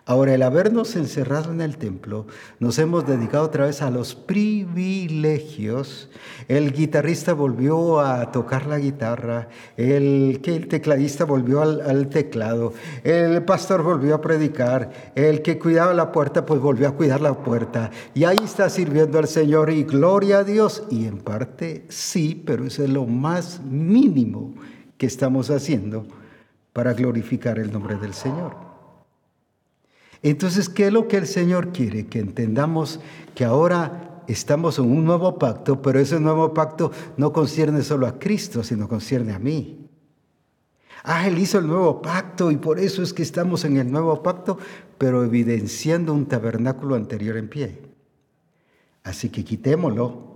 Ahora, 0.07 0.35
el 0.35 0.43
habernos 0.43 0.95
encerrado 0.95 1.51
en 1.51 1.61
el 1.61 1.77
templo, 1.77 2.27
nos 2.59 2.77
hemos 2.77 3.07
dedicado 3.07 3.43
otra 3.43 3.65
vez 3.65 3.81
a 3.81 3.89
los 3.89 4.13
privilegios. 4.13 6.11
El 6.47 6.73
guitarrista 6.73 7.33
volvió 7.33 7.99
a 7.99 8.31
tocar 8.31 8.67
la 8.67 8.77
guitarra, 8.77 9.49
el, 9.77 10.41
que 10.43 10.55
el 10.55 10.67
tecladista 10.67 11.25
volvió 11.25 11.63
al, 11.63 11.81
al, 11.81 12.09
teclado, 12.09 12.73
el 13.03 13.43
pastor 13.45 13.81
volvió 13.81 14.13
a 14.13 14.21
predicar, 14.21 15.11
el 15.15 15.41
que 15.41 15.57
cuidaba 15.57 15.91
la 15.95 16.11
puerta 16.11 16.45
pues 16.45 16.61
volvió 16.61 16.87
a 16.87 16.95
cuidar 16.95 17.21
la 17.21 17.33
puerta. 17.33 17.89
Y 18.13 18.25
ahí 18.25 18.39
está 18.43 18.69
sirviendo 18.69 19.17
al 19.17 19.27
Señor 19.27 19.71
y 19.71 19.85
gloria 19.85 20.39
a 20.39 20.43
Dios. 20.43 20.83
Y 20.91 21.07
en 21.07 21.17
parte 21.17 21.87
sí, 21.89 22.43
pero 22.45 22.65
eso 22.65 22.83
es 22.83 22.91
lo 22.91 23.07
más 23.07 23.59
mínimo 23.63 24.53
que 24.99 25.07
estamos 25.07 25.49
haciendo 25.49 26.05
para 26.73 26.93
glorificar 26.93 27.57
el 27.57 27.71
nombre 27.71 27.95
del 27.95 28.13
Señor. 28.13 28.64
Entonces, 30.21 30.69
¿qué 30.69 30.87
es 30.87 30.93
lo 30.93 31.07
que 31.07 31.17
el 31.17 31.27
Señor 31.27 31.71
quiere? 31.71 32.07
Que 32.07 32.19
entendamos 32.19 32.99
que 33.33 33.45
ahora 33.45 34.23
estamos 34.27 34.79
en 34.79 34.85
un 34.85 35.05
nuevo 35.05 35.37
pacto, 35.37 35.81
pero 35.81 35.99
ese 35.99 36.19
nuevo 36.19 36.53
pacto 36.53 36.91
no 37.17 37.31
concierne 37.31 37.81
solo 37.83 38.07
a 38.07 38.17
Cristo, 38.17 38.63
sino 38.63 38.87
concierne 38.87 39.33
a 39.33 39.39
mí. 39.39 39.89
Ah, 41.03 41.27
Él 41.27 41.37
hizo 41.37 41.59
el 41.59 41.67
nuevo 41.67 42.01
pacto 42.01 42.49
y 42.49 42.57
por 42.57 42.79
eso 42.79 43.03
es 43.03 43.13
que 43.13 43.21
estamos 43.21 43.63
en 43.63 43.77
el 43.77 43.91
nuevo 43.91 44.23
pacto, 44.23 44.57
pero 44.97 45.23
evidenciando 45.23 46.13
un 46.13 46.25
tabernáculo 46.25 46.95
anterior 46.95 47.37
en 47.37 47.47
pie. 47.47 47.81
Así 49.03 49.29
que 49.29 49.43
quitémoslo 49.43 50.34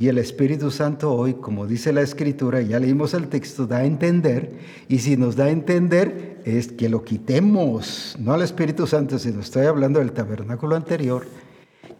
y 0.00 0.06
el 0.06 0.18
Espíritu 0.18 0.70
Santo 0.70 1.12
hoy, 1.12 1.34
como 1.34 1.66
dice 1.66 1.92
la 1.92 2.02
Escritura, 2.02 2.62
ya 2.62 2.78
leímos 2.78 3.14
el 3.14 3.26
texto, 3.26 3.66
da 3.66 3.78
a 3.78 3.84
entender, 3.84 4.56
y 4.88 5.00
si 5.00 5.16
nos 5.16 5.34
da 5.34 5.46
a 5.46 5.50
entender 5.50 6.40
es 6.44 6.70
que 6.70 6.88
lo 6.88 7.02
quitemos, 7.02 8.14
no 8.20 8.32
al 8.32 8.42
Espíritu 8.42 8.86
Santo, 8.86 9.18
sino 9.18 9.40
estoy 9.40 9.66
hablando 9.66 9.98
del 9.98 10.12
tabernáculo 10.12 10.76
anterior, 10.76 11.26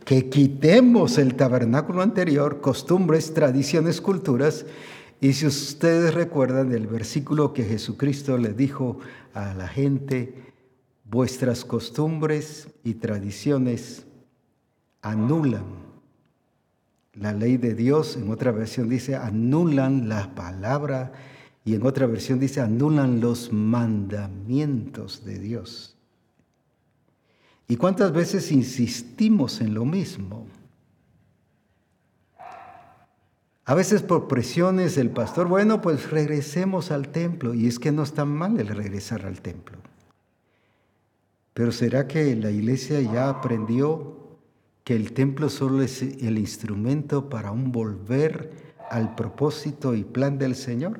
que 0.04 0.30
quitemos 0.30 1.18
el 1.18 1.34
tabernáculo 1.34 2.00
anterior, 2.00 2.60
costumbres, 2.60 3.34
tradiciones, 3.34 4.00
culturas, 4.00 4.64
y 5.20 5.32
si 5.32 5.46
ustedes 5.46 6.14
recuerdan 6.14 6.72
el 6.72 6.86
versículo 6.86 7.52
que 7.52 7.64
Jesucristo 7.64 8.38
le 8.38 8.52
dijo 8.52 9.00
a 9.34 9.54
la 9.54 9.66
gente, 9.66 10.34
vuestras 11.02 11.64
costumbres 11.64 12.68
y 12.84 12.94
tradiciones 12.94 14.06
anulan 15.02 15.87
la 17.20 17.32
ley 17.32 17.56
de 17.56 17.74
Dios, 17.74 18.16
en 18.16 18.30
otra 18.30 18.52
versión 18.52 18.88
dice 18.88 19.16
anulan 19.16 20.08
la 20.08 20.34
palabra 20.34 21.12
y 21.64 21.74
en 21.74 21.84
otra 21.84 22.06
versión 22.06 22.38
dice 22.38 22.60
anulan 22.60 23.20
los 23.20 23.52
mandamientos 23.52 25.24
de 25.24 25.38
Dios. 25.38 25.96
¿Y 27.66 27.76
cuántas 27.76 28.12
veces 28.12 28.50
insistimos 28.50 29.60
en 29.60 29.74
lo 29.74 29.84
mismo? 29.84 30.46
A 33.66 33.74
veces 33.74 34.00
por 34.00 34.28
presiones 34.28 34.94
del 34.94 35.10
pastor, 35.10 35.46
bueno, 35.46 35.82
pues 35.82 36.10
regresemos 36.10 36.90
al 36.90 37.08
templo. 37.08 37.52
Y 37.52 37.66
es 37.66 37.78
que 37.78 37.92
no 37.92 38.02
está 38.02 38.24
mal 38.24 38.58
el 38.58 38.68
regresar 38.68 39.26
al 39.26 39.42
templo. 39.42 39.76
Pero 41.52 41.70
¿será 41.70 42.08
que 42.08 42.34
la 42.34 42.50
iglesia 42.50 43.02
ya 43.02 43.28
aprendió 43.28 44.27
que 44.88 44.96
el 44.96 45.12
templo 45.12 45.50
solo 45.50 45.82
es 45.82 46.00
el 46.00 46.38
instrumento 46.38 47.28
para 47.28 47.50
un 47.50 47.72
volver 47.72 48.72
al 48.88 49.14
propósito 49.14 49.94
y 49.94 50.02
plan 50.02 50.38
del 50.38 50.54
Señor? 50.56 50.98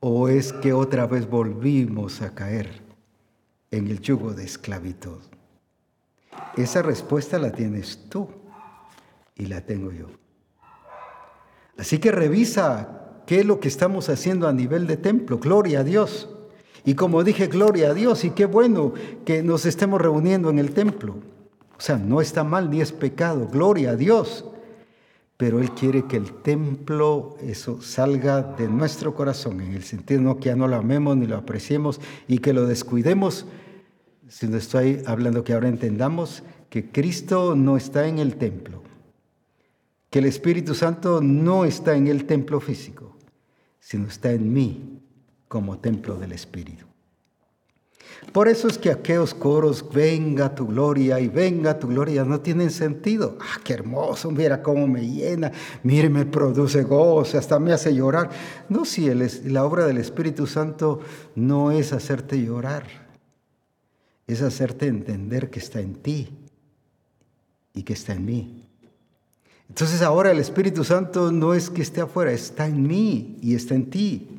¿O 0.00 0.26
es 0.28 0.52
que 0.52 0.72
otra 0.72 1.06
vez 1.06 1.30
volvimos 1.30 2.22
a 2.22 2.34
caer 2.34 2.82
en 3.70 3.86
el 3.86 4.00
yugo 4.00 4.32
de 4.32 4.42
esclavitud? 4.42 5.20
Esa 6.56 6.82
respuesta 6.82 7.38
la 7.38 7.52
tienes 7.52 8.08
tú 8.08 8.26
y 9.36 9.46
la 9.46 9.60
tengo 9.60 9.92
yo. 9.92 10.08
Así 11.78 12.00
que 12.00 12.10
revisa 12.10 13.22
qué 13.28 13.38
es 13.38 13.46
lo 13.46 13.60
que 13.60 13.68
estamos 13.68 14.08
haciendo 14.08 14.48
a 14.48 14.52
nivel 14.52 14.88
de 14.88 14.96
templo. 14.96 15.38
Gloria 15.38 15.78
a 15.78 15.84
Dios. 15.84 16.28
Y 16.84 16.96
como 16.96 17.22
dije, 17.22 17.46
gloria 17.46 17.90
a 17.90 17.94
Dios. 17.94 18.24
Y 18.24 18.30
qué 18.30 18.44
bueno 18.44 18.92
que 19.24 19.44
nos 19.44 19.66
estemos 19.66 20.00
reuniendo 20.00 20.50
en 20.50 20.58
el 20.58 20.74
templo. 20.74 21.14
O 21.78 21.80
sea, 21.80 21.98
no 21.98 22.20
está 22.20 22.42
mal 22.42 22.70
ni 22.70 22.80
es 22.80 22.92
pecado, 22.92 23.48
gloria 23.48 23.90
a 23.90 23.96
Dios. 23.96 24.44
Pero 25.36 25.60
Él 25.60 25.72
quiere 25.72 26.06
que 26.06 26.16
el 26.16 26.32
templo, 26.32 27.36
eso 27.42 27.82
salga 27.82 28.42
de 28.42 28.68
nuestro 28.68 29.14
corazón, 29.14 29.60
en 29.60 29.74
el 29.74 29.84
sentido 29.84 30.22
no 30.22 30.38
que 30.38 30.46
ya 30.46 30.56
no 30.56 30.66
lo 30.66 30.76
amemos 30.76 31.16
ni 31.16 31.26
lo 31.26 31.36
apreciemos 31.36 32.00
y 32.26 32.38
que 32.38 32.54
lo 32.54 32.66
descuidemos, 32.66 33.46
sino 34.28 34.56
estoy 34.56 35.02
hablando 35.04 35.44
que 35.44 35.52
ahora 35.52 35.68
entendamos 35.68 36.42
que 36.70 36.90
Cristo 36.90 37.54
no 37.54 37.76
está 37.76 38.08
en 38.08 38.18
el 38.18 38.36
templo, 38.36 38.82
que 40.08 40.20
el 40.20 40.24
Espíritu 40.24 40.74
Santo 40.74 41.20
no 41.20 41.66
está 41.66 41.94
en 41.96 42.06
el 42.06 42.24
templo 42.24 42.58
físico, 42.58 43.18
sino 43.78 44.08
está 44.08 44.32
en 44.32 44.52
mí 44.52 45.02
como 45.48 45.78
templo 45.78 46.16
del 46.16 46.32
Espíritu. 46.32 46.85
Por 48.32 48.48
eso 48.48 48.68
es 48.68 48.76
que 48.76 48.90
aquellos 48.90 49.32
coros, 49.32 49.84
venga 49.92 50.54
tu 50.54 50.66
gloria 50.66 51.18
y 51.20 51.28
venga 51.28 51.78
tu 51.78 51.88
gloria, 51.88 52.24
no 52.24 52.40
tienen 52.40 52.70
sentido. 52.70 53.38
Ah, 53.40 53.60
qué 53.64 53.72
hermoso, 53.72 54.30
mira 54.30 54.62
cómo 54.62 54.86
me 54.86 55.06
llena, 55.06 55.52
mire, 55.82 56.10
me 56.10 56.26
produce 56.26 56.82
gozo, 56.82 57.38
hasta 57.38 57.58
me 57.58 57.72
hace 57.72 57.94
llorar. 57.94 58.30
No, 58.68 58.84
si 58.84 59.10
la 59.44 59.64
obra 59.64 59.86
del 59.86 59.98
Espíritu 59.98 60.46
Santo 60.46 61.00
no 61.34 61.72
es 61.72 61.92
hacerte 61.92 62.40
llorar, 62.42 62.84
es 64.26 64.42
hacerte 64.42 64.86
entender 64.86 65.48
que 65.48 65.60
está 65.60 65.80
en 65.80 65.94
ti 65.94 66.28
y 67.72 67.82
que 67.84 67.94
está 67.94 68.12
en 68.12 68.24
mí. 68.24 68.66
Entonces 69.68 70.02
ahora 70.02 70.30
el 70.30 70.38
Espíritu 70.38 70.84
Santo 70.84 71.32
no 71.32 71.54
es 71.54 71.70
que 71.70 71.82
esté 71.82 72.00
afuera, 72.00 72.32
está 72.32 72.66
en 72.66 72.86
mí 72.86 73.38
y 73.40 73.54
está 73.54 73.74
en 73.74 73.90
ti. 73.90 74.35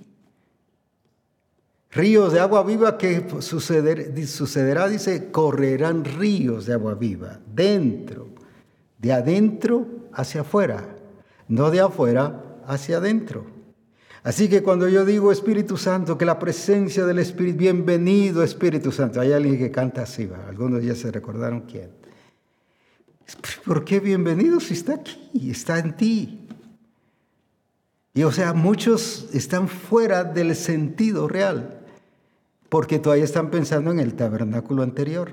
Ríos 1.98 2.32
de 2.32 2.40
agua 2.40 2.61
viva 2.61 2.95
que 2.95 3.26
sucederá, 3.40 4.88
dice, 4.88 5.32
correrán 5.32 6.06
ríos 6.06 6.68
de 6.68 6.74
agua 6.74 6.94
viva, 6.94 7.40
dentro, 7.52 8.30
de 8.99 9.14
adentro 9.14 9.88
hacia 10.14 10.41
afuera, 10.41 10.95
no 11.48 11.72
de 11.72 11.80
afuera 11.80 12.60
hacia 12.68 12.98
adentro. 12.98 13.48
Así 14.22 14.48
que 14.48 14.61
cuando 14.61 14.88
yo 14.88 15.06
digo 15.06 15.32
Espíritu 15.32 15.76
Santo, 15.76 16.19
que 16.19 16.26
la 16.26 16.38
presencia 16.38 17.03
del 17.03 17.18
Espíritu, 17.18 17.57
bienvenido 17.57 18.44
Espíritu 18.44 18.91
Santo, 18.91 19.19
hay 19.19 19.32
alguien 19.32 19.57
que 19.57 19.72
canta 19.72 20.03
así, 20.03 20.30
algunos 20.48 20.84
ya 20.84 20.94
se 20.94 21.11
recordaron 21.11 21.61
quién. 21.61 21.90
¿Por 23.65 23.84
qué 23.84 23.99
bienvenido 23.99 24.60
si 24.60 24.76
está 24.76 24.94
aquí, 24.94 25.49
está 25.49 25.80
en 25.80 25.98
ti? 25.98 26.48
Y 28.14 28.24
o 28.24 28.32
sea, 28.32 28.53
muchos 28.53 29.30
están 29.34 29.68
fuera 29.68 30.24
del 30.24 30.56
sentido 30.56 31.28
real, 31.28 31.77
porque 32.69 32.99
todavía 32.99 33.26
están 33.26 33.49
pensando 33.49 33.91
en 33.91 33.99
el 33.99 34.15
tabernáculo 34.15 34.84
anterior. 34.84 35.31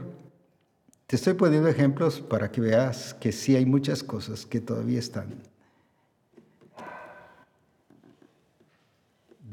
Te 1.06 1.16
estoy 1.16 1.34
poniendo 1.34 1.68
ejemplos 1.68 2.20
para 2.20 2.50
que 2.50 2.60
veas 2.60 3.14
que 3.14 3.32
sí 3.32 3.56
hay 3.56 3.66
muchas 3.66 4.02
cosas 4.02 4.46
que 4.46 4.60
todavía 4.60 4.98
están. 4.98 5.34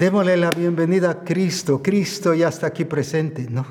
Démosle 0.01 0.37
la 0.37 0.49
bienvenida 0.49 1.11
a 1.11 1.23
Cristo. 1.23 1.81
Cristo 1.83 2.33
ya 2.33 2.47
está 2.47 2.67
aquí 2.67 2.85
presente. 2.85 3.47
No. 3.49 3.65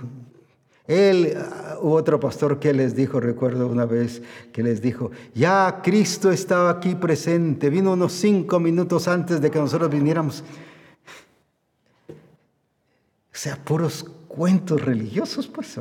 Él, 0.86 1.36
uh, 1.36 1.86
hubo 1.86 1.94
otro 1.94 2.20
pastor 2.20 2.60
que 2.60 2.72
les 2.72 2.94
dijo, 2.94 3.18
recuerdo 3.18 3.66
una 3.66 3.84
vez 3.84 4.22
que 4.52 4.62
les 4.62 4.82
dijo, 4.82 5.10
ya 5.34 5.80
Cristo 5.82 6.30
estaba 6.30 6.70
aquí 6.70 6.94
presente. 6.94 7.70
Vino 7.70 7.94
unos 7.94 8.12
cinco 8.12 8.60
minutos 8.60 9.08
antes 9.08 9.40
de 9.40 9.50
que 9.50 9.58
nosotros 9.58 9.90
viniéramos. 9.90 10.44
Sea, 13.40 13.56
puros 13.56 14.04
cuentos 14.28 14.82
religiosos, 14.82 15.48
pues, 15.48 15.80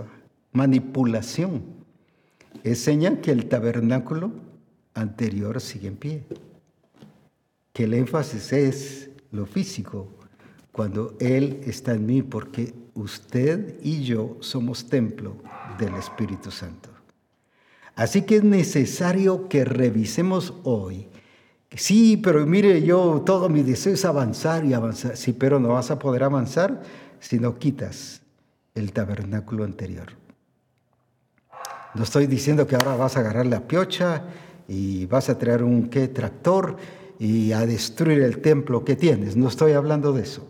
manipulación. 0.54 1.62
Es 2.64 2.80
señal 2.80 3.20
que 3.20 3.32
el 3.32 3.50
tabernáculo 3.50 4.32
anterior 4.94 5.60
sigue 5.60 5.90
en 5.90 5.98
pie, 5.98 6.24
que 7.74 7.84
el 7.84 7.96
énfasis 7.96 8.54
es 8.54 9.10
lo 9.32 9.46
físico, 9.46 10.08
cuando 10.72 11.18
Él 11.20 11.60
está 11.66 11.96
en 11.96 12.06
mí, 12.06 12.22
porque 12.22 12.74
usted 12.94 13.78
y 13.84 14.04
yo 14.04 14.38
somos 14.40 14.88
templo 14.88 15.36
del 15.78 15.96
Espíritu 15.96 16.52
Santo. 16.52 16.88
Así 17.94 18.22
que 18.22 18.38
es 18.38 18.44
necesario 18.46 19.50
que 19.50 19.66
revisemos 19.66 20.54
hoy. 20.64 21.10
Sí, 21.76 22.16
pero 22.16 22.46
mire, 22.46 22.82
yo 22.84 23.22
todo 23.26 23.50
mi 23.50 23.64
deseo 23.64 23.96
es 23.96 24.06
avanzar 24.06 24.64
y 24.64 24.74
avanzar. 24.74 25.18
Sí, 25.18 25.34
pero 25.34 25.60
no 25.60 25.74
vas 25.74 25.92
a 25.92 26.00
poder 26.00 26.24
avanzar 26.24 26.82
si 27.20 27.40
no 27.40 27.58
quitas 27.58 28.22
el 28.76 28.92
tabernáculo 28.92 29.64
anterior. 29.64 30.08
No 31.96 32.04
estoy 32.04 32.28
diciendo 32.28 32.68
que 32.68 32.76
ahora 32.76 32.96
vas 32.96 33.18
a 33.18 33.22
agarrar 33.22 33.46
la 33.46 33.68
piocha 33.68 34.26
y 34.68 35.06
vas 35.08 35.30
a 35.30 35.38
traer 35.38 35.64
un 35.64 35.90
¿qué? 35.90 36.08
tractor 36.08 36.78
y 37.18 37.52
a 37.52 37.66
destruir 37.66 38.22
el 38.22 38.42
templo 38.42 38.86
que 38.86 38.96
tienes. 38.96 39.36
No 39.36 39.48
estoy 39.48 39.74
hablando 39.74 40.14
de 40.14 40.24
eso. 40.24 40.48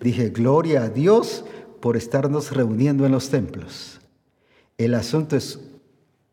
Dije, 0.00 0.30
gloria 0.30 0.82
a 0.82 0.88
Dios 0.88 1.44
por 1.80 1.96
estarnos 1.96 2.52
reuniendo 2.52 3.06
en 3.06 3.12
los 3.12 3.30
templos. 3.30 4.00
El 4.76 4.94
asunto 4.94 5.36
es 5.36 5.60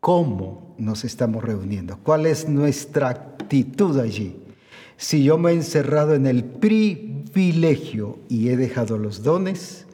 cómo 0.00 0.74
nos 0.78 1.04
estamos 1.04 1.44
reuniendo, 1.44 1.98
cuál 2.02 2.26
es 2.26 2.48
nuestra 2.48 3.10
actitud 3.10 3.98
allí. 3.98 4.36
Si 4.96 5.22
yo 5.22 5.38
me 5.38 5.52
he 5.52 5.54
encerrado 5.54 6.14
en 6.14 6.26
el 6.26 6.44
privilegio 7.32 8.18
y 8.28 8.48
he 8.48 8.56
dejado 8.56 8.98
los 8.98 9.22
dones, 9.22 9.86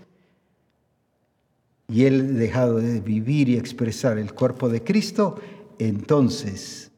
y 1.89 2.05
he 2.05 2.11
dejado 2.11 2.79
de 2.79 3.01
vivir 3.01 3.49
y 3.49 3.57
expresar 3.57 4.19
el 4.19 4.35
cuerpo 4.35 4.69
de 4.69 4.83
Cristo, 4.83 5.39
entonces 5.79 6.91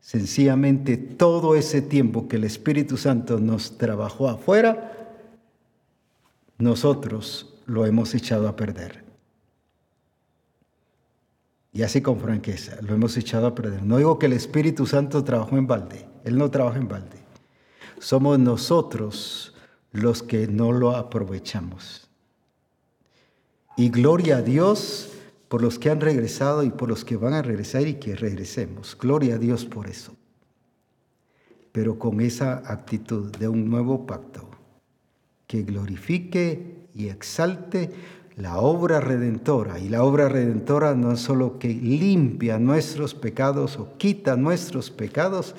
sencillamente 0.00 0.96
todo 0.96 1.56
ese 1.56 1.82
tiempo 1.82 2.28
que 2.28 2.36
el 2.36 2.44
Espíritu 2.44 2.96
Santo 2.96 3.40
nos 3.40 3.76
trabajó 3.76 4.28
afuera, 4.28 4.92
nosotros 6.58 7.54
lo 7.66 7.84
hemos 7.86 8.14
echado 8.14 8.46
a 8.46 8.54
perder. 8.54 9.04
Y 11.72 11.82
así 11.82 12.00
con 12.00 12.20
franqueza, 12.20 12.78
lo 12.82 12.94
hemos 12.94 13.16
echado 13.16 13.48
a 13.48 13.54
perder. 13.54 13.82
No 13.82 13.98
digo 13.98 14.18
que 14.18 14.26
el 14.26 14.32
Espíritu 14.32 14.86
Santo 14.86 15.24
trabajó 15.24 15.58
en 15.58 15.66
balde, 15.66 16.06
Él 16.24 16.38
no 16.38 16.50
trabaja 16.50 16.78
en 16.78 16.88
balde. 16.88 17.18
Somos 17.98 18.38
nosotros 18.38 19.55
los 19.96 20.22
que 20.22 20.46
no 20.46 20.72
lo 20.72 20.96
aprovechamos. 20.96 22.08
Y 23.76 23.90
gloria 23.90 24.38
a 24.38 24.42
Dios 24.42 25.10
por 25.48 25.62
los 25.62 25.78
que 25.78 25.90
han 25.90 26.00
regresado 26.00 26.62
y 26.62 26.70
por 26.70 26.88
los 26.88 27.04
que 27.04 27.16
van 27.16 27.34
a 27.34 27.42
regresar 27.42 27.86
y 27.86 27.94
que 27.94 28.16
regresemos. 28.16 28.96
Gloria 28.98 29.34
a 29.34 29.38
Dios 29.38 29.64
por 29.64 29.88
eso. 29.88 30.14
Pero 31.72 31.98
con 31.98 32.20
esa 32.20 32.62
actitud 32.66 33.30
de 33.36 33.48
un 33.48 33.68
nuevo 33.68 34.06
pacto 34.06 34.48
que 35.46 35.62
glorifique 35.62 36.88
y 36.94 37.08
exalte 37.08 37.90
la 38.36 38.58
obra 38.58 39.00
redentora. 39.00 39.78
Y 39.78 39.88
la 39.88 40.02
obra 40.02 40.28
redentora 40.28 40.94
no 40.94 41.12
es 41.12 41.20
solo 41.20 41.58
que 41.58 41.68
limpia 41.68 42.58
nuestros 42.58 43.14
pecados 43.14 43.78
o 43.78 43.96
quita 43.96 44.36
nuestros 44.36 44.90
pecados, 44.90 45.54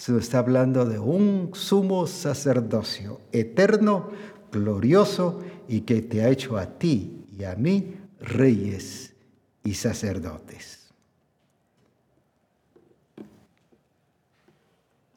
sino 0.00 0.16
está 0.16 0.38
hablando 0.38 0.86
de 0.86 0.98
un 0.98 1.50
sumo 1.52 2.06
sacerdocio 2.06 3.20
eterno, 3.32 4.08
glorioso 4.50 5.42
y 5.68 5.82
que 5.82 6.00
te 6.00 6.22
ha 6.22 6.30
hecho 6.30 6.56
a 6.56 6.78
ti 6.78 7.26
y 7.38 7.44
a 7.44 7.54
mí 7.54 7.98
reyes 8.18 9.12
y 9.62 9.74
sacerdotes. 9.74 10.88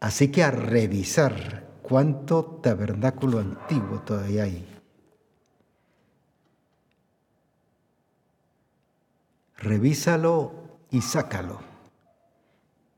Así 0.02 0.28
que 0.28 0.44
a 0.44 0.52
revisar 0.52 1.66
cuánto 1.82 2.44
tabernáculo 2.62 3.40
antiguo 3.40 4.02
todavía 4.02 4.44
hay. 4.44 4.68
Revísalo 9.56 10.52
y 10.92 11.00
sácalo. 11.00 11.62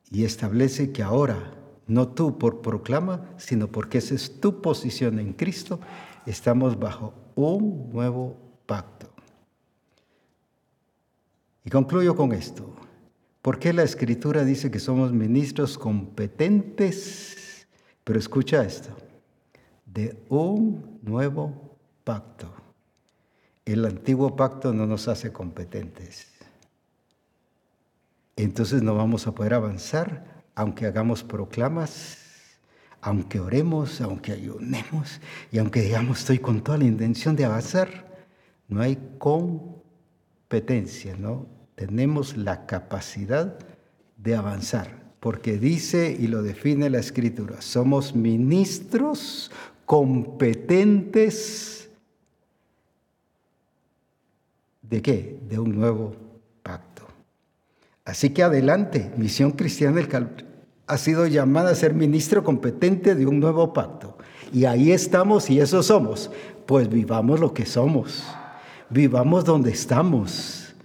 Y 0.10 0.26
establece 0.26 0.92
que 0.92 1.04
ahora, 1.04 1.52
no 1.88 2.08
tú 2.10 2.38
por 2.38 2.62
proclama, 2.62 3.30
sino 3.38 3.68
porque 3.68 4.00
esa 4.00 4.16
es 4.16 4.40
tu 4.40 4.62
posición 4.62 5.20
en 5.20 5.34
Cristo, 5.34 5.80
estamos 6.26 6.80
bajo 6.80 7.14
un 7.36 7.90
nuevo 7.92 8.36
pacto. 8.66 9.10
Y 11.64 11.70
concluyo 11.70 12.16
con 12.16 12.32
esto. 12.32 12.74
¿Por 13.42 13.60
qué 13.60 13.74
la 13.74 13.84
escritura 13.84 14.44
dice 14.44 14.72
que 14.72 14.80
somos 14.80 15.12
ministros 15.12 15.78
competentes 15.78 17.36
pero 18.06 18.20
escucha 18.20 18.64
esto, 18.64 18.96
de 19.86 20.24
un 20.30 21.00
nuevo 21.02 21.76
pacto. 22.04 22.54
El 23.66 23.84
antiguo 23.84 24.36
pacto 24.36 24.72
no 24.72 24.86
nos 24.86 25.08
hace 25.08 25.34
competentes. 25.34 26.28
Entonces 28.36 28.84
no 28.84 28.94
vamos 28.94 29.26
a 29.26 29.34
poder 29.34 29.56
avanzar 29.56 30.35
aunque 30.56 30.86
hagamos 30.86 31.24
proclamas, 31.24 32.18
aunque 33.02 33.40
oremos, 33.40 34.02
aunque 34.02 34.32
ayunemos 34.32 35.20
y 35.52 35.60
aunque 35.60 35.82
digamos 35.82 36.20
estoy 36.20 36.40
con 36.40 36.64
toda 36.64 36.80
la 36.80 36.86
intención 36.86 37.36
de 37.36 37.46
avanzar. 37.46 38.06
No 38.68 38.82
hay 38.82 38.98
competencia, 39.20 41.16
¿no? 41.16 41.46
Tenemos 41.76 42.36
la 42.36 42.66
capacidad 42.66 43.60
de 44.18 44.36
avanzar 44.36 45.04
porque 45.20 45.58
dice 45.58 46.16
y 46.20 46.28
lo 46.28 46.42
define 46.42 46.90
la 46.90 47.00
escritura, 47.00 47.62
somos 47.62 48.16
ministros 48.16 49.52
competentes 49.86 51.90
de 54.84 55.02
qué? 55.02 55.40
De 55.48 55.60
un 55.60 55.76
nuevo. 55.76 56.25
Así 58.06 58.30
que 58.30 58.44
adelante, 58.44 59.12
misión 59.18 59.52
cristiana 59.52 59.98
del 59.98 60.08
Calvario. 60.08 60.46
ha 60.88 60.98
sido 60.98 61.26
llamada 61.26 61.72
a 61.72 61.76
ser 61.76 61.96
ministro 61.96 62.44
competente 62.44 63.16
de 63.16 63.26
un 63.26 63.40
nuevo 63.40 63.74
pacto. 63.74 64.18
Y 64.54 64.66
ahí 64.66 64.92
estamos 64.92 65.50
y 65.50 65.60
eso 65.60 65.82
somos. 65.82 66.32
Pues 66.68 66.88
vivamos 66.88 67.40
lo 67.40 67.54
que 67.54 67.66
somos. 67.66 68.24
Vivamos 68.92 69.44
donde 69.44 69.72
estamos. 69.72 70.76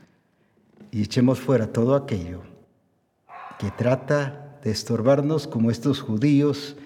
Y 0.90 1.02
echemos 1.02 1.38
fuera 1.38 1.66
todo 1.66 1.94
aquello 1.94 2.40
que 3.60 3.70
trata 3.70 4.58
de 4.64 4.70
estorbarnos 4.70 5.46
como 5.46 5.70
estos 5.70 6.00
judíos 6.00 6.76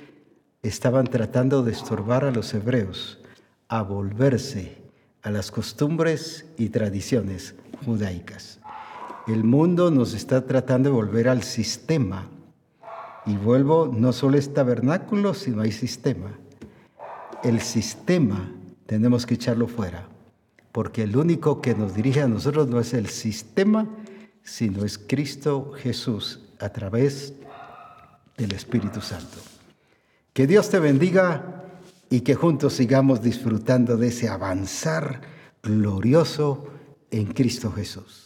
estaban 0.62 1.06
tratando 1.06 1.62
de 1.62 1.70
estorbar 1.70 2.24
a 2.24 2.32
los 2.32 2.52
hebreos 2.52 3.20
a 3.69 3.82
volverse 3.82 4.82
a 5.23 5.31
las 5.31 5.52
costumbres 5.52 6.47
y 6.59 6.70
tradiciones 6.70 7.55
judaicas. 7.85 8.59
El 9.26 9.42
mundo 9.42 9.90
nos 9.90 10.12
está 10.12 10.44
tratando 10.44 10.90
de 10.90 10.94
volver 10.94 11.28
al 11.28 11.42
sistema 11.42 12.28
y 13.24 13.36
vuelvo, 13.36 13.90
no 13.90 14.12
solo 14.12 14.36
es 14.36 14.52
tabernáculo, 14.52 15.32
sino 15.32 15.62
hay 15.62 15.72
sistema. 15.72 16.38
El 17.42 17.62
sistema 17.62 18.52
tenemos 18.84 19.24
que 19.24 19.34
echarlo 19.34 19.66
fuera, 19.66 20.06
porque 20.72 21.05
el 21.05 21.16
único 21.16 21.62
que 21.62 21.74
nos 21.74 21.94
dirige 21.94 22.20
a 22.20 22.28
nosotros 22.28 22.68
no 22.68 22.80
es 22.80 22.92
el 22.92 23.09
sistema, 23.09 23.88
sino 24.42 24.84
es 24.84 24.98
Cristo 24.98 25.72
Jesús 25.72 26.40
a 26.60 26.68
través 26.68 27.32
del 28.36 28.52
Espíritu 28.52 29.01
Santo. 29.01 29.38
Que 30.34 30.46
Dios 30.46 30.68
te 30.68 30.80
bendiga 30.80 31.64
y 32.10 32.20
que 32.20 32.34
juntos 32.34 32.74
sigamos 32.74 33.22
disfrutando 33.22 33.96
de 33.96 34.09
ese 34.09 34.28
avanzar 34.28 35.22
glorioso 35.62 36.66
en 37.10 37.32
Cristo 37.32 37.72
Jesús. 37.72 38.23